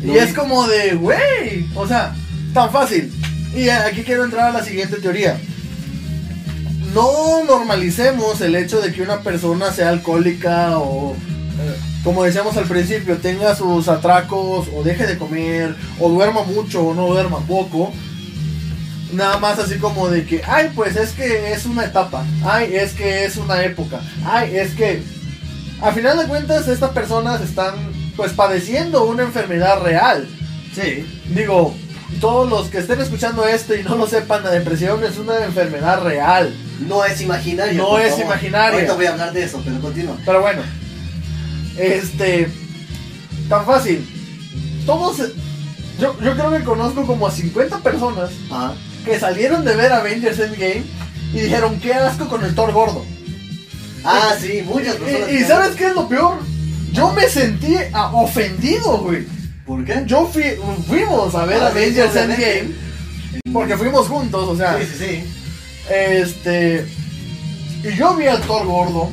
Y 0.04 0.18
es 0.18 0.34
como 0.34 0.68
de, 0.68 0.96
güey, 0.96 1.68
o 1.76 1.88
sea, 1.88 2.16
tan 2.54 2.72
fácil. 2.72 3.12
Y 3.56 3.70
aquí 3.70 4.04
quiero 4.04 4.24
entrar 4.24 4.50
a 4.50 4.54
la 4.54 4.64
siguiente 4.64 4.98
teoría. 4.98 5.40
No 6.94 7.44
normalicemos 7.44 8.40
el 8.42 8.56
hecho 8.56 8.80
de 8.80 8.94
que 8.94 9.02
una 9.02 9.22
persona 9.22 9.72
sea 9.72 9.90
alcohólica 9.90 10.78
o, 10.80 11.14
eh, 11.14 11.76
como 12.04 12.24
decíamos 12.24 12.56
al 12.58 12.66
principio, 12.66 13.18
tenga 13.18 13.56
sus 13.56 13.88
atracos 13.88 14.68
o 14.74 14.84
deje 14.84 15.06
de 15.06 15.18
comer 15.18 15.76
o 16.00 16.10
duerma 16.10 16.44
mucho 16.44 16.88
o 16.88 16.94
no 16.94 17.08
duerma 17.08 17.40
poco. 17.40 17.92
Nada 19.12 19.38
más 19.38 19.58
así 19.60 19.78
como 19.78 20.10
de 20.10 20.26
que, 20.26 20.42
ay, 20.46 20.72
pues 20.76 20.96
es 20.98 21.12
que 21.12 21.54
es 21.54 21.66
una 21.66 21.86
etapa, 21.86 22.26
ay, 22.44 22.76
es 22.76 22.94
que 22.94 23.24
es 23.24 23.38
una 23.38 23.64
época, 23.64 24.02
ay, 24.26 24.56
es 24.56 24.74
que... 24.74 25.02
A 25.82 25.92
final 25.92 26.18
de 26.18 26.26
cuentas, 26.26 26.68
estas 26.68 26.90
personas 26.90 27.40
están 27.40 27.76
pues 28.16 28.34
padeciendo 28.34 29.06
una 29.06 29.24
enfermedad 29.24 29.82
real. 29.82 30.28
Sí. 30.74 31.06
Digo, 31.30 31.76
todos 32.20 32.50
los 32.50 32.68
que 32.68 32.80
estén 32.80 33.00
escuchando 33.00 33.46
esto 33.46 33.76
y 33.76 33.84
no 33.84 33.96
lo 33.96 34.08
sepan, 34.08 34.44
la 34.44 34.50
depresión 34.50 35.04
es 35.04 35.18
una 35.18 35.46
enfermedad 35.46 36.04
real. 36.04 36.54
No 36.80 37.06
es 37.06 37.22
imaginario. 37.22 37.76
No 37.76 38.00
es 38.00 38.10
favor. 38.12 38.26
imaginario. 38.26 38.74
Ahorita 38.74 38.94
voy 38.96 39.06
a 39.06 39.12
hablar 39.12 39.34
de 39.34 39.44
eso, 39.44 39.62
pero 39.64 39.80
continúa. 39.80 40.18
Pero 40.26 40.42
bueno, 40.42 40.64
este, 41.78 42.50
tan 43.48 43.66
fácil. 43.66 44.06
Todos, 44.88 45.18
yo, 46.00 46.20
yo 46.20 46.34
creo 46.34 46.52
que 46.52 46.64
conozco 46.64 47.06
como 47.06 47.28
a 47.28 47.32
50 47.32 47.80
personas 47.80 48.32
Ajá. 48.50 48.74
Que 49.08 49.20
salieron 49.20 49.66
de 49.66 49.76
ver 49.76 49.92
Avengers 49.92 50.40
Endgame 50.40 50.84
y 51.34 51.40
dijeron, 51.40 51.80
qué 51.80 51.94
asco 51.94 52.28
con 52.28 52.44
el 52.44 52.54
Thor 52.56 52.72
gordo. 52.74 53.06
Ah, 54.04 54.36
sí, 54.40 54.64
muchas 54.66 54.96
personas. 54.96 55.32
Y, 55.32 55.44
¿sabes 55.44 55.76
qué 55.76 55.88
es 55.88 55.96
lo 55.96 56.08
peor? 56.08 56.38
Yo 56.94 57.12
me 57.14 57.28
sentí 57.28 57.76
ah, 57.94 58.12
ofendido, 58.14 59.00
güey. 59.00 59.26
¿Por 59.66 59.84
qué? 59.84 60.04
Yo 60.06 60.28
fui, 60.28 60.44
fuimos 60.88 61.36
a 61.36 61.46
ver 61.46 61.62
Ah, 61.62 61.68
Avengers. 61.68 62.16
Endgame 62.16 62.88
porque 63.54 63.78
fuimos 63.78 64.08
juntos, 64.08 64.48
o 64.50 64.56
sea, 64.56 64.78
Sí, 64.80 64.86
sí, 64.86 65.06
sí. 65.06 65.24
este 65.90 66.86
y 67.84 67.96
yo 67.96 68.16
vi 68.16 68.26
al 68.28 68.42
Thor 68.42 68.66
gordo 68.66 69.12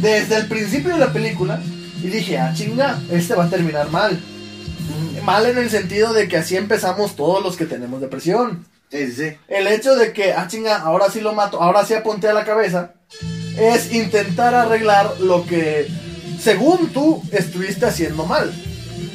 desde 0.00 0.36
el 0.36 0.46
principio 0.46 0.94
de 0.94 0.98
la 0.98 1.12
película 1.12 1.60
y 2.02 2.08
dije, 2.08 2.38
ah 2.38 2.52
chinga, 2.54 3.00
este 3.10 3.34
va 3.34 3.44
a 3.44 3.50
terminar 3.50 3.90
mal. 3.90 4.18
Mal 5.24 5.46
en 5.46 5.58
el 5.58 5.70
sentido 5.70 6.12
de 6.12 6.28
que 6.28 6.36
así 6.36 6.56
empezamos 6.56 7.16
todos 7.16 7.42
los 7.42 7.56
que 7.56 7.64
tenemos 7.64 8.00
depresión. 8.00 8.66
Sí, 8.94 9.06
sí, 9.08 9.12
sí. 9.12 9.36
El 9.48 9.66
hecho 9.66 9.96
de 9.96 10.12
que, 10.12 10.32
ah 10.32 10.46
chinga, 10.46 10.76
ahora 10.76 11.10
sí 11.10 11.20
lo 11.20 11.34
mato, 11.34 11.60
ahora 11.60 11.84
sí 11.84 11.94
apunté 11.94 12.28
a 12.28 12.32
la 12.32 12.44
cabeza, 12.44 12.92
es 13.58 13.92
intentar 13.92 14.54
arreglar 14.54 15.20
lo 15.20 15.44
que, 15.44 15.88
según 16.40 16.90
tú, 16.90 17.20
estuviste 17.32 17.86
haciendo 17.86 18.24
mal. 18.24 18.54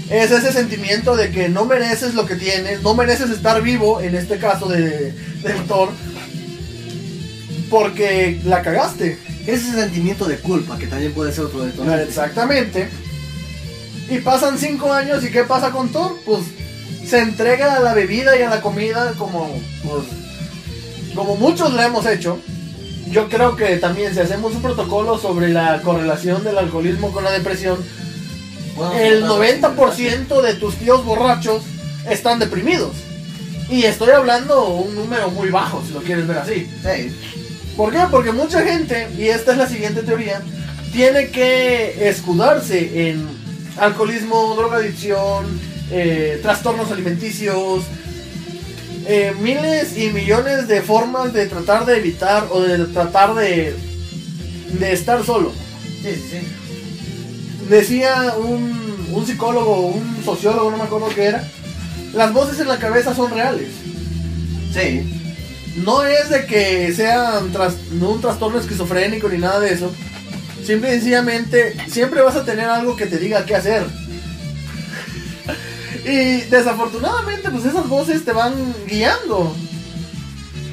Es 0.10 0.32
ese 0.32 0.52
sentimiento 0.52 1.16
de 1.16 1.32
que 1.32 1.48
no 1.48 1.64
mereces 1.64 2.14
lo 2.14 2.26
que 2.26 2.36
tienes, 2.36 2.82
no 2.82 2.94
mereces 2.94 3.30
estar 3.30 3.62
vivo, 3.62 4.02
en 4.02 4.16
este 4.16 4.38
caso 4.38 4.68
de, 4.68 5.14
del 5.44 5.64
Thor, 5.66 5.90
porque 7.70 8.42
la 8.44 8.62
cagaste. 8.62 9.18
Ese 9.48 9.72
sentimiento 9.72 10.26
de 10.26 10.40
culpa, 10.40 10.78
que 10.78 10.88
también 10.88 11.14
puede 11.14 11.32
ser 11.32 11.46
otro 11.46 11.62
detonante. 11.62 12.04
Exactamente. 12.04 12.90
Y 14.10 14.18
pasan 14.18 14.58
cinco 14.58 14.92
años 14.92 15.24
y 15.24 15.32
¿qué 15.32 15.44
pasa 15.44 15.72
con 15.72 15.90
Thor? 15.90 16.18
Pues 16.26 16.42
se 17.10 17.20
entrega 17.20 17.76
a 17.76 17.80
la 17.80 17.94
bebida 17.96 18.38
y 18.38 18.44
a 18.44 18.50
la 18.50 18.62
comida 18.62 19.14
como, 19.18 19.50
pues, 19.84 20.04
como 21.16 21.36
muchos 21.36 21.74
lo 21.74 21.82
hemos 21.82 22.06
hecho. 22.06 22.40
Yo 23.10 23.28
creo 23.28 23.56
que 23.56 23.78
también 23.78 24.14
si 24.14 24.20
hacemos 24.20 24.54
un 24.54 24.62
protocolo 24.62 25.18
sobre 25.18 25.50
la 25.50 25.82
correlación 25.82 26.44
del 26.44 26.60
alcoholismo 26.60 27.12
con 27.12 27.24
la 27.24 27.32
depresión, 27.32 27.84
Bueno, 28.76 28.94
el 28.94 29.20
claro, 29.22 29.40
90% 29.40 30.42
de 30.42 30.54
tus 30.54 30.76
tíos 30.76 31.04
borrachos 31.04 31.64
están 32.08 32.38
deprimidos. 32.38 32.92
Y 33.70 33.84
estoy 33.86 34.12
hablando 34.12 34.68
un 34.68 34.94
número 34.94 35.32
muy 35.32 35.50
bajo, 35.50 35.84
si 35.86 35.94
lo 35.94 36.02
quieres 36.02 36.28
ver 36.28 36.38
así. 36.38 36.70
Sí. 36.84 37.16
¿Por 37.76 37.92
qué? 37.92 38.02
Porque 38.12 38.32
mucha 38.32 38.62
gente, 38.62 39.08
y 39.18 39.28
esta 39.30 39.54
es 39.54 39.58
la 39.58 39.68
siguiente 39.68 40.04
teoría, 40.04 40.42
tiene 40.92 41.30
que 41.30 42.08
escudarse 42.08 43.10
en 43.10 43.28
alcoholismo, 43.78 44.56
drogadicción, 44.56 45.69
eh, 45.92 46.40
trastornos 46.42 46.92
alimenticios, 46.92 47.84
eh, 49.08 49.34
miles 49.40 49.98
y 49.98 50.10
millones 50.10 50.68
de 50.68 50.82
formas 50.82 51.34
de 51.34 51.48
tratar 51.48 51.86
de 51.86 51.98
evitar 51.98 52.48
o 52.52 52.62
de 52.62 52.86
tratar 52.86 53.34
de, 53.36 53.76
de 54.80 54.92
estar 54.94 55.26
solo. 55.26 55.52
Sí, 56.04 56.10
sí, 56.16 56.22
sí. 56.32 56.48
Decía 57.70 58.34
un, 58.38 59.08
un 59.12 59.26
psicólogo, 59.26 59.88
un 59.88 60.22
sociólogo, 60.24 60.72
no 60.72 60.78
me 60.78 60.84
acuerdo 60.84 61.10
qué 61.10 61.26
era, 61.26 61.48
las 62.14 62.34
voces 62.34 62.60
en 62.60 62.68
la 62.68 62.78
cabeza 62.80 63.14
son 63.16 63.32
reales. 63.32 63.70
Sí. 64.74 65.16
No 65.84 66.04
es 66.04 66.30
de 66.30 66.46
que 66.46 66.92
sea 66.94 67.40
un, 67.40 67.54
tras- 67.54 67.78
no 67.92 68.10
un 68.10 68.22
trastorno 68.22 68.60
esquizofrénico 68.60 69.30
ni 69.30 69.38
nada 69.38 69.60
de 69.60 69.74
eso. 69.74 69.92
Simple 70.66 70.90
y 70.90 70.94
sencillamente, 70.96 71.76
siempre 71.88 72.22
vas 72.22 72.36
a 72.36 72.44
tener 72.44 72.66
algo 72.66 72.96
que 72.96 73.06
te 73.06 73.18
diga 73.18 73.46
qué 73.46 73.56
hacer. 73.56 73.84
Y 76.06 76.42
desafortunadamente, 76.50 77.50
pues 77.50 77.66
esas 77.66 77.88
voces 77.88 78.24
te 78.26 78.32
van 78.32 78.54
guiando. 78.88 79.56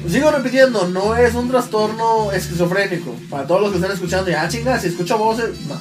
Sigo 0.09 0.31
repitiendo, 0.31 0.87
no 0.87 1.15
es 1.15 1.35
un 1.35 1.49
trastorno 1.49 2.31
esquizofrénico. 2.31 3.13
Para 3.29 3.45
todos 3.45 3.61
los 3.61 3.71
que 3.71 3.77
están 3.77 3.91
escuchando, 3.91 4.29
ya 4.31 4.47
chinga, 4.47 4.79
si 4.79 4.87
escucho 4.87 5.17
voces, 5.17 5.49
no. 5.67 5.75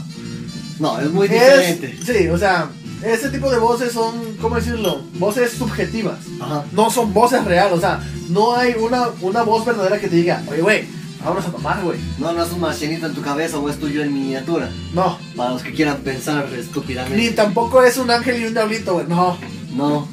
No, 0.80 1.00
es 1.00 1.10
muy 1.10 1.26
Es- 1.26 1.32
diferente. 1.32 1.98
sí, 2.04 2.28
o 2.28 2.36
sea, 2.36 2.68
ese 3.02 3.28
tipo 3.28 3.50
de 3.50 3.58
voces 3.58 3.92
son, 3.92 4.36
¿cómo 4.40 4.56
decirlo? 4.56 5.02
Voces 5.14 5.52
subjetivas 5.52 6.18
Ajá. 6.40 6.64
no 6.72 6.90
son 6.90 7.14
voces 7.14 7.44
reales, 7.44 7.74
o 7.78 7.80
sea, 7.80 8.00
no 8.28 8.56
hay 8.56 8.74
una, 8.74 9.08
una 9.20 9.42
voz 9.42 9.64
verdadera 9.64 9.98
que 10.00 10.08
te 10.08 10.16
diga, 10.16 10.42
oye, 10.50 10.60
güey, 10.62 10.88
vámonos 11.26 11.48
a 11.48 11.52
tomar, 11.52 11.82
güey. 11.82 11.98
No, 12.18 12.32
no 12.32 12.44
es 12.44 12.52
un 12.52 12.60
machinito 12.60 13.06
en 13.06 13.14
tu 13.14 13.20
cabeza 13.22 13.58
o 13.58 13.68
es 13.68 13.78
tuyo 13.78 14.02
en 14.02 14.14
miniatura. 14.14 14.70
No, 14.94 15.18
Para 15.36 15.50
los 15.50 15.62
que 15.62 15.72
quieran 15.72 15.98
pensar 15.98 16.46
estúpidamente. 16.58 17.16
ni 17.16 17.30
tampoco 17.30 17.82
es 17.82 17.96
un 17.96 18.10
ángel 18.10 18.40
y 18.40 18.46
un 18.46 18.54
diablito, 18.54 18.94
güey, 18.94 19.06
no. 19.08 19.36
No. 19.74 20.08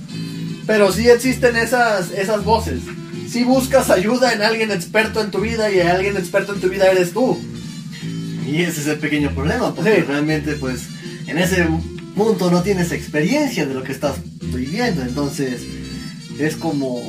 Pero 0.65 0.91
sí 0.91 1.07
existen 1.09 1.55
esas, 1.55 2.11
esas 2.11 2.43
voces. 2.43 2.81
Si 3.29 3.43
buscas 3.43 3.89
ayuda 3.89 4.33
en 4.33 4.41
alguien 4.41 4.71
experto 4.71 5.21
en 5.21 5.29
tu 5.31 5.39
vida 5.39 5.71
y 5.71 5.79
alguien 5.79 6.17
experto 6.17 6.53
en 6.53 6.61
tu 6.61 6.69
vida 6.69 6.89
eres 6.91 7.13
tú. 7.13 7.37
Y 8.47 8.61
ese 8.63 8.81
es 8.81 8.87
el 8.87 8.97
pequeño 8.99 9.31
problema, 9.31 9.73
porque 9.73 9.95
Sí. 9.97 10.01
realmente, 10.01 10.53
pues, 10.55 10.81
en 11.27 11.37
ese 11.37 11.67
punto 12.15 12.51
no 12.51 12.61
tienes 12.61 12.91
experiencia 12.91 13.65
de 13.65 13.73
lo 13.73 13.83
que 13.83 13.91
estás 13.91 14.15
viviendo. 14.41 15.01
Entonces, 15.01 15.61
es 16.39 16.55
como 16.55 17.01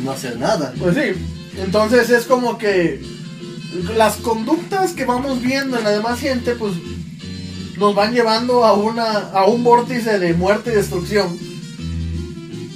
no 0.00 0.10
hacer 0.12 0.38
nada. 0.38 0.72
Pues 0.78 0.94
sí. 0.96 1.12
Entonces 1.58 2.10
es 2.10 2.24
como 2.24 2.56
que 2.58 3.02
las 3.96 4.16
conductas 4.16 4.92
que 4.92 5.04
vamos 5.04 5.40
viendo 5.40 5.78
en 5.78 5.84
la 5.84 5.90
demás 5.90 6.20
gente, 6.20 6.54
pues 6.54 6.74
nos 7.78 7.94
van 7.94 8.12
llevando 8.12 8.64
a 8.64 8.74
una 8.74 9.30
a 9.30 9.46
un 9.46 9.64
vórtice 9.64 10.18
de 10.18 10.34
muerte 10.34 10.70
y 10.72 10.76
destrucción. 10.76 11.38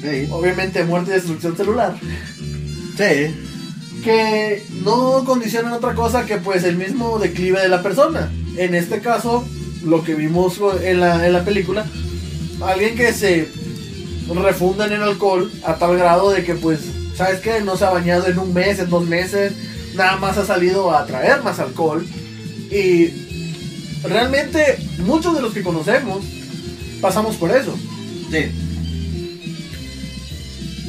Sí. 0.01 0.29
Obviamente 0.31 0.85
muerte 0.85 1.11
y 1.11 1.15
destrucción 1.15 1.57
celular. 1.57 1.97
Sí. 2.97 3.35
que 4.05 4.63
no 4.85 5.25
condicionan 5.25 5.73
otra 5.73 5.95
cosa 5.95 6.27
que 6.27 6.37
pues 6.37 6.63
el 6.65 6.77
mismo 6.77 7.19
declive 7.19 7.61
de 7.61 7.69
la 7.69 7.83
persona. 7.83 8.31
En 8.57 8.75
este 8.75 9.01
caso, 9.01 9.45
lo 9.85 10.05
que 10.05 10.15
vimos 10.15 10.61
en 10.83 11.01
la, 11.01 11.27
en 11.27 11.33
la 11.33 11.45
película, 11.45 11.87
alguien 12.63 12.95
que 12.95 13.13
se 13.13 13.49
refunda 14.33 14.87
en 14.87 14.93
el 14.93 15.03
alcohol 15.03 15.51
a 15.65 15.75
tal 15.77 15.97
grado 15.97 16.31
de 16.31 16.45
que 16.45 16.55
pues, 16.55 16.81
¿sabes 17.17 17.41
qué? 17.41 17.61
No 17.63 17.77
se 17.77 17.85
ha 17.85 17.91
bañado 17.91 18.27
en 18.27 18.39
un 18.39 18.53
mes, 18.55 18.79
en 18.79 18.91
dos 18.91 19.07
meses, 19.07 19.53
nada 19.95 20.17
más 20.17 20.39
ha 20.39 20.45
salido 20.45 20.95
a 20.95 21.07
traer 21.07 21.43
más 21.43 21.59
alcohol. 21.59 22.07
Y 22.71 23.11
realmente 24.03 24.79
muchos 24.99 25.35
de 25.35 25.43
los 25.43 25.53
que 25.53 25.63
conocemos 25.63 26.25
pasamos 27.01 27.37
por 27.37 27.51
eso. 27.51 27.77
Sí. 28.31 28.51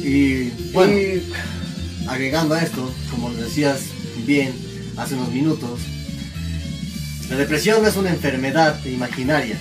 Y 0.02 0.50
bueno, 0.72 0.92
Y 0.92 1.22
agregando 2.08 2.54
a 2.54 2.62
esto, 2.62 2.92
como 3.10 3.30
lo 3.30 3.36
decías 3.36 3.80
bien 4.24 4.52
hace 4.96 5.14
unos 5.14 5.30
minutos, 5.30 5.80
la 7.28 7.36
depresión 7.36 7.82
no 7.82 7.88
es 7.88 7.96
una 7.96 8.10
enfermedad 8.10 8.84
imaginaria. 8.84 9.58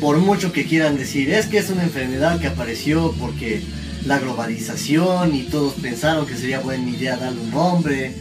Por 0.00 0.18
mucho 0.18 0.52
que 0.52 0.64
quieran 0.64 0.96
decir, 0.96 1.30
es 1.30 1.46
que 1.46 1.58
es 1.58 1.70
una 1.70 1.84
enfermedad 1.84 2.40
que 2.40 2.48
apareció 2.48 3.14
porque 3.18 3.62
la 4.08 4.18
globalización 4.18 5.34
y 5.34 5.42
todos 5.42 5.74
pensaron 5.74 6.26
que 6.26 6.34
sería 6.34 6.60
buena 6.60 6.88
idea 6.88 7.18
darle 7.18 7.40
un 7.42 7.50
nombre 7.50 8.14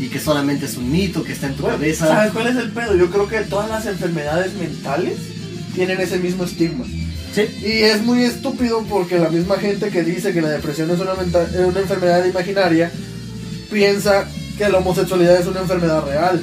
y 0.00 0.08
que 0.08 0.18
solamente 0.18 0.66
es 0.66 0.76
un 0.76 0.90
mito 0.90 1.22
que 1.22 1.32
está 1.32 1.46
en 1.46 1.54
tu 1.54 1.62
Bueno, 1.62 1.78
cabeza. 1.78 2.08
¿Sabes 2.08 2.32
cuál 2.32 2.48
es 2.48 2.56
el 2.56 2.72
pedo? 2.72 2.96
Yo 2.96 3.08
creo 3.08 3.28
que 3.28 3.40
todas 3.42 3.70
las 3.70 3.86
enfermedades 3.86 4.52
mentales 4.54 5.16
tienen 5.76 6.00
ese 6.00 6.18
mismo 6.18 6.42
estigma. 6.42 6.84
Sí. 7.32 7.42
Y 7.62 7.82
es 7.84 8.02
muy 8.02 8.24
estúpido 8.24 8.82
porque 8.88 9.16
la 9.18 9.28
misma 9.28 9.58
gente 9.58 9.90
que 9.90 10.02
dice 10.02 10.32
que 10.32 10.42
la 10.42 10.50
depresión 10.50 10.90
es 10.90 10.98
una, 10.98 11.12
es 11.12 11.66
una 11.66 11.80
enfermedad 11.80 12.24
imaginaria 12.24 12.90
piensa 13.70 14.26
que 14.56 14.68
la 14.68 14.78
homosexualidad 14.78 15.36
es 15.36 15.46
una 15.46 15.60
enfermedad 15.60 16.04
real. 16.04 16.42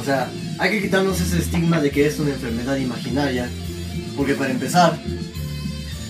O 0.00 0.04
sea, 0.04 0.28
hay 0.58 0.70
que 0.72 0.82
quitarnos 0.82 1.20
ese 1.20 1.38
estigma 1.38 1.80
de 1.80 1.90
que 1.90 2.06
es 2.06 2.18
una 2.18 2.30
enfermedad 2.30 2.76
imaginaria. 2.76 3.48
Porque 4.16 4.34
para 4.34 4.50
empezar, 4.50 4.98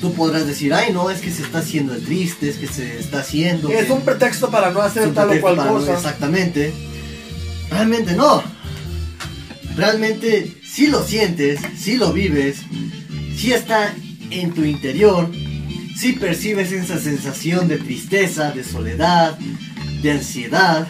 tú 0.05 0.12
podrás 0.12 0.46
decir, 0.46 0.74
ay 0.74 0.92
no, 0.92 1.09
es 1.09 1.22
que 1.22 1.30
se 1.30 1.40
está 1.42 1.61
haciendo 1.61 1.94
el 1.94 2.05
triste, 2.05 2.50
es 2.50 2.57
que 2.59 2.66
se 2.66 2.98
está 3.00 3.20
haciendo... 3.20 3.70
Es 3.70 3.86
que- 3.86 3.92
un 3.92 4.02
pretexto 4.02 4.50
para 4.50 4.70
no 4.70 4.82
hacer 4.82 5.14
tal 5.14 5.30
o 5.30 5.40
cual 5.40 5.57
para 5.57 5.70
no- 5.70 5.78
cosa. 5.78 5.94
Exactamente. 5.94 6.74
Realmente 7.70 8.12
no. 8.12 8.42
Realmente 9.76 10.52
sí 10.62 10.88
lo 10.88 11.02
sientes, 11.02 11.59
sí 11.74 11.96
lo 11.96 12.12
vives, 12.12 12.59
sí 13.34 13.55
está 13.55 13.94
en 14.30 14.52
tu 14.52 14.62
interior, 14.62 15.30
sí 15.96 16.12
percibes 16.12 16.70
esa 16.70 16.98
sensación 16.98 17.66
de 17.66 17.78
tristeza, 17.78 18.50
de 18.52 18.62
soledad, 18.62 19.38
de 20.02 20.11
ansiedad. 20.11 20.86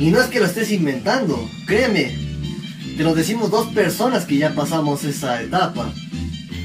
Y 0.00 0.10
no 0.10 0.20
es 0.20 0.26
que 0.26 0.40
lo 0.40 0.46
estés 0.46 0.72
inventando, 0.72 1.48
créeme. 1.68 2.18
Te 2.96 3.04
lo 3.04 3.14
decimos 3.14 3.48
dos 3.52 3.68
personas 3.68 4.24
que 4.24 4.38
ya 4.38 4.56
pasamos 4.56 5.04
esa 5.04 5.40
etapa. 5.40 5.94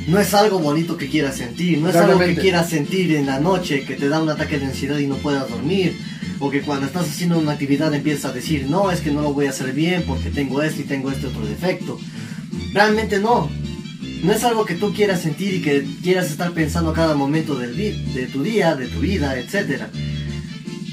No 0.07 0.19
es 0.19 0.33
algo 0.33 0.59
bonito 0.59 0.97
que 0.97 1.09
quieras 1.09 1.37
sentir, 1.37 1.77
no 1.77 1.89
es 1.89 1.95
algo 1.95 2.19
que 2.19 2.35
quieras 2.35 2.69
sentir 2.69 3.15
en 3.15 3.27
la 3.27 3.39
noche, 3.39 3.83
que 3.83 3.95
te 3.95 4.09
da 4.09 4.21
un 4.21 4.29
ataque 4.29 4.59
de 4.59 4.65
ansiedad 4.65 4.97
y 4.97 5.07
no 5.07 5.15
puedas 5.17 5.49
dormir. 5.49 5.97
O 6.39 6.49
que 6.49 6.61
cuando 6.61 6.87
estás 6.87 7.07
haciendo 7.07 7.37
una 7.37 7.51
actividad 7.51 7.93
empiezas 7.93 8.31
a 8.31 8.33
decir, 8.33 8.65
no, 8.67 8.91
es 8.91 9.01
que 9.01 9.11
no 9.11 9.21
lo 9.21 9.33
voy 9.33 9.45
a 9.45 9.51
hacer 9.51 9.73
bien 9.73 10.03
porque 10.07 10.31
tengo 10.31 10.61
esto 10.63 10.81
y 10.81 10.85
tengo 10.85 11.11
este 11.11 11.27
otro 11.27 11.45
defecto. 11.45 11.99
Realmente 12.73 13.19
no. 13.19 13.49
No 14.23 14.31
es 14.31 14.43
algo 14.43 14.65
que 14.65 14.75
tú 14.75 14.93
quieras 14.93 15.21
sentir 15.21 15.55
y 15.55 15.61
que 15.61 15.85
quieras 16.01 16.29
estar 16.31 16.51
pensando 16.51 16.91
a 16.91 16.93
cada 16.93 17.15
momento 17.15 17.55
del 17.55 17.75
de 17.75 18.27
tu 18.31 18.43
día, 18.43 18.75
de 18.75 18.87
tu 18.87 18.99
vida, 18.99 19.37
etc. 19.37 19.83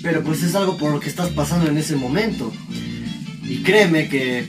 Pero 0.02 0.22
pues 0.22 0.42
es 0.42 0.54
algo 0.54 0.76
por 0.76 0.92
lo 0.92 1.00
que 1.00 1.08
estás 1.08 1.30
pasando 1.30 1.68
en 1.68 1.78
ese 1.78 1.96
momento. 1.96 2.52
Y 3.42 3.62
créeme 3.62 4.08
que 4.08 4.48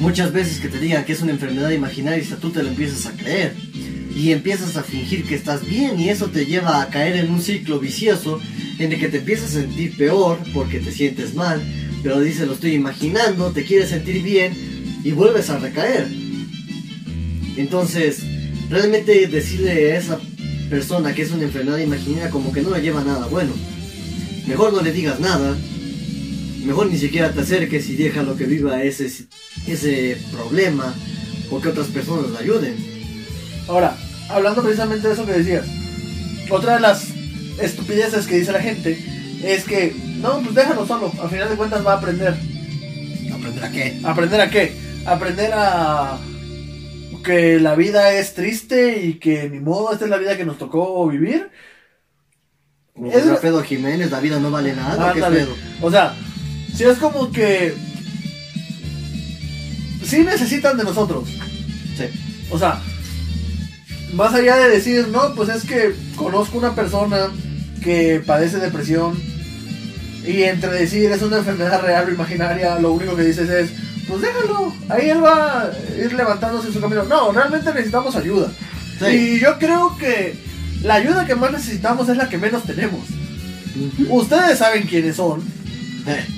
muchas 0.00 0.32
veces 0.32 0.60
que 0.60 0.68
te 0.68 0.78
digan 0.78 1.04
que 1.04 1.12
es 1.12 1.20
una 1.20 1.32
enfermedad 1.32 1.70
imaginaria, 1.70 2.24
tú 2.40 2.50
te 2.50 2.62
lo 2.62 2.68
empiezas 2.68 3.06
a 3.06 3.12
creer. 3.12 3.54
Y 4.14 4.32
empiezas 4.32 4.76
a 4.76 4.82
fingir 4.82 5.24
que 5.24 5.36
estás 5.36 5.64
bien 5.64 6.00
y 6.00 6.08
eso 6.08 6.26
te 6.26 6.44
lleva 6.44 6.82
a 6.82 6.88
caer 6.88 7.16
en 7.16 7.30
un 7.30 7.40
ciclo 7.40 7.78
vicioso 7.78 8.40
en 8.78 8.92
el 8.92 8.98
que 8.98 9.08
te 9.08 9.18
empiezas 9.18 9.50
a 9.50 9.60
sentir 9.60 9.96
peor 9.96 10.38
porque 10.52 10.80
te 10.80 10.90
sientes 10.90 11.34
mal, 11.34 11.62
pero 12.02 12.20
dices 12.20 12.46
lo 12.46 12.54
estoy 12.54 12.72
imaginando, 12.72 13.52
te 13.52 13.64
quieres 13.64 13.90
sentir 13.90 14.22
bien 14.22 15.00
y 15.04 15.12
vuelves 15.12 15.50
a 15.50 15.58
recaer. 15.58 16.08
Entonces, 17.56 18.22
realmente 18.68 19.26
decirle 19.28 19.92
a 19.92 19.98
esa 19.98 20.20
persona 20.68 21.14
que 21.14 21.22
es 21.22 21.30
una 21.30 21.44
enfermedad 21.44 21.78
imaginaria 21.78 22.30
como 22.30 22.52
que 22.52 22.62
no 22.62 22.70
le 22.70 22.82
lleva 22.82 23.04
nada 23.04 23.26
bueno. 23.26 23.52
Mejor 24.46 24.72
no 24.72 24.82
le 24.82 24.92
digas 24.92 25.20
nada, 25.20 25.56
mejor 26.64 26.86
ni 26.90 26.98
siquiera 26.98 27.32
te 27.32 27.40
acerques 27.40 27.88
y 27.88 27.96
déjalo 27.96 28.36
que 28.36 28.44
viva 28.44 28.82
ese, 28.82 29.06
ese 29.66 30.18
problema 30.32 30.94
o 31.50 31.60
que 31.60 31.68
otras 31.68 31.86
personas 31.88 32.30
le 32.30 32.38
ayuden. 32.38 32.76
Ahora, 33.68 33.96
hablando 34.28 34.62
precisamente 34.62 35.08
de 35.08 35.14
eso 35.14 35.26
que 35.26 35.32
decías, 35.32 35.66
otra 36.50 36.74
de 36.74 36.80
las 36.80 37.06
estupideces 37.60 38.26
que 38.26 38.38
dice 38.38 38.52
la 38.52 38.60
gente 38.60 38.98
es 39.44 39.64
que, 39.64 39.94
no, 40.20 40.40
pues 40.40 40.54
déjalo 40.54 40.86
solo, 40.86 41.12
al 41.22 41.30
final 41.30 41.48
de 41.48 41.56
cuentas 41.56 41.86
va 41.86 41.92
a 41.94 41.96
aprender. 41.98 42.34
¿Aprender 43.32 43.64
a 43.64 43.70
qué? 43.70 44.00
¿Aprender 44.04 44.40
a 44.40 44.50
qué? 44.50 44.72
Aprender 45.06 45.50
a 45.54 46.18
que 47.24 47.58
la 47.60 47.74
vida 47.74 48.12
es 48.14 48.34
triste 48.34 49.04
y 49.04 49.14
que 49.14 49.48
ni 49.50 49.60
modo, 49.60 49.92
esta 49.92 50.04
es 50.06 50.10
la 50.10 50.16
vida 50.18 50.36
que 50.36 50.44
nos 50.44 50.58
tocó 50.58 51.06
vivir. 51.08 51.50
Como 52.94 53.12
Es- 53.12 53.26
Alfredo 53.28 53.62
Jiménez, 53.62 54.10
la 54.10 54.20
vida 54.20 54.40
no 54.40 54.50
vale 54.50 54.74
nada, 54.74 55.12
¿qué 55.12 55.18
Ándale. 55.22 55.40
pedo? 55.40 55.54
O 55.82 55.90
sea, 55.90 56.14
si 56.78 56.84
es 56.84 56.98
como 56.98 57.32
que 57.32 57.74
sí 60.04 60.20
necesitan 60.20 60.76
de 60.76 60.84
nosotros. 60.84 61.28
Sí. 61.96 62.04
O 62.52 62.58
sea, 62.58 62.80
más 64.14 64.32
allá 64.32 64.54
de 64.56 64.70
decir, 64.70 65.08
no, 65.08 65.34
pues 65.34 65.48
es 65.48 65.64
que 65.64 65.92
conozco 66.14 66.56
una 66.56 66.76
persona 66.76 67.30
que 67.82 68.22
padece 68.24 68.58
depresión 68.58 69.20
y 70.24 70.44
entre 70.44 70.70
decir 70.70 71.10
es 71.10 71.20
una 71.20 71.38
enfermedad 71.38 71.82
real 71.82 72.06
o 72.06 72.12
imaginaria, 72.12 72.78
lo 72.78 72.92
único 72.92 73.16
que 73.16 73.24
dices 73.24 73.50
es, 73.50 73.70
pues 74.06 74.22
déjalo, 74.22 74.72
ahí 74.88 75.10
él 75.10 75.24
va 75.24 75.62
a 75.62 75.72
ir 76.00 76.12
levantándose 76.12 76.68
en 76.68 76.74
su 76.74 76.80
camino. 76.80 77.02
No, 77.06 77.32
realmente 77.32 77.74
necesitamos 77.74 78.14
ayuda. 78.14 78.52
Sí. 79.00 79.06
Y 79.06 79.40
yo 79.40 79.58
creo 79.58 79.96
que 79.98 80.38
la 80.84 80.94
ayuda 80.94 81.26
que 81.26 81.34
más 81.34 81.50
necesitamos 81.50 82.08
es 82.08 82.16
la 82.16 82.28
que 82.28 82.38
menos 82.38 82.62
tenemos. 82.62 83.00
Ustedes 84.08 84.58
saben 84.58 84.86
quiénes 84.86 85.16
son, 85.16 85.42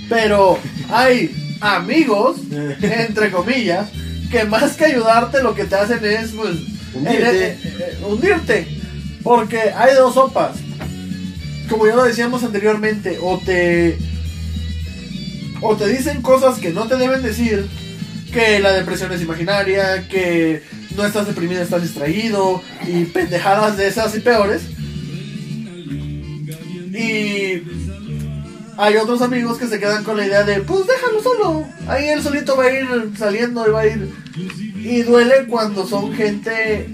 pero 0.09 0.59
hay 0.91 1.57
amigos, 1.61 2.39
entre 2.81 3.31
comillas, 3.31 3.89
que 4.31 4.45
más 4.45 4.77
que 4.77 4.87
ayudarte 4.87 5.43
lo 5.43 5.55
que 5.55 5.64
te 5.64 5.75
hacen 5.75 6.05
es 6.05 6.31
pues 6.33 6.57
Hundirte. 6.95 7.47
eh, 7.47 7.59
eh, 7.64 7.75
eh, 7.81 8.05
hundirte. 8.05 8.66
Porque 9.23 9.59
hay 9.77 9.95
dos 9.95 10.14
sopas. 10.14 10.57
Como 11.68 11.87
ya 11.87 11.95
lo 11.95 12.05
decíamos 12.05 12.43
anteriormente, 12.43 13.18
o 13.23 13.39
te 13.39 13.99
o 15.61 15.77
te 15.77 15.87
dicen 15.89 16.23
cosas 16.23 16.59
que 16.59 16.71
no 16.71 16.87
te 16.89 16.97
deben 16.97 17.23
decir, 17.23 17.66
que 18.33 18.59
la 18.61 18.73
depresión 18.73 19.12
es 19.12 19.21
imaginaria, 19.21 20.09
que 20.09 20.62
no 20.97 21.05
estás 21.05 21.27
deprimido, 21.27 21.62
estás 21.62 21.83
distraído 21.83 22.62
y 22.87 23.05
pendejadas 23.05 23.77
de 23.77 23.89
esas 23.89 24.16
y 24.16 24.21
peores. 24.21 24.62
Y 26.93 27.62
hay 28.81 28.97
otros 28.97 29.20
amigos 29.22 29.59
que 29.59 29.66
se 29.66 29.78
quedan 29.78 30.05
con 30.05 30.16
la 30.16 30.26
idea 30.26 30.43
de, 30.43 30.61
pues 30.62 30.87
déjalo 30.87 31.22
solo. 31.22 31.66
Ahí 31.87 32.09
él 32.09 32.22
solito 32.22 32.57
va 32.57 32.64
a 32.64 32.72
ir 32.72 32.87
saliendo 33.18 33.66
y 33.68 33.70
va 33.70 33.81
a 33.81 33.87
ir. 33.87 34.11
Y 34.76 35.03
duele 35.03 35.47
cuando 35.49 35.87
son 35.87 36.14
gente 36.14 36.89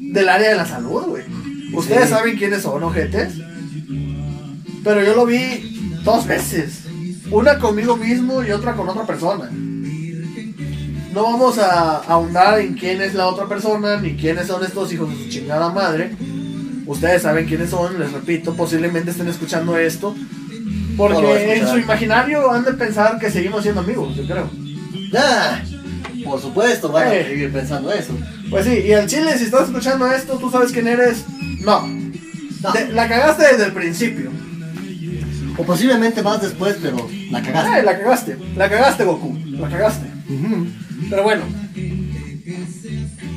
del 0.00 0.28
área 0.28 0.50
de 0.50 0.56
la 0.56 0.66
salud, 0.66 1.02
güey. 1.06 1.22
Ustedes 1.72 2.04
Sí. 2.08 2.14
saben 2.14 2.36
quiénes 2.36 2.62
son, 2.62 2.82
ojetes. 2.82 3.34
Pero 4.82 5.04
yo 5.04 5.14
lo 5.14 5.24
vi 5.26 5.94
dos 6.04 6.26
veces. 6.26 6.80
Una 7.30 7.58
conmigo 7.58 7.96
mismo 7.96 8.42
y 8.42 8.50
otra 8.50 8.74
con 8.74 8.88
otra 8.88 9.06
persona. 9.06 9.48
No 11.12 11.22
vamos 11.24 11.58
a 11.58 11.98
ahondar 11.98 12.58
en 12.60 12.74
quién 12.74 13.00
es 13.00 13.14
la 13.14 13.26
otra 13.28 13.46
persona 13.46 14.00
ni 14.00 14.16
quiénes 14.16 14.48
son 14.48 14.64
estos 14.64 14.92
hijos 14.92 15.08
de 15.10 15.16
su 15.22 15.28
chingada 15.30 15.70
madre. 15.70 16.16
Ustedes 16.86 17.22
saben 17.22 17.46
quiénes 17.46 17.70
son, 17.70 17.98
les 18.00 18.10
repito, 18.12 18.54
posiblemente 18.54 19.12
estén 19.12 19.28
escuchando 19.28 19.78
esto. 19.78 20.16
No 20.92 20.96
Porque 20.96 21.44
en 21.44 21.50
escuchar. 21.52 21.68
su 21.74 21.78
imaginario 21.78 22.50
han 22.50 22.64
de 22.64 22.72
pensar 22.74 23.18
que 23.18 23.30
seguimos 23.30 23.62
siendo 23.62 23.80
amigos, 23.80 24.14
yo 24.16 24.26
creo. 24.26 24.50
Ah, 25.16 25.60
por 26.24 26.40
supuesto, 26.40 26.90
van 26.90 27.08
a 27.08 27.14
Eh. 27.14 27.26
seguir 27.28 27.52
pensando 27.52 27.92
eso. 27.92 28.12
Pues 28.50 28.66
sí, 28.66 28.82
y 28.86 28.92
al 28.92 29.06
chile, 29.06 29.36
si 29.38 29.44
estás 29.44 29.68
escuchando 29.68 30.06
esto, 30.12 30.36
tú 30.38 30.50
sabes 30.50 30.72
quién 30.72 30.86
eres. 30.88 31.24
No. 31.60 31.86
No. 31.86 32.72
Te- 32.72 32.92
la 32.92 33.08
cagaste 33.08 33.44
desde 33.48 33.64
el 33.66 33.72
principio. 33.72 34.30
O 35.58 35.64
posiblemente 35.64 36.22
más 36.22 36.40
después, 36.40 36.76
pero 36.80 37.08
la 37.30 37.42
cagaste. 37.42 37.78
Eh, 37.78 37.82
la 37.82 37.98
cagaste. 37.98 38.36
La 38.56 38.68
cagaste, 38.70 39.04
Goku. 39.04 39.36
La 39.50 39.68
cagaste. 39.68 40.06
Pero 41.10 41.22
bueno. 41.24 41.42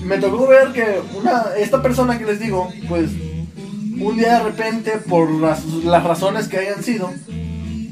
Me 0.05 0.17
tocó 0.19 0.47
ver 0.47 0.71
que 0.71 1.01
una, 1.17 1.45
esta 1.57 1.81
persona 1.81 2.17
que 2.17 2.25
les 2.25 2.39
digo, 2.39 2.71
pues 2.87 3.09
un 3.99 4.17
día 4.17 4.37
de 4.37 4.43
repente, 4.43 4.91
por 5.09 5.31
las, 5.31 5.65
las 5.65 6.03
razones 6.03 6.47
que 6.47 6.57
hayan 6.59 6.83
sido, 6.83 7.11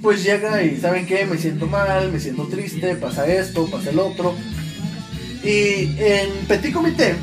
pues 0.03 0.21
llega 0.23 0.61
y 0.61 0.77
¿saben 0.77 1.07
qué? 1.07 1.25
Me 1.25 1.37
siento 1.37 1.65
mal, 1.65 2.11
me 2.11 2.19
siento 2.19 2.43
triste, 2.47 2.95
pasa 2.95 3.25
esto, 3.25 3.65
pasa 3.71 3.89
el 3.89 3.97
otro. 3.99 4.35
Y 5.43 5.95
en 5.97 6.29
Petit 6.47 6.73
Comité 6.73 7.15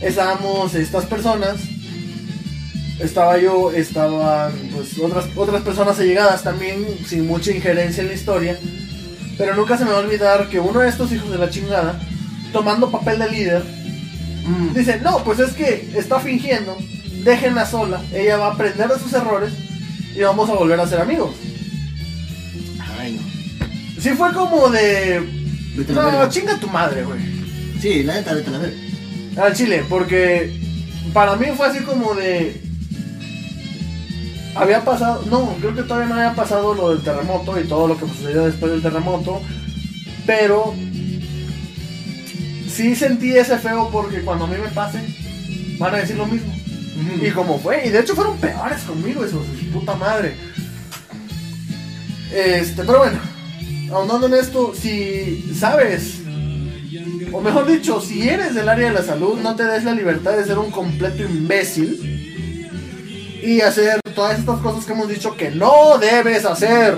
estábamos 0.00 0.74
estas 0.74 1.06
personas. 1.06 1.56
Estaba 3.00 3.38
yo, 3.38 3.72
estaban 3.72 4.52
pues 4.74 4.96
otras, 4.98 5.24
otras 5.34 5.62
personas 5.62 5.98
allegadas 5.98 6.42
también, 6.44 6.86
sin 7.06 7.26
mucha 7.26 7.50
injerencia 7.50 8.02
en 8.02 8.08
la 8.08 8.14
historia. 8.14 8.58
Pero 9.38 9.56
nunca 9.56 9.76
se 9.76 9.84
me 9.84 9.90
va 9.90 9.96
a 9.96 10.00
olvidar 10.02 10.48
que 10.48 10.60
uno 10.60 10.80
de 10.80 10.88
estos 10.88 11.10
hijos 11.12 11.30
de 11.30 11.38
la 11.38 11.50
chingada, 11.50 11.98
tomando 12.52 12.90
papel 12.90 13.18
de 13.18 13.30
líder, 13.30 13.82
Mm. 14.44 14.74
dice, 14.74 14.98
no, 15.00 15.22
pues 15.22 15.38
es 15.38 15.52
que 15.52 15.88
está 15.94 16.18
fingiendo, 16.18 16.76
déjenla 17.22 17.64
sola, 17.64 18.02
ella 18.12 18.38
va 18.38 18.48
a 18.48 18.52
aprender 18.54 18.88
de 18.88 18.98
sus 18.98 19.12
errores 19.12 19.52
y 20.14 20.20
vamos 20.20 20.48
a 20.50 20.54
volver 20.54 20.78
a 20.80 20.86
ser 20.86 21.00
amigos. 21.00 21.30
Ay, 22.98 23.12
no. 23.12 24.00
Sí 24.00 24.10
fue 24.10 24.32
como 24.32 24.68
de... 24.68 25.20
Vete 25.76 25.92
a 25.92 25.96
la 25.96 26.12
No, 26.12 26.28
chinga 26.28 26.58
tu 26.58 26.68
madre, 26.68 27.04
güey. 27.04 27.20
Sí, 27.80 28.02
la 28.02 28.14
neta, 28.14 28.34
vete 28.34 28.48
a 28.48 28.52
la 28.52 28.58
verga. 28.58 28.76
Al 29.36 29.54
Chile, 29.54 29.84
porque 29.88 30.62
para 31.12 31.36
mí 31.36 31.46
fue 31.56 31.66
así 31.66 31.80
como 31.80 32.14
de. 32.14 32.60
Había 34.54 34.84
pasado, 34.84 35.24
no, 35.30 35.56
creo 35.60 35.74
que 35.74 35.82
todavía 35.82 36.08
no 36.08 36.14
había 36.20 36.34
pasado 36.34 36.74
lo 36.74 36.90
del 36.90 37.02
terremoto 37.02 37.58
y 37.58 37.64
todo 37.64 37.88
lo 37.88 37.98
que 37.98 38.06
sucedió 38.06 38.44
después 38.44 38.70
del 38.70 38.82
terremoto, 38.82 39.40
pero 40.26 40.74
sí 42.68 42.94
sentí 42.94 43.34
ese 43.34 43.58
feo 43.58 43.88
porque 43.90 44.20
cuando 44.20 44.44
a 44.44 44.48
mí 44.48 44.56
me 44.62 44.68
pase, 44.68 45.00
van 45.78 45.94
a 45.94 45.98
decir 45.98 46.16
lo 46.16 46.26
mismo. 46.26 46.54
Y 47.22 47.30
como 47.30 47.58
fue, 47.58 47.86
y 47.86 47.90
de 47.90 48.00
hecho 48.00 48.14
fueron 48.14 48.38
peores 48.38 48.82
conmigo, 48.82 49.26
su 49.26 49.38
puta 49.72 49.94
madre. 49.94 50.34
Este, 52.32 52.82
pero 52.84 52.98
bueno, 52.98 53.18
ahondando 53.92 54.26
en 54.26 54.34
esto, 54.34 54.72
si 54.74 55.52
sabes, 55.58 56.20
o 57.32 57.40
mejor 57.40 57.66
dicho, 57.66 58.00
si 58.00 58.28
eres 58.28 58.54
del 58.54 58.68
área 58.68 58.88
de 58.88 58.94
la 58.94 59.02
salud, 59.02 59.38
no 59.40 59.56
te 59.56 59.64
des 59.64 59.84
la 59.84 59.92
libertad 59.94 60.36
de 60.36 60.44
ser 60.44 60.58
un 60.58 60.70
completo 60.70 61.22
imbécil 61.22 62.20
y 63.42 63.60
hacer 63.60 64.00
todas 64.14 64.38
estas 64.38 64.60
cosas 64.60 64.84
que 64.84 64.92
hemos 64.92 65.08
dicho 65.08 65.34
que 65.36 65.50
no 65.50 65.98
debes 65.98 66.44
hacer. 66.44 66.96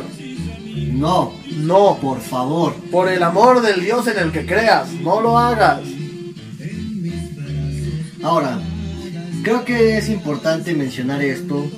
No, 0.93 1.33
No, 1.57 1.99
por 2.01 2.21
favor. 2.21 2.75
por 2.91 3.09
el 3.09 3.23
amor 3.23 3.63
del 3.63 3.81
Dios 3.83 4.07
en 4.09 4.19
el 4.19 4.33
que 4.33 4.45
creas, 4.47 4.93
no 4.93 5.21
lo 5.21 5.39
hagas. 5.39 5.81
Ahora, 8.23 8.59
creo 9.45 9.65
que 9.65 9.99
es 9.99 10.09
importante 10.09 10.75
mencionar 10.75 11.23
esto 11.23 11.71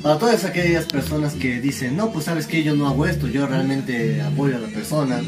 para 0.00 0.16
todas 0.16 0.44
aquellas 0.44 0.86
personas 0.86 1.34
que 1.34 1.60
dicen, 1.60 1.96
no, 1.96 2.12
pues 2.12 2.26
sabes 2.26 2.46
que 2.46 2.62
yo 2.62 2.76
no 2.76 2.86
hago 2.86 3.04
esto, 3.06 3.26
yo 3.26 3.46
realmente 3.48 4.22
apoyo 4.22 4.56
a 4.56 4.60
la 4.60 4.68
persona. 4.68 5.20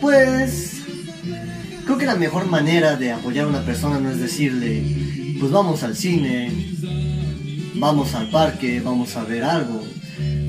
Pues 0.00 0.82
creo 1.84 1.98
que 1.98 2.06
la 2.06 2.16
mejor 2.16 2.46
manera 2.46 2.96
de 2.96 3.12
apoyar 3.12 3.44
a 3.44 3.48
una 3.48 3.64
persona 3.64 4.00
no 4.00 4.10
es 4.10 4.18
decirle, 4.18 5.36
pues 5.38 5.52
vamos 5.52 5.84
al 5.84 5.96
cine, 5.96 6.50
vamos 7.74 8.14
al 8.14 8.28
parque, 8.30 8.80
vamos 8.80 9.14
a 9.16 9.22
ver 9.22 9.44
algo. 9.44 9.84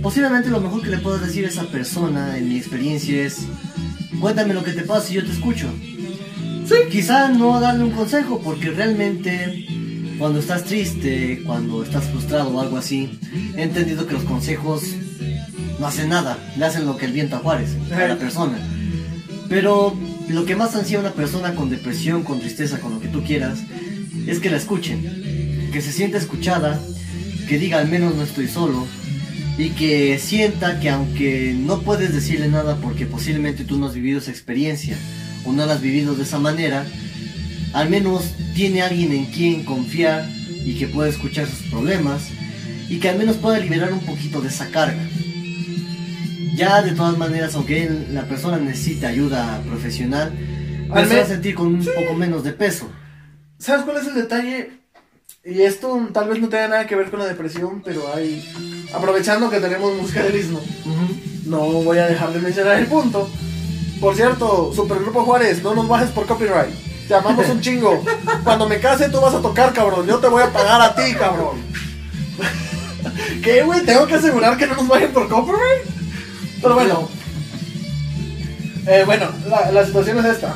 Posiblemente 0.01 0.49
lo 0.49 0.61
mejor 0.61 0.81
que 0.81 0.89
le 0.89 0.97
puedo 0.97 1.19
decir 1.19 1.45
a 1.45 1.49
esa 1.49 1.67
persona, 1.67 2.37
en 2.39 2.49
mi 2.49 2.57
experiencia, 2.57 3.23
es, 3.23 3.45
cuéntame 4.19 4.55
lo 4.55 4.63
que 4.63 4.71
te 4.71 4.81
pasa 4.81 5.11
y 5.11 5.15
yo 5.15 5.25
te 5.25 5.31
escucho. 5.31 5.67
Sí, 6.65 6.75
quizá 6.89 7.29
no 7.29 7.59
darle 7.59 7.83
un 7.83 7.91
consejo, 7.91 8.41
porque 8.43 8.71
realmente 8.71 9.67
cuando 10.23 10.39
estás 10.39 10.63
triste, 10.63 11.43
cuando 11.45 11.83
estás 11.83 12.05
frustrado 12.05 12.47
o 12.47 12.61
algo 12.61 12.77
así, 12.77 13.19
he 13.57 13.63
entendido 13.63 14.07
que 14.07 14.13
los 14.13 14.23
consejos 14.23 14.83
no 15.81 15.85
hacen 15.85 16.07
nada, 16.07 16.37
le 16.57 16.63
hacen 16.63 16.85
lo 16.85 16.95
que 16.95 17.07
el 17.07 17.11
viento 17.11 17.35
a 17.35 17.39
Juárez, 17.39 17.71
a 17.91 18.07
la 18.07 18.15
persona. 18.15 18.57
Pero 19.49 19.93
lo 20.29 20.45
que 20.45 20.55
más 20.55 20.77
ansía 20.77 20.99
a 20.99 21.01
una 21.01 21.11
persona 21.11 21.55
con 21.55 21.69
depresión, 21.69 22.23
con 22.23 22.39
tristeza, 22.39 22.79
con 22.79 22.93
lo 22.93 23.01
que 23.01 23.09
tú 23.09 23.21
quieras, 23.21 23.59
es 24.25 24.39
que 24.39 24.49
la 24.49 24.55
escuchen, 24.55 25.69
que 25.73 25.81
se 25.81 25.91
sienta 25.91 26.19
escuchada, 26.19 26.79
que 27.49 27.59
diga 27.59 27.79
al 27.79 27.89
menos 27.89 28.15
no 28.15 28.23
estoy 28.23 28.47
solo, 28.47 28.87
y 29.57 29.71
que 29.71 30.17
sienta 30.19 30.79
que 30.79 30.89
aunque 30.89 31.53
no 31.53 31.81
puedes 31.81 32.13
decirle 32.13 32.47
nada 32.47 32.77
porque 32.77 33.05
posiblemente 33.05 33.65
tú 33.65 33.77
no 33.77 33.87
has 33.87 33.93
vivido 33.93 34.19
esa 34.19 34.31
experiencia 34.31 34.95
o 35.43 35.51
no 35.51 35.65
la 35.65 35.73
has 35.73 35.81
vivido 35.81 36.15
de 36.15 36.23
esa 36.23 36.39
manera, 36.39 36.85
al 37.73 37.89
menos 37.89 38.23
tiene 38.55 38.81
alguien 38.81 39.11
en 39.11 39.25
quien 39.25 39.63
confiar 39.63 40.27
y 40.65 40.75
que 40.77 40.87
pueda 40.87 41.09
escuchar 41.09 41.47
sus 41.47 41.67
problemas 41.69 42.29
y 42.89 42.99
que 42.99 43.09
al 43.09 43.17
menos 43.17 43.37
pueda 43.37 43.59
liberar 43.59 43.91
un 43.91 43.99
poquito 44.01 44.41
de 44.41 44.49
esa 44.49 44.67
carga. 44.69 45.01
Ya 46.55 46.81
de 46.83 46.91
todas 46.91 47.17
maneras, 47.17 47.55
aunque 47.55 47.83
él- 47.85 48.07
la 48.13 48.23
persona 48.27 48.57
necesite 48.57 49.07
ayuda 49.07 49.61
profesional, 49.67 50.31
Al 50.91 51.07
se 51.07 51.15
va 51.17 51.23
a 51.23 51.25
sentir 51.27 51.55
con 51.55 51.67
un 51.67 51.83
poco 51.85 52.13
menos 52.13 52.43
de 52.43 52.51
peso. 52.53 52.87
¿Sabes 53.57 53.83
cuál 53.85 53.97
es 53.97 54.07
el 54.07 54.13
detalle? 54.15 54.71
Y 55.43 55.61
esto 55.63 56.07
tal 56.13 56.29
vez 56.29 56.39
no 56.39 56.49
tenga 56.49 56.67
nada 56.67 56.85
que 56.87 56.95
ver 56.95 57.09
con 57.09 57.19
la 57.19 57.25
depresión, 57.25 57.81
pero 57.83 58.13
hay... 58.13 58.47
Aprovechando 58.93 59.49
que 59.49 59.59
tenemos 59.59 59.99
música 59.99 60.21
del 60.23 60.35
istmo, 60.35 60.61
no 61.45 61.59
voy 61.81 61.97
a 61.97 62.05
dejar 62.07 62.31
de 62.31 62.39
mencionar 62.39 62.77
el 62.79 62.85
punto. 62.85 63.27
Por 63.99 64.15
cierto, 64.15 64.71
Supergrupo 64.75 65.23
Juárez, 65.23 65.63
no 65.63 65.73
nos 65.73 65.87
bajes 65.87 66.11
por 66.11 66.27
copyright. 66.27 66.69
Te 67.13 67.17
amamos 67.17 67.47
un 67.47 67.61
chingo. 67.61 68.03
Cuando 68.43 68.67
me 68.67 68.79
case 68.79 69.07
tú 69.07 69.21
vas 69.21 69.35
a 69.35 69.39
tocar, 69.39 69.71
cabrón. 69.71 70.07
Yo 70.07 70.17
te 70.17 70.25
voy 70.25 70.41
a 70.41 70.51
pagar 70.51 70.81
a 70.81 70.95
ti, 70.95 71.13
cabrón. 71.13 71.61
¿Qué, 73.43 73.61
güey? 73.61 73.85
Tengo 73.85 74.07
que 74.07 74.15
asegurar 74.15 74.57
que 74.57 74.65
no 74.65 74.73
nos 74.73 74.87
bajen 74.87 75.13
por 75.13 75.29
copyright. 75.29 75.83
Pero 76.59 76.73
bueno. 76.73 77.07
Eh, 78.87 79.03
bueno, 79.05 79.29
la, 79.47 79.71
la 79.71 79.85
situación 79.85 80.17
es 80.17 80.25
esta. 80.25 80.55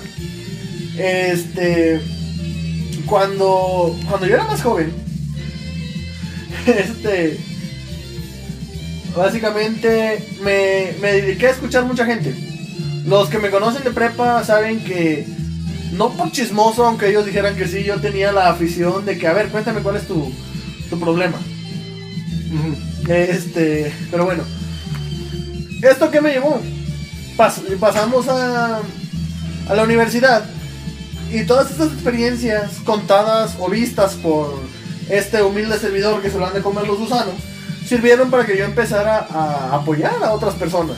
Este. 0.97 2.01
Cuando. 3.05 3.95
Cuando 4.09 4.25
yo 4.25 4.33
era 4.33 4.45
más 4.45 4.63
joven. 4.63 4.91
Este. 6.65 7.39
Básicamente 9.15 10.27
me, 10.41 10.93
me 11.01 11.21
dediqué 11.21 11.49
a 11.49 11.51
escuchar 11.51 11.85
mucha 11.85 12.07
gente. 12.07 12.33
Los 13.05 13.29
que 13.29 13.37
me 13.37 13.51
conocen 13.51 13.83
de 13.83 13.91
prepa 13.91 14.43
saben 14.43 14.83
que. 14.83 15.36
No 15.91 16.09
por 16.11 16.31
chismoso, 16.31 16.85
aunque 16.85 17.09
ellos 17.09 17.25
dijeran 17.25 17.55
que 17.55 17.67
sí, 17.67 17.83
yo 17.83 17.99
tenía 17.99 18.31
la 18.31 18.49
afición 18.49 19.05
de 19.05 19.17
que, 19.17 19.27
a 19.27 19.33
ver, 19.33 19.49
cuéntame 19.49 19.81
cuál 19.81 19.95
es 19.95 20.07
tu, 20.07 20.31
tu 20.89 20.99
problema. 20.99 21.37
Este, 23.07 23.93
pero 24.11 24.25
bueno. 24.25 24.43
¿Esto 25.81 26.09
qué 26.11 26.21
me 26.21 26.31
llevó? 26.33 26.59
Pas- 27.37 27.61
pasamos 27.79 28.27
a, 28.27 28.79
a 29.69 29.75
la 29.75 29.83
universidad 29.83 30.45
y 31.31 31.43
todas 31.43 31.69
estas 31.71 31.91
experiencias 31.93 32.71
contadas 32.83 33.55
o 33.59 33.69
vistas 33.69 34.13
por 34.15 34.59
este 35.09 35.41
humilde 35.43 35.77
servidor 35.77 36.21
que 36.21 36.29
se 36.31 36.37
lo 36.39 36.47
han 36.47 36.53
de 36.53 36.61
comer 36.61 36.87
los 36.87 36.97
gusanos 36.97 37.35
sirvieron 37.87 38.29
para 38.31 38.45
que 38.45 38.57
yo 38.57 38.65
empezara 38.65 39.27
a 39.31 39.75
apoyar 39.75 40.15
a 40.23 40.33
otras 40.33 40.55
personas. 40.55 40.97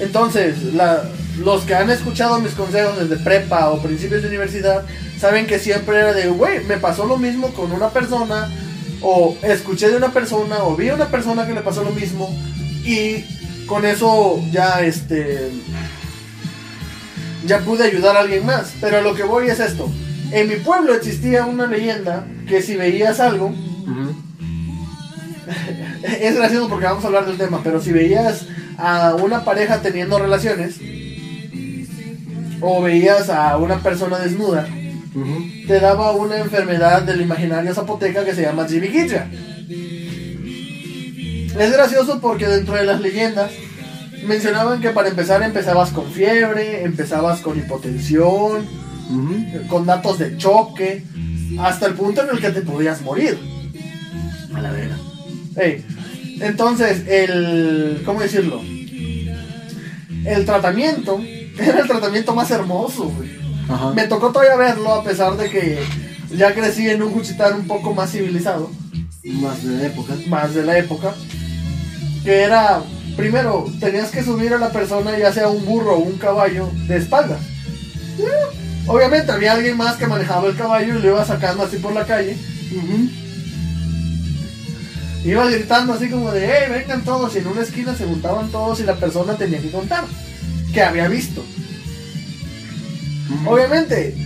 Entonces, 0.00 0.62
la- 0.74 1.04
los 1.38 1.62
que 1.62 1.74
han 1.74 1.90
escuchado 1.90 2.40
mis 2.40 2.52
consejos 2.52 2.98
desde 2.98 3.22
prepa 3.22 3.70
o 3.70 3.82
principios 3.82 4.22
de 4.22 4.28
universidad 4.28 4.84
saben 5.18 5.46
que 5.46 5.58
siempre 5.58 5.98
era 5.98 6.12
de, 6.12 6.28
güey, 6.28 6.64
me 6.64 6.78
pasó 6.78 7.06
lo 7.06 7.16
mismo 7.16 7.52
con 7.52 7.72
una 7.72 7.90
persona 7.90 8.50
o 9.00 9.36
escuché 9.42 9.88
de 9.88 9.96
una 9.96 10.12
persona 10.12 10.64
o 10.64 10.74
vi 10.76 10.88
a 10.88 10.94
una 10.94 11.08
persona 11.08 11.46
que 11.46 11.54
le 11.54 11.60
pasó 11.60 11.84
lo 11.84 11.90
mismo 11.90 12.28
y 12.84 13.24
con 13.66 13.84
eso 13.84 14.42
ya 14.50 14.80
este 14.82 15.50
ya 17.46 17.60
pude 17.60 17.84
ayudar 17.84 18.16
a 18.16 18.20
alguien 18.20 18.44
más 18.44 18.72
pero 18.80 19.00
lo 19.00 19.14
que 19.14 19.22
voy 19.22 19.48
es 19.48 19.60
esto. 19.60 19.88
En 20.30 20.48
mi 20.48 20.56
pueblo 20.56 20.92
existía 20.94 21.46
una 21.46 21.66
leyenda 21.66 22.26
que 22.46 22.60
si 22.60 22.76
veías 22.76 23.20
algo 23.20 23.54
es 26.20 26.36
gracioso 26.36 26.68
porque 26.68 26.86
vamos 26.86 27.04
a 27.04 27.06
hablar 27.06 27.26
del 27.26 27.38
tema 27.38 27.60
pero 27.62 27.80
si 27.80 27.92
veías 27.92 28.46
a 28.76 29.14
una 29.14 29.44
pareja 29.44 29.80
teniendo 29.80 30.18
relaciones 30.18 30.78
o 32.60 32.82
veías 32.82 33.30
a 33.30 33.56
una 33.56 33.78
persona 33.78 34.18
desnuda 34.18 34.66
te 35.66 35.80
daba 35.80 36.12
una 36.12 36.38
enfermedad 36.38 37.02
del 37.02 37.20
imaginario 37.20 37.74
zapoteca 37.74 38.24
que 38.24 38.34
se 38.34 38.42
llama 38.42 38.66
Jibiquilla. 38.68 39.28
Es 41.58 41.72
gracioso 41.72 42.20
porque 42.20 42.46
dentro 42.46 42.74
de 42.74 42.84
las 42.84 43.00
leyendas 43.00 43.50
mencionaban 44.26 44.80
que 44.80 44.90
para 44.90 45.08
empezar 45.08 45.42
empezabas 45.42 45.90
con 45.90 46.10
fiebre, 46.10 46.84
empezabas 46.84 47.40
con 47.40 47.58
hipotensión, 47.58 48.66
con 49.68 49.86
datos 49.86 50.18
de 50.18 50.36
choque, 50.36 51.04
hasta 51.58 51.86
el 51.86 51.94
punto 51.94 52.22
en 52.22 52.30
el 52.30 52.40
que 52.40 52.50
te 52.50 52.62
podías 52.62 53.00
morir. 53.02 53.38
A 54.54 54.60
la 54.60 54.70
verga. 54.70 54.96
Ey, 55.56 55.84
Entonces, 56.40 57.06
el. 57.08 58.02
¿Cómo 58.04 58.20
decirlo? 58.20 58.62
El 60.24 60.44
tratamiento 60.44 61.20
era 61.62 61.80
el 61.80 61.88
tratamiento 61.88 62.34
más 62.34 62.50
hermoso, 62.50 63.04
güey. 63.10 63.30
Ajá. 63.68 63.92
Me 63.92 64.06
tocó 64.06 64.30
todavía 64.32 64.56
verlo 64.56 64.94
a 64.94 65.02
pesar 65.04 65.36
de 65.36 65.50
que 65.50 65.78
ya 66.30 66.54
crecí 66.54 66.88
en 66.88 67.02
un 67.02 67.12
Juchitán 67.12 67.54
un 67.60 67.66
poco 67.66 67.94
más 67.94 68.10
civilizado, 68.12 68.70
Más 69.24 69.62
de 69.62 69.76
la 69.76 69.86
época. 69.86 70.14
más 70.28 70.54
de 70.54 70.62
la 70.62 70.78
época, 70.78 71.14
que 72.24 72.42
era, 72.42 72.80
primero, 73.16 73.66
tenías 73.80 74.10
que 74.10 74.22
subir 74.22 74.54
a 74.54 74.58
la 74.58 74.70
persona 74.70 75.18
ya 75.18 75.32
sea 75.32 75.48
un 75.48 75.64
burro 75.64 75.96
o 75.96 75.98
un 75.98 76.16
caballo 76.18 76.70
de 76.86 76.96
espaldas. 76.96 77.40
Obviamente 78.86 79.30
había 79.32 79.52
alguien 79.52 79.76
más 79.76 79.96
que 79.96 80.06
manejaba 80.06 80.48
el 80.48 80.56
caballo 80.56 80.98
y 80.98 81.02
lo 81.02 81.08
iba 81.08 81.24
sacando 81.24 81.62
así 81.64 81.76
por 81.76 81.92
la 81.92 82.06
calle. 82.06 82.36
Iba 85.24 85.50
gritando 85.50 85.92
así 85.92 86.08
como 86.08 86.30
de, 86.32 86.46
hey, 86.46 86.70
vengan 86.70 87.04
todos. 87.04 87.34
Y 87.34 87.38
en 87.38 87.48
una 87.48 87.62
esquina 87.62 87.94
se 87.94 88.06
juntaban 88.06 88.48
todos 88.50 88.80
y 88.80 88.84
la 88.84 88.94
persona 88.94 89.34
tenía 89.36 89.60
que 89.60 89.70
contar 89.70 90.04
que 90.72 90.82
había 90.82 91.08
visto. 91.08 91.44
Obviamente, 93.46 94.16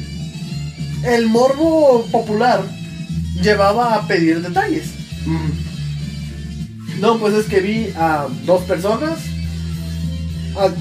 el 1.04 1.26
morbo 1.26 2.06
popular 2.10 2.62
llevaba 3.42 3.94
a 3.94 4.06
pedir 4.06 4.40
detalles. 4.40 4.86
No, 7.00 7.18
pues 7.18 7.34
es 7.34 7.46
que 7.46 7.60
vi 7.60 7.92
a 7.96 8.28
dos 8.44 8.62
personas 8.62 9.18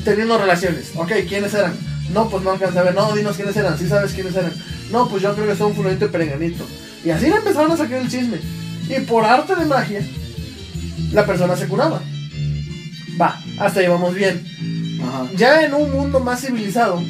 teniendo 0.03 0.37
relaciones. 0.37 0.91
Ok, 0.95 1.11
¿quiénes 1.27 1.53
eran? 1.53 1.73
No, 2.13 2.29
pues 2.29 2.43
no 2.43 2.51
alcancé 2.51 2.79
a 2.79 2.83
ver. 2.83 2.93
No, 2.93 3.15
dinos 3.15 3.35
quiénes 3.35 3.55
eran. 3.55 3.77
Sí 3.77 3.87
sabes 3.87 4.13
quiénes 4.13 4.35
eran. 4.35 4.53
No, 4.91 5.07
pues 5.07 5.23
yo 5.23 5.33
creo 5.33 5.47
que 5.47 5.55
son 5.55 5.73
fulanito 5.73 6.05
y 6.05 6.09
perenganito. 6.09 6.67
Y 7.03 7.09
así 7.09 7.27
le 7.27 7.37
empezaron 7.37 7.71
a 7.71 7.77
sacar 7.77 8.01
el 8.01 8.09
chisme. 8.09 8.37
Y 8.89 8.99
por 9.01 9.25
arte 9.25 9.55
de 9.55 9.65
magia, 9.65 10.05
la 11.13 11.25
persona 11.25 11.55
se 11.55 11.67
curaba. 11.67 12.01
Va, 13.19 13.41
hasta 13.57 13.79
ahí 13.79 13.87
vamos 13.87 14.13
bien. 14.13 14.43
Ajá. 15.03 15.27
Ya 15.35 15.63
en 15.65 15.73
un 15.73 15.91
mundo 15.91 16.19
más 16.19 16.41
civilizado, 16.41 17.01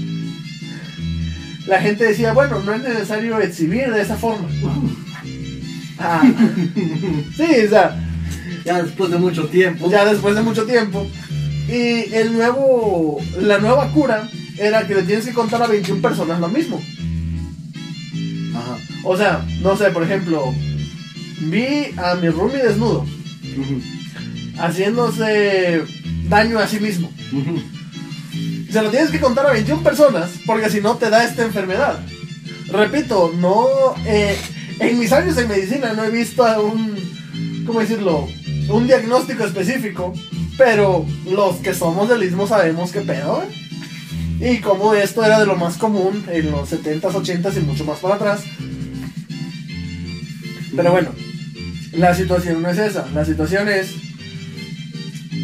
la 1.67 1.81
gente 1.81 2.05
decía, 2.05 2.33
bueno, 2.33 2.59
no 2.59 2.73
es 2.73 2.81
necesario 2.81 3.39
exhibir 3.39 3.91
de 3.91 4.01
esa 4.01 4.15
forma. 4.17 4.47
Ah. 6.03 6.23
Sí, 7.37 7.45
o 7.67 7.69
sea, 7.69 7.95
Ya 8.65 8.81
después 8.81 9.11
de 9.11 9.17
mucho 9.19 9.45
tiempo. 9.49 9.87
ya 9.91 10.03
después 10.03 10.33
de 10.33 10.41
mucho 10.41 10.65
tiempo. 10.65 11.05
Y 11.67 12.11
el 12.15 12.33
nuevo, 12.33 13.19
la 13.39 13.59
nueva 13.59 13.91
cura 13.91 14.27
era 14.57 14.87
que 14.87 14.95
le 14.95 15.03
tienes 15.03 15.25
que 15.27 15.33
contar 15.33 15.61
a 15.61 15.67
21 15.67 16.01
personas 16.01 16.39
lo 16.39 16.47
mismo. 16.49 16.81
Ajá. 18.55 18.77
O 19.03 19.15
sea, 19.15 19.45
no 19.61 19.77
sé, 19.77 19.91
por 19.91 20.01
ejemplo, 20.01 20.51
vi 21.41 21.93
a 21.97 22.15
mi 22.15 22.29
roomie 22.29 22.63
desnudo, 22.63 23.05
haciéndose 24.57 25.83
daño 26.29 26.57
a 26.59 26.67
sí 26.67 26.79
mismo. 26.79 27.11
Se 28.71 28.81
lo 28.81 28.89
tienes 28.89 29.09
que 29.09 29.19
contar 29.19 29.47
a 29.47 29.51
21 29.51 29.83
personas, 29.83 30.29
porque 30.45 30.69
si 30.69 30.79
no 30.79 30.95
te 30.95 31.09
da 31.09 31.25
esta 31.25 31.43
enfermedad. 31.43 31.99
Repito, 32.71 33.33
no. 33.35 33.65
eh, 34.05 34.37
en 34.79 34.97
mis 34.97 35.11
años 35.11 35.37
en 35.37 35.49
medicina 35.49 35.91
no 35.93 36.05
he 36.05 36.09
visto 36.09 36.43
un. 36.63 36.95
¿Cómo 37.65 37.81
decirlo? 37.81 38.29
Un 38.69 38.87
diagnóstico 38.87 39.43
específico. 39.43 40.13
Pero 40.57 41.05
los 41.29 41.57
que 41.57 41.73
somos 41.73 42.07
del 42.07 42.23
istmo 42.23 42.47
sabemos 42.47 42.91
qué 42.91 43.01
pedo, 43.01 43.43
¿eh? 43.43 44.53
Y 44.53 44.59
como 44.59 44.93
esto 44.93 45.23
era 45.23 45.39
de 45.39 45.45
lo 45.45 45.55
más 45.55 45.77
común 45.77 46.25
en 46.31 46.51
los 46.51 46.71
70s, 46.71 47.01
80s 47.01 47.57
y 47.57 47.59
mucho 47.59 47.83
más 47.83 47.99
para 47.99 48.15
atrás. 48.15 48.41
Pero 50.75 50.91
bueno, 50.91 51.11
la 51.91 52.15
situación 52.15 52.61
no 52.61 52.69
es 52.69 52.77
esa. 52.77 53.05
La 53.13 53.25
situación 53.25 53.67
es 53.67 53.91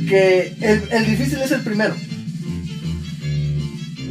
que 0.07 0.55
el 0.61 1.05
difícil 1.05 1.41
es 1.41 1.51
el 1.51 1.61
primero. 1.61 1.93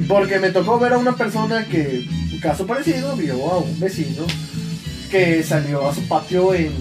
Porque 0.08 0.38
me 0.38 0.50
tocó 0.50 0.78
ver 0.78 0.92
a 0.92 0.98
una 0.98 1.16
persona 1.16 1.64
que, 1.64 2.08
caso 2.40 2.66
parecido, 2.66 3.16
vio 3.16 3.50
a 3.50 3.58
un 3.58 3.80
vecino 3.80 4.24
que 5.10 5.42
salió 5.42 5.88
a 5.88 5.94
su 5.94 6.06
patio 6.06 6.54
en. 6.54 6.72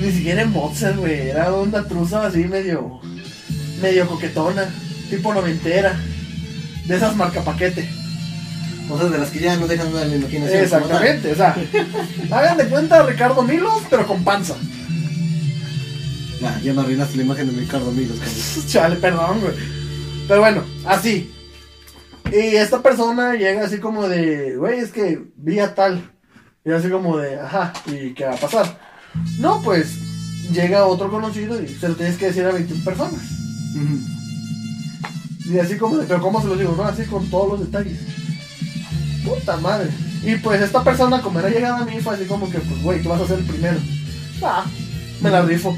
Ni 0.00 0.12
siquiera 0.12 0.42
en 0.42 0.52
boxer, 0.52 0.96
güey. 0.96 1.30
Era 1.30 1.52
una 1.52 1.84
truza 1.84 2.26
así 2.26 2.44
medio. 2.44 3.00
medio 3.82 4.06
coquetona, 4.06 4.68
tipo 5.10 5.34
noventera. 5.34 5.98
De 6.86 6.96
esas 6.96 7.16
marca 7.16 7.42
paquete. 7.42 7.88
Cosas 8.88 9.10
de 9.10 9.18
las 9.18 9.30
que 9.30 9.40
ya 9.40 9.56
no 9.56 9.66
dejan 9.66 9.92
nada 9.92 10.04
en 10.04 10.12
la 10.12 10.16
imaginación. 10.16 10.62
Exactamente, 10.62 11.32
o 11.32 11.36
sea. 11.36 11.56
hagan 12.30 12.56
de 12.56 12.68
cuenta 12.68 13.00
a 13.00 13.06
Ricardo 13.06 13.42
Milos, 13.42 13.82
pero 13.90 14.06
con 14.06 14.24
panza. 14.24 14.54
Ya, 16.40 16.60
ya 16.62 16.72
me 16.72 16.82
arruinaste 16.82 17.16
la 17.16 17.24
imagen 17.24 17.52
de 17.52 17.60
Ricardo 17.60 17.90
Milos, 17.90 18.16
cabrón. 18.18 18.66
Chale, 18.68 18.96
perdón, 18.96 19.40
güey. 19.40 19.54
Pero 20.28 20.40
bueno, 20.40 20.64
así. 20.86 21.30
Y 22.32 22.56
esta 22.56 22.82
persona 22.82 23.34
llega 23.34 23.64
así 23.64 23.78
como 23.78 24.08
de, 24.08 24.56
güey, 24.56 24.80
es 24.80 24.90
que 24.90 25.22
vi 25.36 25.58
a 25.60 25.74
tal. 25.74 26.12
Y 26.64 26.70
así 26.70 26.90
como 26.90 27.16
de, 27.16 27.40
ajá, 27.40 27.72
¿y 27.86 28.12
qué 28.14 28.26
va 28.26 28.34
a 28.34 28.38
pasar? 28.38 28.78
No, 29.38 29.62
pues 29.62 29.98
llega 30.52 30.86
otro 30.86 31.10
conocido 31.10 31.60
y 31.62 31.68
se 31.68 31.88
lo 31.88 31.96
tienes 31.96 32.16
que 32.16 32.26
decir 32.26 32.44
a 32.44 32.52
21 32.52 32.84
personas. 32.84 33.20
Y 35.46 35.58
así 35.58 35.78
como 35.78 35.96
de, 35.96 36.06
pero 36.06 36.20
¿cómo 36.20 36.42
se 36.42 36.48
lo 36.48 36.56
digo? 36.56 36.74
No, 36.76 36.84
así 36.84 37.04
con 37.04 37.28
todos 37.30 37.52
los 37.52 37.60
detalles. 37.60 37.98
Puta 39.24 39.56
madre. 39.56 39.88
Y 40.22 40.36
pues 40.36 40.60
esta 40.60 40.84
persona, 40.84 41.22
como 41.22 41.38
era 41.38 41.48
llegada 41.48 41.78
a 41.78 41.84
mí, 41.84 42.00
fue 42.00 42.14
así 42.14 42.24
como 42.24 42.50
que, 42.50 42.58
pues, 42.58 42.82
güey, 42.82 43.00
¿qué 43.00 43.08
vas 43.08 43.20
a 43.20 43.24
hacer 43.24 43.38
primero? 43.44 43.78
Ah, 44.42 44.66
me 45.22 45.30
la 45.30 45.42
rifo. 45.42 45.76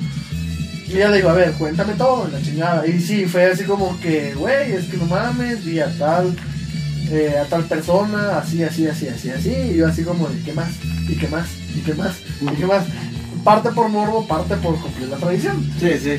Y 0.91 0.95
ya 0.95 1.09
le 1.09 1.19
digo, 1.19 1.29
a 1.29 1.35
ver, 1.35 1.53
cuéntame 1.53 1.93
todo, 1.93 2.29
la 2.33 2.43
chingada. 2.43 2.85
Y 2.85 3.01
sí, 3.01 3.25
fue 3.27 3.47
así 3.47 3.63
como 3.63 3.99
que, 4.01 4.35
güey, 4.35 4.73
es 4.73 4.87
que 4.87 4.97
no 4.97 5.07
mames, 5.07 5.65
vi 5.65 5.79
a 5.79 5.97
tal, 5.97 6.35
eh, 7.11 7.37
a 7.41 7.45
tal 7.45 7.65
persona, 7.65 8.39
así, 8.39 8.65
así, 8.65 8.89
así, 8.89 9.07
así, 9.07 9.31
así. 9.31 9.51
Y 9.51 9.77
yo 9.77 9.87
así 9.87 10.03
como 10.03 10.29
de, 10.29 10.43
¿qué 10.43 10.53
más? 10.53 10.71
¿Y 11.09 11.15
qué 11.15 11.29
más? 11.29 11.47
¿Y 11.77 11.81
qué 11.83 11.95
más? 11.95 12.17
¿Y 12.41 12.57
qué 12.57 12.67
más? 12.67 12.85
Parte 13.45 13.71
por 13.71 13.89
morbo, 13.89 14.27
parte 14.27 14.57
por 14.57 14.81
cumplir 14.81 15.09
la 15.09 15.17
tradición. 15.19 15.65
Sí, 15.79 15.93
sí. 15.97 16.19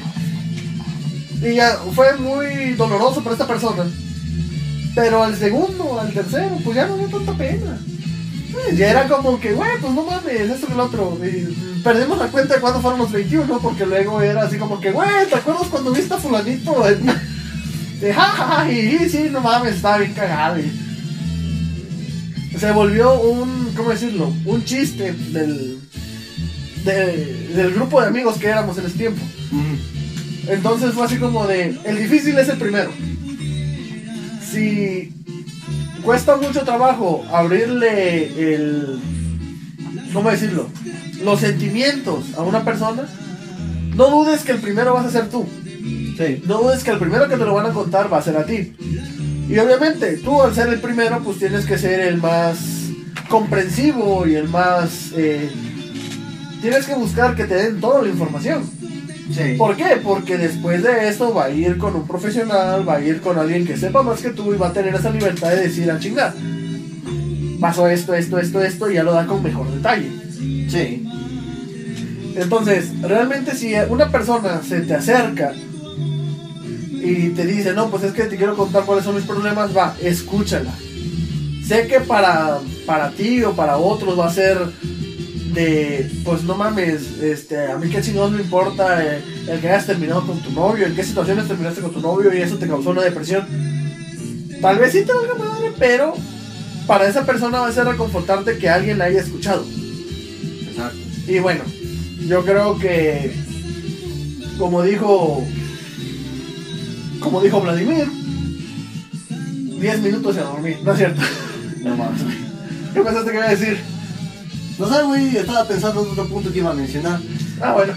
Y 1.45 1.55
ya 1.55 1.77
fue 1.93 2.15
muy 2.17 2.73
doloroso 2.75 3.21
para 3.21 3.33
esta 3.33 3.47
persona. 3.47 3.83
Pero 4.95 5.21
al 5.21 5.35
segundo, 5.35 5.99
al 5.99 6.13
tercero, 6.13 6.57
pues 6.63 6.77
ya 6.77 6.87
no 6.87 6.97
dio 6.97 7.07
tanta 7.07 7.33
pena. 7.33 7.77
Ya 8.75 8.91
era 8.91 9.07
como 9.07 9.39
que, 9.39 9.53
güey, 9.53 9.69
pues 9.79 9.93
no 9.93 10.03
mames, 10.05 10.49
esto 10.49 10.67
que 10.67 10.73
el 10.73 10.79
otro. 10.79 11.17
Y 11.23 11.79
perdimos 11.83 12.17
la 12.17 12.27
cuenta 12.27 12.55
de 12.55 12.61
cuándo 12.61 12.81
fueron 12.81 12.99
los 12.99 13.11
21, 13.11 13.59
porque 13.59 13.85
luego 13.85 14.21
era 14.21 14.43
así 14.43 14.57
como 14.57 14.79
que, 14.79 14.91
güey, 14.91 15.09
¿te 15.29 15.35
acuerdas 15.35 15.67
cuando 15.67 15.91
viste 15.91 16.13
a 16.13 16.17
fulanito? 16.17 16.83
De 18.01 18.13
jajaja, 18.13 18.71
y 18.71 19.07
sí, 19.09 19.27
no 19.31 19.41
mames, 19.41 19.75
estaba 19.75 19.99
bien 19.99 20.13
cagado. 20.13 20.59
y- 20.59 20.71
Se 22.57 22.71
volvió 22.71 23.19
un, 23.21 23.71
¿cómo 23.75 23.91
decirlo? 23.91 24.33
Un 24.45 24.63
chiste 24.65 25.13
del, 25.13 25.79
de- 26.83 27.47
del 27.55 27.73
grupo 27.73 28.01
de 28.01 28.07
amigos 28.07 28.37
que 28.37 28.47
éramos 28.47 28.77
en 28.79 28.85
ese 28.87 28.97
tiempo. 28.97 29.21
Entonces 30.47 30.93
fue 30.93 31.05
así 31.05 31.17
como 31.17 31.45
de, 31.45 31.77
el 31.85 31.97
difícil 31.99 32.37
es 32.39 32.49
el 32.49 32.57
primero. 32.57 32.91
Si 34.51 35.13
cuesta 36.03 36.35
mucho 36.35 36.61
trabajo 36.61 37.23
abrirle 37.31 38.53
el, 38.53 38.99
¿cómo 40.13 40.31
decirlo? 40.31 40.67
Los 41.23 41.39
sentimientos 41.39 42.33
a 42.37 42.41
una 42.41 42.63
persona, 42.63 43.03
no 43.95 44.09
dudes 44.09 44.43
que 44.43 44.53
el 44.53 44.59
primero 44.59 44.93
vas 44.93 45.05
a 45.05 45.11
ser 45.11 45.29
tú. 45.29 45.45
Sí. 46.17 46.43
No 46.45 46.61
dudes 46.61 46.83
que 46.83 46.91
el 46.91 46.99
primero 46.99 47.27
que 47.27 47.37
te 47.37 47.45
lo 47.45 47.53
van 47.53 47.67
a 47.67 47.73
contar 47.73 48.11
va 48.11 48.17
a 48.17 48.21
ser 48.21 48.37
a 48.37 48.45
ti. 48.45 48.75
Y 49.49 49.57
obviamente, 49.57 50.17
tú 50.17 50.41
al 50.41 50.53
ser 50.53 50.69
el 50.69 50.79
primero, 50.79 51.21
pues 51.23 51.39
tienes 51.39 51.65
que 51.65 51.77
ser 51.77 51.99
el 51.99 52.17
más 52.17 52.57
comprensivo 53.27 54.27
y 54.27 54.35
el 54.35 54.47
más... 54.47 55.11
eh, 55.15 55.49
tienes 56.61 56.85
que 56.85 56.95
buscar 56.95 57.35
que 57.35 57.45
te 57.45 57.55
den 57.55 57.81
toda 57.81 58.03
la 58.03 58.09
información. 58.09 58.63
Sí. 59.29 59.55
¿Por 59.57 59.75
qué? 59.75 59.99
Porque 60.03 60.37
después 60.37 60.83
de 60.83 61.07
esto 61.07 61.33
va 61.33 61.45
a 61.45 61.49
ir 61.49 61.77
con 61.77 61.95
un 61.95 62.07
profesional, 62.07 62.87
va 62.87 62.95
a 62.95 63.01
ir 63.01 63.21
con 63.21 63.37
alguien 63.37 63.65
que 63.65 63.77
sepa 63.77 64.01
más 64.01 64.21
que 64.21 64.31
tú 64.31 64.53
y 64.53 64.57
va 64.57 64.69
a 64.69 64.73
tener 64.73 64.93
esa 64.95 65.09
libertad 65.09 65.49
de 65.51 65.61
decir 65.61 65.89
a 65.89 65.99
chingar. 65.99 66.33
Pasó 67.59 67.87
esto, 67.87 68.13
esto, 68.13 68.39
esto, 68.39 68.61
esto 68.61 68.89
y 68.89 68.95
ya 68.95 69.03
lo 69.03 69.13
da 69.13 69.25
con 69.27 69.43
mejor 69.43 69.71
detalle. 69.71 70.09
Sí. 70.69 71.07
Entonces, 72.35 72.99
realmente 73.01 73.55
si 73.55 73.73
una 73.89 74.09
persona 74.09 74.61
se 74.67 74.81
te 74.81 74.95
acerca 74.95 75.53
y 76.91 77.29
te 77.29 77.45
dice, 77.45 77.73
no, 77.73 77.89
pues 77.89 78.03
es 78.03 78.13
que 78.13 78.23
te 78.23 78.37
quiero 78.37 78.55
contar 78.55 78.85
cuáles 78.85 79.05
son 79.05 79.15
mis 79.15 79.25
problemas, 79.25 79.75
va, 79.75 79.95
escúchala. 80.01 80.71
Sé 81.65 81.87
que 81.87 81.99
para, 82.01 82.59
para 82.85 83.11
ti 83.11 83.43
o 83.43 83.53
para 83.53 83.77
otros 83.77 84.19
va 84.19 84.27
a 84.27 84.33
ser 84.33 84.57
de, 85.53 86.09
pues 86.23 86.43
no 86.43 86.55
mames, 86.55 87.19
este, 87.21 87.71
a 87.71 87.77
mí 87.77 87.89
qué 87.89 88.01
chingados 88.01 88.31
me 88.31 88.41
importa 88.41 89.03
eh, 89.03 89.21
el 89.47 89.59
que 89.59 89.69
hayas 89.69 89.85
terminado 89.85 90.25
con 90.25 90.39
tu 90.39 90.51
novio, 90.51 90.85
en 90.85 90.95
qué 90.95 91.03
situaciones 91.03 91.47
terminaste 91.47 91.81
con 91.81 91.91
tu 91.91 91.99
novio 91.99 92.33
y 92.33 92.41
eso 92.41 92.57
te 92.57 92.67
causó 92.67 92.91
una 92.91 93.01
depresión. 93.01 93.45
Tal 94.61 94.77
vez 94.77 94.91
sí 94.93 95.03
te 95.03 95.13
valga 95.13 95.35
madre, 95.35 95.71
pero 95.77 96.13
para 96.87 97.07
esa 97.07 97.25
persona 97.25 97.59
va 97.59 97.67
a 97.67 97.71
ser 97.71 97.85
reconfortarte 97.85 98.57
que 98.57 98.69
alguien 98.69 98.97
la 98.97 99.05
haya 99.05 99.21
escuchado. 99.21 99.65
Exacto. 100.69 100.97
Y 101.27 101.39
bueno, 101.39 101.63
yo 102.27 102.43
creo 102.45 102.77
que, 102.77 103.33
como 104.57 104.83
dijo, 104.83 105.43
como 107.19 107.41
dijo 107.41 107.61
Vladimir, 107.61 108.07
10 109.29 110.01
minutos 110.01 110.35
y 110.35 110.39
a 110.39 110.43
dormir, 110.43 110.77
¿no 110.83 110.91
es 110.91 110.97
cierto? 110.97 111.21
No 111.83 111.97
mames. 111.97 112.21
¿Qué 112.93 113.01
pensaste 113.01 113.31
que 113.31 113.37
iba 113.37 113.47
a 113.47 113.51
decir? 113.51 113.90
No 114.81 114.91
sé, 114.91 115.03
güey, 115.03 115.37
estaba 115.37 115.67
pensando 115.67 116.03
en 116.03 116.09
otro 116.09 116.27
punto 116.27 116.51
que 116.51 116.57
iba 116.57 116.71
a 116.71 116.73
mencionar. 116.73 117.21
Ah, 117.61 117.73
bueno, 117.73 117.93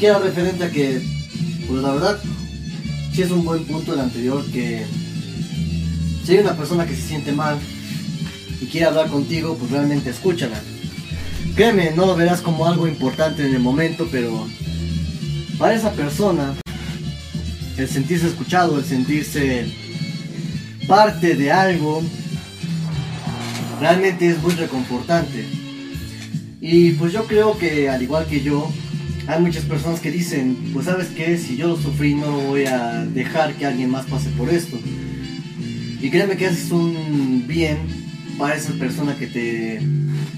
Que 0.00 0.06
era 0.06 0.18
referente 0.18 0.64
a 0.64 0.70
que, 0.70 1.02
pues 1.66 1.82
la 1.82 1.92
verdad, 1.92 2.18
sí 3.12 3.20
es 3.20 3.30
un 3.30 3.44
buen 3.44 3.62
punto 3.64 3.92
el 3.92 4.00
anterior 4.00 4.42
que 4.46 4.86
si 6.24 6.32
hay 6.32 6.38
una 6.38 6.56
persona 6.56 6.86
que 6.86 6.96
se 6.96 7.02
siente 7.02 7.32
mal 7.32 7.58
y 8.58 8.64
quiere 8.68 8.86
hablar 8.86 9.08
contigo, 9.08 9.54
pues 9.58 9.70
realmente 9.70 10.08
escúchala. 10.08 10.58
Créeme, 11.54 11.90
no 11.90 12.06
lo 12.06 12.16
verás 12.16 12.40
como 12.40 12.64
algo 12.64 12.88
importante 12.88 13.46
en 13.46 13.54
el 13.54 13.60
momento, 13.60 14.08
pero 14.10 14.48
para 15.58 15.74
esa 15.74 15.92
persona, 15.92 16.54
el 17.76 17.86
sentirse 17.86 18.28
escuchado, 18.28 18.78
el 18.78 18.84
sentirse 18.86 19.66
parte 20.86 21.34
de 21.34 21.52
algo, 21.52 22.02
realmente 23.78 24.30
es 24.30 24.42
muy 24.42 24.54
reconfortante. 24.54 25.57
Y 26.60 26.92
pues 26.92 27.12
yo 27.12 27.26
creo 27.26 27.56
que 27.56 27.88
al 27.88 28.02
igual 28.02 28.26
que 28.26 28.40
yo, 28.40 28.70
hay 29.26 29.40
muchas 29.40 29.64
personas 29.64 30.00
que 30.00 30.10
dicen, 30.10 30.56
pues 30.72 30.86
sabes 30.86 31.08
qué, 31.08 31.38
si 31.38 31.56
yo 31.56 31.68
lo 31.68 31.76
sufrí 31.76 32.14
no 32.14 32.32
voy 32.40 32.66
a 32.66 33.04
dejar 33.04 33.54
que 33.54 33.66
alguien 33.66 33.90
más 33.90 34.06
pase 34.06 34.30
por 34.30 34.48
esto. 34.48 34.78
Y 36.00 36.10
créeme 36.10 36.36
que 36.36 36.46
haces 36.46 36.70
un 36.70 37.44
bien 37.46 37.78
para 38.38 38.56
esa 38.56 38.72
persona 38.74 39.16
que 39.16 39.26
te 39.26 39.80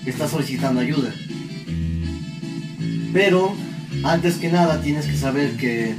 está 0.07 0.29
solicitando 0.29 0.81
ayuda. 0.81 1.13
Pero 3.13 3.55
antes 4.03 4.37
que 4.37 4.49
nada 4.49 4.81
tienes 4.81 5.07
que 5.07 5.17
saber 5.17 5.57
que 5.57 5.95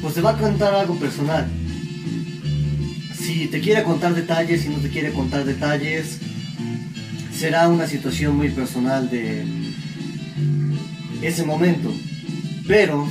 pues 0.00 0.14
te 0.14 0.20
va 0.20 0.30
a 0.30 0.38
contar 0.38 0.74
algo 0.74 0.94
personal. 0.96 1.46
si 3.14 3.46
te 3.46 3.60
quiere 3.60 3.82
contar 3.82 4.14
detalles, 4.14 4.62
si 4.62 4.68
no 4.68 4.78
te 4.78 4.88
quiere 4.88 5.12
contar 5.12 5.44
detalles, 5.44 6.18
será 7.38 7.68
una 7.68 7.86
situación 7.86 8.36
muy 8.36 8.50
personal 8.50 9.08
de 9.08 9.44
ese 11.22 11.44
momento. 11.44 11.94
Pero, 12.66 13.08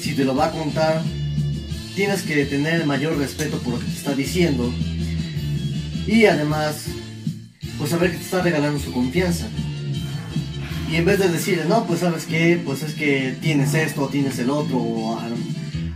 si 0.00 0.14
te 0.14 0.24
lo 0.24 0.34
va 0.34 0.46
a 0.46 0.50
contar, 0.50 1.02
tienes 1.94 2.22
que 2.22 2.46
tener 2.46 2.80
el 2.80 2.86
mayor 2.86 3.18
respeto 3.18 3.58
por 3.58 3.74
lo 3.74 3.78
que 3.80 3.84
te 3.84 3.92
está 3.92 4.14
diciendo. 4.14 4.72
Y 6.06 6.24
además, 6.24 6.86
pues 7.76 7.90
saber 7.90 8.12
que 8.12 8.16
te 8.16 8.24
está 8.24 8.40
regalando 8.42 8.80
su 8.80 8.92
confianza. 8.92 9.46
Y 10.90 10.96
en 10.96 11.04
vez 11.04 11.18
de 11.18 11.28
decirle, 11.28 11.66
no, 11.66 11.86
pues 11.86 12.00
sabes 12.00 12.24
qué, 12.24 12.60
pues 12.64 12.82
es 12.82 12.94
que 12.94 13.36
tienes 13.42 13.74
esto, 13.74 14.08
tienes 14.08 14.38
el 14.38 14.48
otro, 14.48 14.78
o 14.78 15.20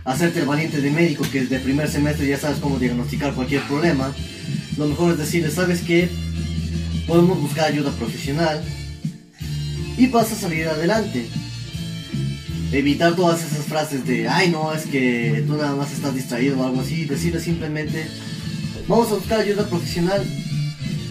hacerte 0.05 0.39
el 0.39 0.45
valiente 0.45 0.81
de 0.81 0.91
médico 0.91 1.25
que 1.31 1.45
de 1.45 1.59
primer 1.59 1.89
semestre 1.89 2.27
ya 2.27 2.37
sabes 2.37 2.59
cómo 2.59 2.77
diagnosticar 2.77 3.33
cualquier 3.33 3.61
problema, 3.63 4.13
lo 4.77 4.87
mejor 4.87 5.11
es 5.11 5.17
decirle, 5.17 5.51
sabes 5.51 5.81
qué, 5.81 6.09
podemos 7.09 7.41
buscar 7.41 7.65
ayuda 7.65 7.89
profesional 7.93 8.63
y 9.97 10.05
vas 10.07 10.31
a 10.31 10.35
salir 10.35 10.67
adelante. 10.67 11.27
Evitar 12.71 13.15
todas 13.15 13.43
esas 13.43 13.65
frases 13.65 14.05
de, 14.05 14.29
ay 14.29 14.51
no, 14.51 14.71
es 14.71 14.85
que 14.85 15.43
tú 15.47 15.57
nada 15.57 15.75
más 15.75 15.91
estás 15.91 16.13
distraído 16.13 16.59
o 16.59 16.65
algo 16.67 16.81
así, 16.81 17.05
decirle 17.05 17.41
simplemente, 17.41 18.05
vamos 18.87 19.11
a 19.11 19.15
buscar 19.15 19.39
ayuda 19.39 19.67
profesional, 19.67 20.23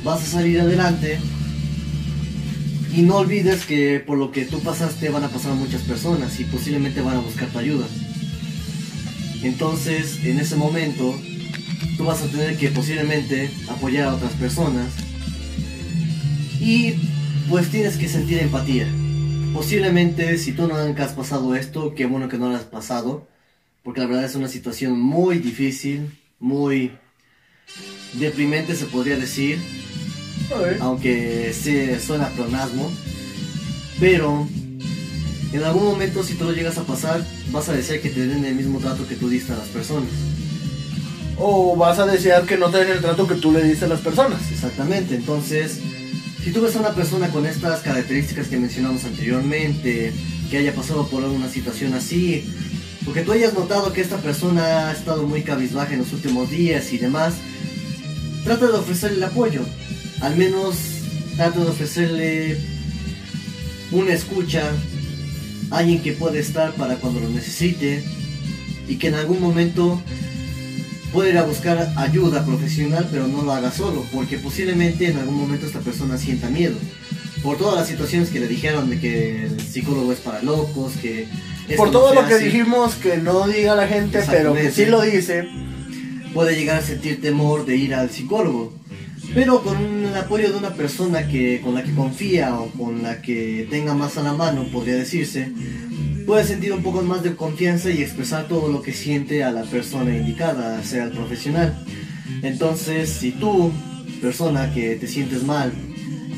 vas 0.04 0.22
a 0.22 0.26
salir 0.26 0.60
adelante 0.60 1.18
y 2.94 3.02
no 3.02 3.16
olvides 3.16 3.66
que 3.66 3.98
por 3.98 4.18
lo 4.18 4.30
que 4.30 4.44
tú 4.44 4.60
pasaste 4.60 5.08
van 5.08 5.24
a 5.24 5.28
pasar 5.28 5.54
muchas 5.54 5.82
personas 5.82 6.38
y 6.38 6.44
posiblemente 6.44 7.00
van 7.00 7.16
a 7.16 7.20
buscar 7.20 7.48
tu 7.48 7.58
ayuda. 7.58 7.86
Entonces, 9.42 10.24
en 10.24 10.38
ese 10.38 10.54
momento, 10.54 11.20
tú 11.96 12.04
vas 12.04 12.22
a 12.22 12.28
tener 12.28 12.56
que 12.56 12.68
posiblemente 12.68 13.50
apoyar 13.68 14.08
a 14.08 14.14
otras 14.14 14.32
personas 14.34 15.07
y 16.60 16.94
pues 17.48 17.70
tienes 17.70 17.96
que 17.96 18.08
sentir 18.08 18.38
empatía. 18.38 18.86
Posiblemente 19.52 20.36
si 20.38 20.52
tú 20.52 20.68
nunca 20.68 21.04
has 21.04 21.12
pasado 21.12 21.54
esto, 21.54 21.94
qué 21.94 22.06
bueno 22.06 22.28
que 22.28 22.38
no 22.38 22.48
lo 22.48 22.56
has 22.56 22.64
pasado, 22.64 23.26
porque 23.82 24.00
la 24.00 24.06
verdad 24.06 24.24
es 24.24 24.34
una 24.34 24.48
situación 24.48 25.00
muy 25.00 25.38
difícil, 25.38 26.10
muy 26.38 26.92
deprimente 28.14 28.74
se 28.74 28.86
podría 28.86 29.16
decir, 29.16 29.58
aunque 30.80 31.52
se 31.52 32.00
suena 32.00 32.28
pleonasmo, 32.28 32.90
pero 34.00 34.46
en 35.52 35.64
algún 35.64 35.84
momento 35.84 36.22
si 36.22 36.34
tú 36.34 36.44
lo 36.44 36.52
llegas 36.52 36.78
a 36.78 36.84
pasar, 36.84 37.24
vas 37.50 37.68
a 37.68 37.72
desear 37.72 38.00
que 38.00 38.10
te 38.10 38.26
den 38.26 38.44
el 38.44 38.54
mismo 38.54 38.78
trato 38.78 39.06
que 39.08 39.16
tú 39.16 39.28
diste 39.28 39.52
a 39.52 39.56
las 39.56 39.68
personas. 39.68 40.10
O 41.38 41.76
vas 41.76 41.98
a 41.98 42.06
desear 42.06 42.44
que 42.46 42.58
no 42.58 42.68
te 42.68 42.78
den 42.78 42.90
el 42.90 43.00
trato 43.00 43.26
que 43.26 43.36
tú 43.36 43.52
le 43.52 43.62
diste 43.62 43.84
a 43.84 43.88
las 43.88 44.00
personas. 44.00 44.40
Exactamente, 44.50 45.14
entonces, 45.14 45.80
si 46.48 46.54
tú 46.54 46.62
ves 46.62 46.76
a 46.76 46.80
una 46.80 46.94
persona 46.94 47.28
con 47.28 47.44
estas 47.44 47.80
características 47.80 48.48
que 48.48 48.56
mencionamos 48.56 49.04
anteriormente, 49.04 50.14
que 50.50 50.56
haya 50.56 50.74
pasado 50.74 51.06
por 51.06 51.22
alguna 51.22 51.46
situación 51.50 51.92
así, 51.92 52.42
o 53.06 53.12
que 53.12 53.20
tú 53.20 53.32
hayas 53.32 53.52
notado 53.52 53.92
que 53.92 54.00
esta 54.00 54.16
persona 54.16 54.88
ha 54.88 54.92
estado 54.92 55.26
muy 55.26 55.42
cabizbaja 55.42 55.92
en 55.92 55.98
los 55.98 56.12
últimos 56.14 56.48
días 56.48 56.90
y 56.94 56.96
demás, 56.96 57.34
trata 58.44 58.68
de 58.68 58.78
ofrecerle 58.78 59.18
el 59.18 59.24
apoyo. 59.24 59.60
Al 60.22 60.36
menos 60.36 60.78
trata 61.36 61.60
de 61.60 61.66
ofrecerle 61.66 62.56
una 63.92 64.14
escucha, 64.14 64.72
alguien 65.68 66.00
que 66.00 66.12
puede 66.12 66.38
estar 66.38 66.72
para 66.76 66.96
cuando 66.96 67.20
lo 67.20 67.28
necesite 67.28 68.02
y 68.88 68.96
que 68.96 69.08
en 69.08 69.16
algún 69.16 69.42
momento 69.42 70.02
puede 71.12 71.30
ir 71.30 71.38
a 71.38 71.42
buscar 71.42 71.92
ayuda 71.96 72.44
profesional, 72.44 73.08
pero 73.10 73.26
no 73.26 73.42
lo 73.42 73.52
haga 73.52 73.70
solo, 73.70 74.04
porque 74.12 74.38
posiblemente 74.38 75.08
en 75.08 75.18
algún 75.18 75.36
momento 75.36 75.66
esta 75.66 75.80
persona 75.80 76.18
sienta 76.18 76.48
miedo. 76.48 76.76
Por 77.42 77.56
todas 77.56 77.76
las 77.76 77.88
situaciones 77.88 78.30
que 78.30 78.40
le 78.40 78.48
dijeron 78.48 78.90
de 78.90 78.98
que 78.98 79.44
el 79.44 79.60
psicólogo 79.60 80.12
es 80.12 80.18
para 80.18 80.42
locos, 80.42 80.92
que... 81.00 81.28
Por 81.76 81.90
todo 81.90 82.14
lo 82.14 82.26
que 82.26 82.34
hace, 82.34 82.44
dijimos 82.44 82.94
que 82.94 83.18
no 83.18 83.46
diga 83.46 83.74
la 83.74 83.86
gente, 83.86 84.22
pero 84.28 84.54
que 84.54 84.70
sí 84.70 84.86
lo 84.86 85.02
dice. 85.02 85.48
Puede 86.32 86.56
llegar 86.56 86.78
a 86.78 86.82
sentir 86.82 87.20
temor 87.20 87.66
de 87.66 87.76
ir 87.76 87.94
al 87.94 88.10
psicólogo. 88.10 88.77
Pero 89.34 89.62
con 89.62 89.76
el 90.06 90.14
apoyo 90.16 90.50
de 90.50 90.58
una 90.58 90.74
persona 90.74 91.28
que, 91.28 91.60
con 91.62 91.74
la 91.74 91.82
que 91.82 91.94
confía 91.94 92.58
o 92.58 92.70
con 92.70 93.02
la 93.02 93.20
que 93.20 93.66
tenga 93.70 93.94
más 93.94 94.16
a 94.16 94.22
la 94.22 94.32
mano, 94.32 94.64
podría 94.72 94.96
decirse, 94.96 95.52
puede 96.26 96.44
sentir 96.44 96.72
un 96.72 96.82
poco 96.82 97.02
más 97.02 97.22
de 97.22 97.36
confianza 97.36 97.90
y 97.90 98.02
expresar 98.02 98.48
todo 98.48 98.72
lo 98.72 98.82
que 98.82 98.92
siente 98.92 99.44
a 99.44 99.50
la 99.50 99.62
persona 99.62 100.16
indicada, 100.16 100.82
sea 100.82 101.04
el 101.04 101.12
profesional. 101.12 101.84
Entonces, 102.42 103.10
si 103.10 103.32
tú, 103.32 103.70
persona 104.20 104.72
que 104.72 104.96
te 104.96 105.06
sientes 105.06 105.42
mal 105.42 105.72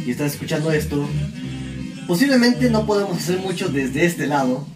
y 0.07 0.11
estás 0.11 0.35
escuchando 0.35 0.73
esto, 0.73 1.09
posiblemente 2.07 2.71
no 2.71 2.87
podemos 2.87 3.17
hacer 3.17 3.39
mucho 3.39 3.69
desde 3.69 4.05
este 4.05 4.27
lado, 4.27 4.67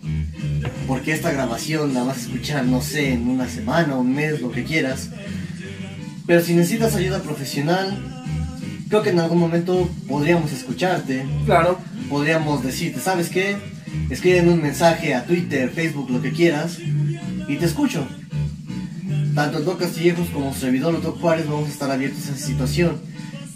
porque 0.87 1.13
esta 1.13 1.33
grabación 1.33 1.95
la 1.95 2.05
vas 2.05 2.19
a 2.19 2.21
escuchar, 2.21 2.65
no 2.65 2.81
sé, 2.81 3.13
en 3.13 3.29
una 3.29 3.49
semana, 3.49 3.97
un 3.97 4.15
mes, 4.15 4.41
lo 4.41 4.51
que 4.51 4.65
quieras. 4.65 5.11
Pero 6.27 6.41
si 6.43 6.55
necesitas 6.55 6.95
ayuda 6.95 7.21
profesional, 7.23 7.99
creo 8.89 9.03
que 9.03 9.11
en 9.11 9.21
algún 9.21 9.39
momento 9.39 9.89
podríamos 10.09 10.53
escucharte, 10.53 11.25
Claro. 11.45 11.79
podríamos 12.09 12.63
decirte, 12.63 13.01
¿sabes 13.01 13.29
qué? 13.29 13.57
Escriben 14.11 14.49
un 14.49 14.61
mensaje 14.63 15.15
a 15.15 15.25
Twitter, 15.25 15.71
Facebook, 15.71 16.11
lo 16.11 16.23
que 16.23 16.33
quieras, 16.33 16.79
y 17.49 17.57
te 17.57 17.65
escucho. 17.67 18.07
Tanto 19.35 19.59
el 19.59 19.65
Doc 19.65 19.81
Castillejos 19.81 20.29
como 20.31 20.53
su 20.55 20.61
servidor, 20.61 20.95
el 20.95 21.03
Doc 21.03 21.21
Juárez, 21.21 21.47
vamos 21.47 21.69
a 21.69 21.73
estar 21.73 21.91
abiertos 21.91 22.27
a 22.29 22.35
esa 22.35 22.47
situación. 22.47 23.01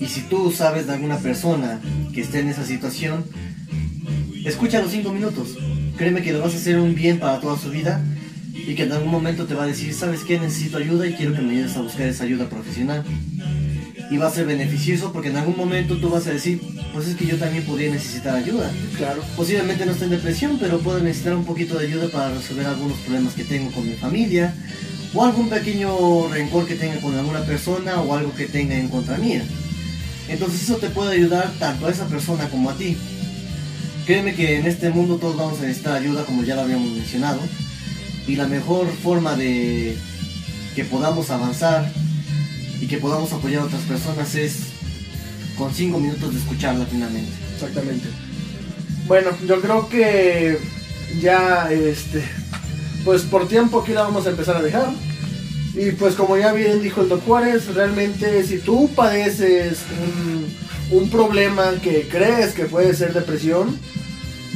Y 0.00 0.06
si 0.06 0.20
tú 0.22 0.52
sabes 0.52 0.86
de 0.86 0.92
alguna 0.92 1.16
persona 1.18 1.80
que 2.12 2.20
esté 2.20 2.40
en 2.40 2.48
esa 2.48 2.64
situación, 2.64 3.24
escucha 4.44 4.80
los 4.80 4.90
5 4.92 5.12
minutos. 5.12 5.56
Créeme 5.96 6.22
que 6.22 6.32
le 6.32 6.38
vas 6.38 6.54
a 6.54 6.56
hacer 6.56 6.78
un 6.78 6.94
bien 6.94 7.18
para 7.18 7.40
toda 7.40 7.58
su 7.58 7.70
vida 7.70 8.00
y 8.68 8.74
que 8.74 8.82
en 8.82 8.92
algún 8.92 9.10
momento 9.10 9.46
te 9.46 9.54
va 9.54 9.62
a 9.62 9.66
decir, 9.66 9.94
¿sabes 9.94 10.24
qué? 10.24 10.38
Necesito 10.38 10.76
ayuda 10.76 11.06
y 11.06 11.14
quiero 11.14 11.32
que 11.32 11.40
me 11.40 11.52
ayudes 11.52 11.74
a 11.78 11.80
buscar 11.80 12.06
esa 12.06 12.24
ayuda 12.24 12.50
profesional. 12.50 13.02
Y 14.10 14.18
va 14.18 14.26
a 14.26 14.30
ser 14.30 14.44
beneficioso 14.44 15.10
porque 15.10 15.30
en 15.30 15.38
algún 15.38 15.56
momento 15.56 15.96
tú 15.96 16.10
vas 16.10 16.26
a 16.26 16.32
decir, 16.32 16.60
pues 16.92 17.08
es 17.08 17.16
que 17.16 17.24
yo 17.24 17.38
también 17.38 17.64
podría 17.64 17.90
necesitar 17.90 18.36
ayuda. 18.36 18.70
Claro. 18.98 19.24
Posiblemente 19.36 19.86
no 19.86 19.92
esté 19.92 20.04
en 20.04 20.10
depresión, 20.10 20.58
pero 20.60 20.80
puedo 20.80 21.00
necesitar 21.00 21.34
un 21.34 21.46
poquito 21.46 21.78
de 21.78 21.86
ayuda 21.86 22.08
para 22.08 22.34
resolver 22.34 22.66
algunos 22.66 22.98
problemas 22.98 23.32
que 23.32 23.44
tengo 23.44 23.70
con 23.70 23.88
mi 23.88 23.94
familia 23.94 24.54
o 25.14 25.24
algún 25.24 25.48
pequeño 25.48 26.28
rencor 26.28 26.66
que 26.66 26.74
tenga 26.74 27.00
con 27.00 27.14
alguna 27.16 27.40
persona 27.44 28.02
o 28.02 28.14
algo 28.14 28.34
que 28.34 28.48
tenga 28.48 28.76
en 28.76 28.88
contra 28.88 29.16
mía. 29.16 29.44
Entonces 30.28 30.64
eso 30.64 30.76
te 30.76 30.90
puede 30.90 31.16
ayudar 31.16 31.50
tanto 31.58 31.86
a 31.86 31.90
esa 31.90 32.06
persona 32.06 32.50
como 32.50 32.68
a 32.68 32.74
ti. 32.74 32.98
Créeme 34.04 34.34
que 34.34 34.58
en 34.58 34.66
este 34.66 34.90
mundo 34.90 35.16
todos 35.16 35.38
vamos 35.38 35.58
a 35.58 35.62
necesitar 35.62 35.96
ayuda 35.96 36.26
como 36.26 36.44
ya 36.44 36.54
lo 36.54 36.60
habíamos 36.62 36.90
mencionado 36.90 37.40
y 38.28 38.36
la 38.36 38.46
mejor 38.46 38.86
forma 39.02 39.34
de 39.34 39.96
que 40.76 40.84
podamos 40.84 41.30
avanzar 41.30 41.90
y 42.80 42.86
que 42.86 42.98
podamos 42.98 43.32
apoyar 43.32 43.62
a 43.62 43.64
otras 43.64 43.82
personas 43.82 44.34
es 44.34 44.58
con 45.56 45.74
5 45.74 45.98
minutos 45.98 46.34
de 46.34 46.38
escucharla 46.38 46.86
finalmente. 46.86 47.32
Exactamente. 47.54 48.06
Bueno, 49.06 49.30
yo 49.46 49.60
creo 49.60 49.88
que 49.88 50.58
ya, 51.20 51.68
este, 51.72 52.22
pues 53.04 53.22
por 53.22 53.48
tiempo 53.48 53.80
aquí 53.80 53.92
la 53.92 54.02
vamos 54.02 54.26
a 54.26 54.30
empezar 54.30 54.56
a 54.56 54.62
dejar. 54.62 54.90
Y 55.74 55.92
pues 55.92 56.14
como 56.14 56.36
ya 56.36 56.52
bien 56.52 56.82
dijo 56.82 57.00
el 57.00 57.08
Doc 57.08 57.24
Juárez, 57.24 57.74
realmente 57.74 58.44
si 58.44 58.58
tú 58.58 58.90
padeces 58.94 59.78
un, 60.90 60.98
un 60.98 61.10
problema 61.10 61.72
que 61.82 62.08
crees 62.08 62.52
que 62.52 62.66
puede 62.66 62.94
ser 62.94 63.14
depresión, 63.14 63.78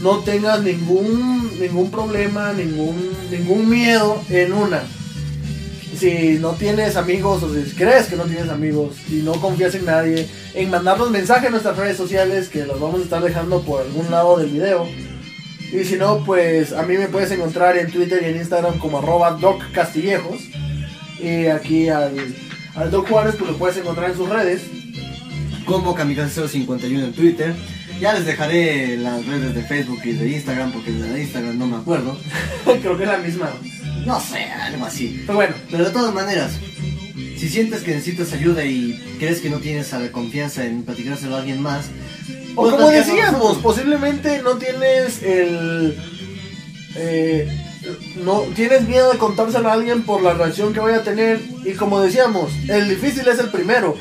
no 0.01 0.19
tengas 0.21 0.63
ningún, 0.63 1.59
ningún 1.61 1.91
problema, 1.91 2.53
ningún, 2.53 3.11
ningún 3.31 3.69
miedo 3.69 4.23
en 4.29 4.53
una. 4.53 4.83
Si 5.99 6.39
no 6.41 6.53
tienes 6.53 6.97
amigos 6.97 7.43
o 7.43 7.55
si 7.55 7.71
crees 7.73 8.07
que 8.07 8.17
no 8.17 8.25
tienes 8.25 8.49
amigos 8.49 8.97
y 9.11 9.17
no 9.17 9.33
confías 9.33 9.75
en 9.75 9.85
nadie, 9.85 10.29
en 10.55 10.71
mandarnos 10.71 11.11
mensajes 11.11 11.47
en 11.47 11.53
nuestras 11.53 11.77
redes 11.77 11.97
sociales 11.97 12.49
que 12.49 12.65
los 12.67 12.81
vamos 12.81 13.01
a 13.01 13.05
estar 13.05 13.23
dejando 13.23 13.63
por 13.63 13.83
algún 13.83 14.11
lado 14.11 14.39
del 14.39 14.51
video. 14.51 14.87
Y 15.73 15.85
si 15.85 15.97
no, 15.97 16.25
pues 16.25 16.73
a 16.73 16.83
mí 16.83 16.97
me 16.97 17.09
puedes 17.09 17.31
encontrar 17.31 17.77
en 17.79 17.91
Twitter 17.91 18.23
y 18.23 18.31
en 18.31 18.37
Instagram 18.37 18.79
como 18.79 18.99
arroba 18.99 19.33
Doc 19.33 19.63
Castillejos. 19.73 20.41
Y 21.21 21.47
aquí 21.47 21.89
al, 21.89 22.15
al 22.75 22.91
Doc 22.91 23.09
Juárez 23.09 23.37
pues 23.39 23.51
lo 23.51 23.57
puedes 23.57 23.77
encontrar 23.77 24.11
en 24.11 24.17
sus 24.17 24.29
redes. 24.29 24.63
como 25.65 25.95
Kamikaze051 25.95 27.05
en 27.05 27.13
Twitter. 27.13 27.55
Ya 28.03 28.15
les 28.15 28.27
dejaré 28.27 28.97
las 28.97 29.25
redes 29.27 29.55
de 29.55 29.63
Facebook 29.63 30.01
y 30.03 30.11
de 30.11 30.31
Instagram 30.31 30.73
porque 30.73 30.91
de 30.91 31.23
Instagram 31.23 31.57
no 31.57 31.69
me 31.69 31.77
acuerdo. 31.77 32.19
Creo 32.65 32.97
que 32.97 33.05
es 33.05 33.09
la 33.09 33.19
misma. 33.19 33.49
No 34.05 34.19
sé, 34.19 34.43
algo 34.43 34.87
así. 34.87 35.23
Pero 35.25 35.37
bueno, 35.37 35.55
Pero 35.71 35.85
de 35.85 35.91
todas 35.93 36.13
maneras, 36.13 36.59
si 37.37 37.49
sientes 37.49 37.83
que 37.83 37.93
necesitas 37.93 38.33
ayuda 38.33 38.65
y 38.65 39.01
crees 39.21 39.41
que 39.41 39.51
no 39.51 39.59
tienes 39.59 39.93
la 39.93 40.11
confianza 40.11 40.65
en 40.65 40.83
platicárselo 40.83 41.37
a 41.37 41.39
alguien 41.39 41.63
más, 41.63 41.87
o 42.57 42.63
pues 42.63 42.75
como 42.75 42.89
decíamos, 42.89 43.59
posiblemente 43.59 44.43
no 44.43 44.57
tienes 44.57 45.23
el... 45.23 45.97
eh, 46.97 47.49
no 48.25 48.41
tienes 48.57 48.83
miedo 48.89 49.13
de 49.13 49.19
contárselo 49.19 49.69
a 49.69 49.75
alguien 49.75 50.03
por 50.03 50.23
la 50.23 50.35
reacción 50.35 50.73
que 50.73 50.81
vaya 50.81 50.99
a 50.99 51.05
tener 51.05 51.41
y 51.65 51.75
como 51.75 52.01
decíamos, 52.01 52.51
el 52.69 52.89
difícil 52.89 53.29
es 53.29 53.39
el 53.39 53.51
primero. 53.51 53.97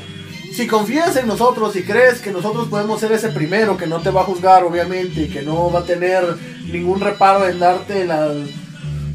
Si 0.55 0.67
confías 0.67 1.15
en 1.15 1.27
nosotros 1.27 1.75
y 1.75 1.83
crees 1.83 2.19
que 2.19 2.31
nosotros 2.31 2.67
podemos 2.67 2.99
ser 2.99 3.11
ese 3.13 3.29
primero 3.29 3.77
que 3.77 3.87
no 3.87 4.01
te 4.01 4.09
va 4.09 4.21
a 4.21 4.25
juzgar 4.25 4.63
obviamente 4.63 5.23
y 5.23 5.27
que 5.29 5.41
no 5.43 5.71
va 5.71 5.79
a 5.79 5.85
tener 5.85 6.23
ningún 6.71 6.99
reparo 6.99 7.47
en 7.47 7.59
darte 7.59 8.05
la, 8.05 8.33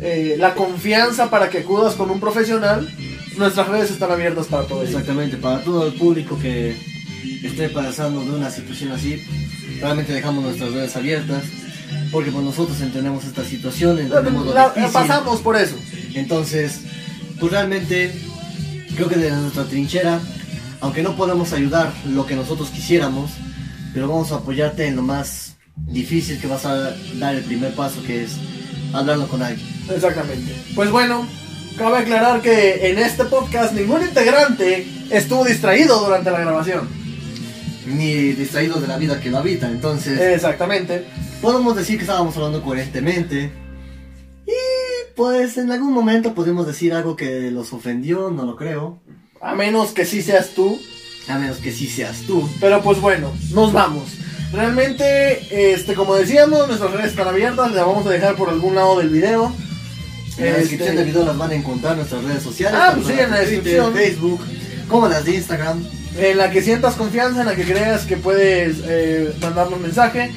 eh, 0.01 0.37
la 0.39 0.55
confianza 0.55 1.28
para 1.30 1.51
que 1.51 1.59
acudas 1.59 1.95
con 1.95 2.11
un 2.11 2.20
profesional, 2.20 2.89
nuestras 3.37 3.68
redes 3.68 3.91
están 3.91 4.11
abiertas 4.11 4.47
para 4.47 4.64
todo 4.66 4.82
eso. 4.82 4.93
Exactamente, 4.93 5.37
para 5.37 5.61
todo 5.62 5.87
el 5.87 5.93
público 5.95 6.39
que 6.39 6.74
esté 7.45 7.68
pasando 7.68 8.22
de 8.24 8.30
una 8.30 8.51
situación 8.51 8.93
así, 8.93 9.22
realmente 9.80 10.12
dejamos 10.14 10.43
nuestras 10.43 10.72
redes 10.72 10.97
abiertas. 10.97 11.43
Porque 12.12 12.30
pues 12.30 12.45
nosotros 12.45 12.80
entendemos 12.80 13.24
esta 13.24 13.45
situación, 13.45 13.99
entendemos 13.99 14.47
lo 14.47 14.55
La- 14.55 14.68
difícil. 14.70 14.93
pasamos 14.93 15.41
por 15.41 15.57
eso. 15.57 15.76
Entonces, 16.14 16.80
pues 17.39 17.53
realmente 17.53 18.12
creo 18.95 19.09
que 19.09 19.16
desde 19.16 19.37
nuestra 19.37 19.64
trinchera, 19.64 20.20
aunque 20.81 21.03
no 21.03 21.16
podemos 21.16 21.53
ayudar 21.53 21.93
lo 22.07 22.27
que 22.27 22.37
nosotros 22.37 22.70
quisiéramos, 22.70 23.33
pero 23.93 24.09
vamos 24.09 24.33
a 24.33 24.37
apoyarte 24.37 24.87
en 24.87 24.97
lo 24.97 25.03
más 25.03 25.57
difícil 25.77 26.41
que 26.41 26.47
vas 26.47 26.64
a 26.64 26.93
dar 27.18 27.35
el 27.35 27.45
primer 27.45 27.74
paso, 27.74 28.03
que 28.03 28.24
es 28.24 28.37
hablarlo 28.93 29.29
con 29.29 29.43
alguien. 29.43 29.66
Exactamente. 29.91 30.55
Pues 30.74 30.91
bueno, 30.91 31.27
cabe 31.77 31.99
aclarar 31.99 32.41
que 32.41 32.91
en 32.91 32.99
este 32.99 33.24
podcast 33.24 33.74
ningún 33.74 34.03
integrante 34.03 34.87
estuvo 35.11 35.45
distraído 35.45 36.01
durante 36.01 36.31
la 36.31 36.41
grabación. 36.41 36.89
Ni 37.87 38.33
distraído 38.33 38.81
de 38.81 38.89
la 38.89 38.97
vida 38.97 39.20
que 39.20 39.31
lo 39.31 39.39
habita. 39.39 39.68
Entonces, 39.70 40.18
Exactamente. 40.20 41.07
podemos 41.41 41.77
decir 41.77 41.97
que 41.97 42.03
estábamos 42.03 42.37
hablando 42.37 42.62
coherentemente. 42.62 43.53
Y 44.47 45.14
pues 45.14 45.57
en 45.57 45.70
algún 45.70 45.93
momento 45.93 46.35
podemos 46.35 46.66
decir 46.66 46.93
algo 46.93 47.16
que 47.16 47.51
los 47.51 47.72
ofendió, 47.72 48.31
no 48.31 48.45
lo 48.45 48.57
creo. 48.57 48.99
A 49.41 49.55
menos 49.55 49.91
que 49.93 50.05
sí 50.05 50.22
seas 50.22 50.51
tú. 50.51 50.80
A 51.28 51.39
menos 51.39 51.59
que 51.59 51.72
sí 51.72 51.87
seas 51.87 52.18
tú. 52.26 52.49
Pero 52.61 52.82
pues 52.82 53.01
bueno, 53.01 53.32
nos 53.53 53.72
vamos. 53.72 54.05
Realmente, 54.53 55.72
este, 55.72 55.95
como 55.95 56.14
decíamos, 56.14 56.66
nuestras 56.68 56.93
redes 56.93 57.11
están 57.11 57.28
abiertas. 57.28 57.72
Les 57.72 57.80
vamos 57.80 58.07
a 58.07 58.11
dejar 58.11 58.37
por 58.37 58.49
algún 58.49 58.74
lado 58.74 58.99
del 58.99 59.09
video. 59.11 59.53
En 60.39 60.45
la 60.45 60.51
Este, 60.51 60.61
descripción 60.61 60.97
del 60.97 61.05
video 61.07 61.24
las 61.24 61.39
van 61.39 61.51
a 61.51 61.55
encontrar 61.55 61.97
nuestras 61.97 62.22
redes 62.24 62.43
sociales. 62.43 62.78
Ah, 62.82 62.93
pues 62.95 63.07
sí, 63.07 63.12
las 63.14 63.22
en 63.24 63.30
la 63.30 63.39
de 63.39 63.47
descripción. 63.47 63.95
Facebook, 63.95 64.41
como 64.89 65.09
las 65.09 65.24
de 65.24 65.34
Instagram. 65.34 65.84
en 66.18 66.39
la 66.39 66.51
que 66.51 66.62
sientas 66.62 66.95
confianza, 66.95 67.41
en 67.41 67.47
la 67.47 67.55
que 67.57 67.64
creas 67.64 68.07
que 68.07 68.16
puedes 68.16 68.76
eh, 68.84 69.34
mandarnos 69.41 69.80
mensaje. 69.80 70.30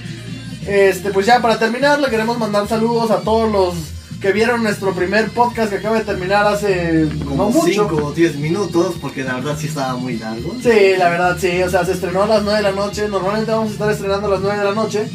Este, 0.68 1.12
pues 1.12 1.26
ya 1.26 1.42
para 1.42 1.58
terminar, 1.58 2.00
le 2.00 2.10
queremos 2.10 2.38
mandar 2.38 2.68
saludos 2.68 3.12
a 3.12 3.22
todos 3.22 3.50
los 3.52 3.76
que 4.22 4.32
vieron 4.34 4.64
nuestro 4.64 4.94
primer 4.94 5.30
podcast 5.30 5.70
que 5.70 5.78
acaba 5.78 5.98
de 6.00 6.04
terminar 6.04 6.46
hace 6.46 7.08
Como 7.24 7.46
no 7.46 7.50
mucho. 7.50 7.88
5 7.88 7.96
o 7.96 8.12
10 8.12 8.36
minutos, 8.36 8.96
porque 9.00 9.24
la 9.24 9.36
verdad 9.36 9.58
sí 9.58 9.68
estaba 9.68 9.96
muy 9.96 10.18
largo. 10.18 10.56
Sí, 10.62 10.96
la 10.98 11.10
verdad 11.10 11.38
sí, 11.40 11.62
o 11.64 11.70
sea, 11.70 11.86
se 11.86 11.94
estrenó 11.94 12.24
a 12.24 12.28
las 12.28 12.44
9 12.44 12.58
de 12.58 12.64
la 12.64 12.72
noche, 12.72 13.08
normalmente 13.08 13.52
vamos 13.52 13.70
a 13.70 13.74
estar 13.74 13.92
estrenando 13.92 14.28
a 14.28 14.32
las 14.32 14.42
9 14.42 14.58
de 14.58 14.64
la 14.66 14.74
noche. 14.74 15.10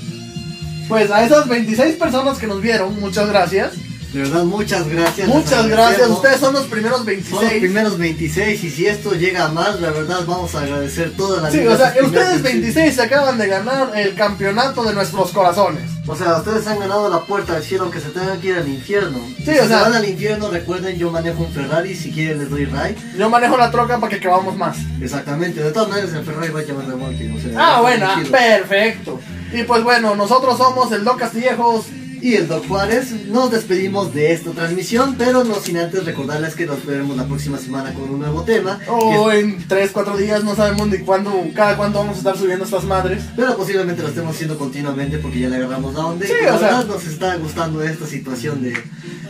Pues 0.89 1.11
a 1.11 1.25
esas 1.25 1.49
26 1.49 1.97
personas 1.97 2.39
que 2.39 2.47
nos 2.47 2.61
vieron, 2.61 2.99
muchas 3.01 3.29
gracias. 3.29 3.73
De 4.13 4.21
verdad, 4.21 4.45
muchas 4.45 4.89
gracias. 4.89 5.29
Muchas 5.29 5.67
gracias, 5.67 6.09
ustedes 6.09 6.39
son 6.39 6.55
los 6.55 6.67
primeros 6.67 6.99
Son 6.99 7.07
los 7.07 7.41
26. 7.41 7.61
primeros 7.61 7.99
26 7.99 8.65
y 8.65 8.71
si 8.71 8.87
esto 8.87 9.13
llega 9.15 9.47
a 9.47 9.49
más, 9.49 9.81
la 9.81 9.91
verdad 9.91 10.21
vamos 10.27 10.55
a 10.55 10.61
agradecer 10.61 11.13
todas 11.17 11.43
las 11.43 11.53
Sí, 11.53 11.67
o 11.67 11.77
sea, 11.77 11.89
ustedes 11.89 12.11
primeros 12.13 12.43
26 12.43 12.95
se 12.95 13.03
acaban 13.03 13.37
de 13.39 13.49
ganar 13.49 13.91
el 13.97 14.15
campeonato 14.15 14.85
de 14.85 14.95
nuestros 14.95 15.33
corazones. 15.33 15.94
O 16.07 16.15
sea, 16.15 16.37
ustedes 16.37 16.67
han 16.67 16.79
ganado 16.79 17.09
la 17.09 17.21
puerta 17.21 17.57
al 17.57 17.63
cielo 17.63 17.85
aunque 17.85 17.99
se 18.01 18.11
tengan 18.11 18.39
que 18.41 18.49
ir 18.49 18.57
al 18.57 18.69
infierno. 18.69 19.19
Sí, 19.39 19.45
si 19.45 19.51
o 19.59 19.63
se 19.63 19.69
sea- 19.69 19.83
van 19.83 19.95
al 19.95 20.05
infierno, 20.07 20.51
recuerden, 20.51 20.99
yo 20.99 21.11
manejo 21.11 21.43
un 21.45 21.51
Ferrari, 21.53 21.95
si 21.95 22.13
quieren 22.13 22.39
les 22.41 22.51
doy 22.51 22.67
ride. 22.67 22.97
Yo 23.17 23.31
manejo 23.31 23.57
la 23.57 23.71
troca 23.71 23.99
para 23.99 24.11
que 24.11 24.17
acabamos 24.17 24.55
más. 24.57 24.77
Exactamente, 25.01 25.63
de 25.63 25.73
todas 25.73 25.89
maneras 25.89 26.13
el 26.13 26.25
Ferrari 26.25 26.53
va 26.53 26.61
a 26.61 26.63
llamar 26.65 26.87
remolque. 26.87 27.33
O 27.33 27.41
sea, 27.41 27.53
Ah, 27.77 27.81
bueno, 27.81 28.07
perfecto. 28.31 29.19
Y 29.53 29.63
pues 29.63 29.83
bueno, 29.83 30.15
nosotros 30.15 30.59
somos 30.59 30.93
el 30.93 31.05
Doc 31.05 31.19
Castillejos. 31.19 31.87
Y 32.25 32.37
el 32.37 32.49
Doc 32.49 32.66
Juárez. 32.66 33.11
Nos 33.27 33.51
despedimos 33.51 34.14
de 34.14 34.33
esta 34.33 34.51
transmisión, 34.53 35.14
pero 35.18 35.45
no 35.45 35.57
sin 35.57 35.77
antes 35.77 36.05
recordarles 36.07 36.55
que 36.55 36.64
nos 36.64 36.85
veremos 36.87 37.16
la 37.18 37.27
próxima 37.27 37.59
semana 37.59 37.93
con 37.93 38.09
un 38.09 38.18
nuevo 38.20 38.43
tema. 38.45 38.81
O 38.89 39.29
que- 39.29 39.41
en 39.41 39.68
3, 39.68 39.91
4 39.93 40.16
días, 40.16 40.43
no 40.43 40.55
sabemos 40.57 40.89
ni 40.89 40.99
cuándo, 40.99 41.31
cada 41.55 41.77
cuándo 41.77 41.99
vamos 41.99 42.14
a 42.14 42.18
estar 42.18 42.37
subiendo 42.39 42.64
estas 42.64 42.85
madres. 42.85 43.22
pero 43.37 43.57
posiblemente 43.57 44.01
lo 44.03 44.09
estemos 44.09 44.35
haciendo 44.35 44.57
continuamente 44.59 45.18
porque 45.18 45.41
ya 45.41 45.49
le 45.51 45.57
agarramos 45.57 45.93
la 45.95 46.07
onda. 46.07 46.25
y 46.25 46.29
Sí, 46.29 46.35
pues, 46.41 46.53
la 46.53 46.59
sea- 46.59 46.68
verdad 46.79 46.87
nos 46.87 47.05
está 47.07 47.37
gustando 47.37 47.83
esta 47.83 48.07
situación 48.07 48.62
de 48.62 48.72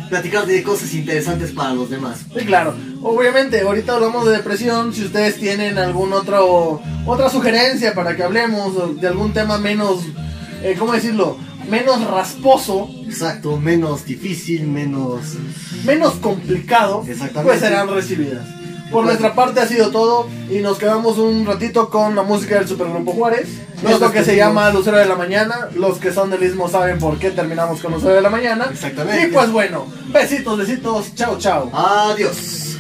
platicar 0.09 0.47
de 0.47 0.63
cosas 0.63 0.93
interesantes 0.95 1.51
para 1.51 1.73
los 1.75 1.91
demás. 1.91 2.21
Sí, 2.39 2.45
claro. 2.45 2.75
Obviamente, 3.03 3.61
ahorita 3.63 3.95
hablamos 3.95 4.27
de 4.27 4.33
depresión. 4.37 4.95
Si 4.95 5.05
ustedes 5.05 5.37
tienen 5.41 5.79
algún 5.79 6.13
otro 6.13 6.81
otra 7.07 7.29
sugerencia 7.29 7.93
para 7.95 8.15
que 8.15 8.23
hablemos 8.23 9.01
de 9.01 9.09
algún 9.09 9.33
tema 9.33 9.59
menos, 9.59 10.01
eh, 10.63 10.77
¿cómo 10.79 10.93
decirlo? 10.93 11.37
Menos 11.69 12.05
rasposo, 12.07 12.89
Exacto, 13.07 13.57
menos 13.57 14.05
difícil, 14.05 14.67
menos... 14.67 15.21
menos 15.85 16.15
complicado, 16.15 17.05
Exactamente. 17.09 17.43
pues 17.49 17.61
serán 17.61 17.89
recibidas. 17.89 18.47
Por 18.91 19.03
Pues- 19.05 19.07
nuestra 19.19 19.35
parte 19.35 19.61
ha 19.61 19.67
sido 19.67 19.91
todo 19.91 20.29
y 20.51 20.59
nos 20.59 20.79
quedamos 20.79 21.19
un 21.19 21.47
ratito 21.47 21.89
con 21.91 22.15
la 22.15 22.23
música 22.23 22.57
del 22.57 22.69
Supergrupo 22.69 23.13
Juárez. 23.13 23.49
Nos 23.83 23.93
Esto 23.95 24.13
que 24.13 24.23
se 24.25 24.37
llama 24.37 24.71
Lucero 24.71 24.99
de 24.99 25.07
la 25.07 25.17
Mañana. 25.17 25.69
Los 25.75 25.99
que 25.99 26.13
son 26.13 26.31
del 26.31 26.41
mismo 26.41 26.69
saben 26.69 26.99
por 26.99 27.19
qué 27.19 27.31
terminamos 27.31 27.81
con 27.81 27.93
Lucero 27.93 28.15
de 28.15 28.21
la 28.23 28.31
Mañana. 28.31 28.67
Exactamente. 28.71 29.27
Y 29.29 29.33
pues 29.33 29.51
bueno, 29.51 29.87
besitos, 30.13 30.59
besitos, 30.59 31.15
chao, 31.15 31.39
chao. 31.39 31.71
Adiós. 31.75 32.77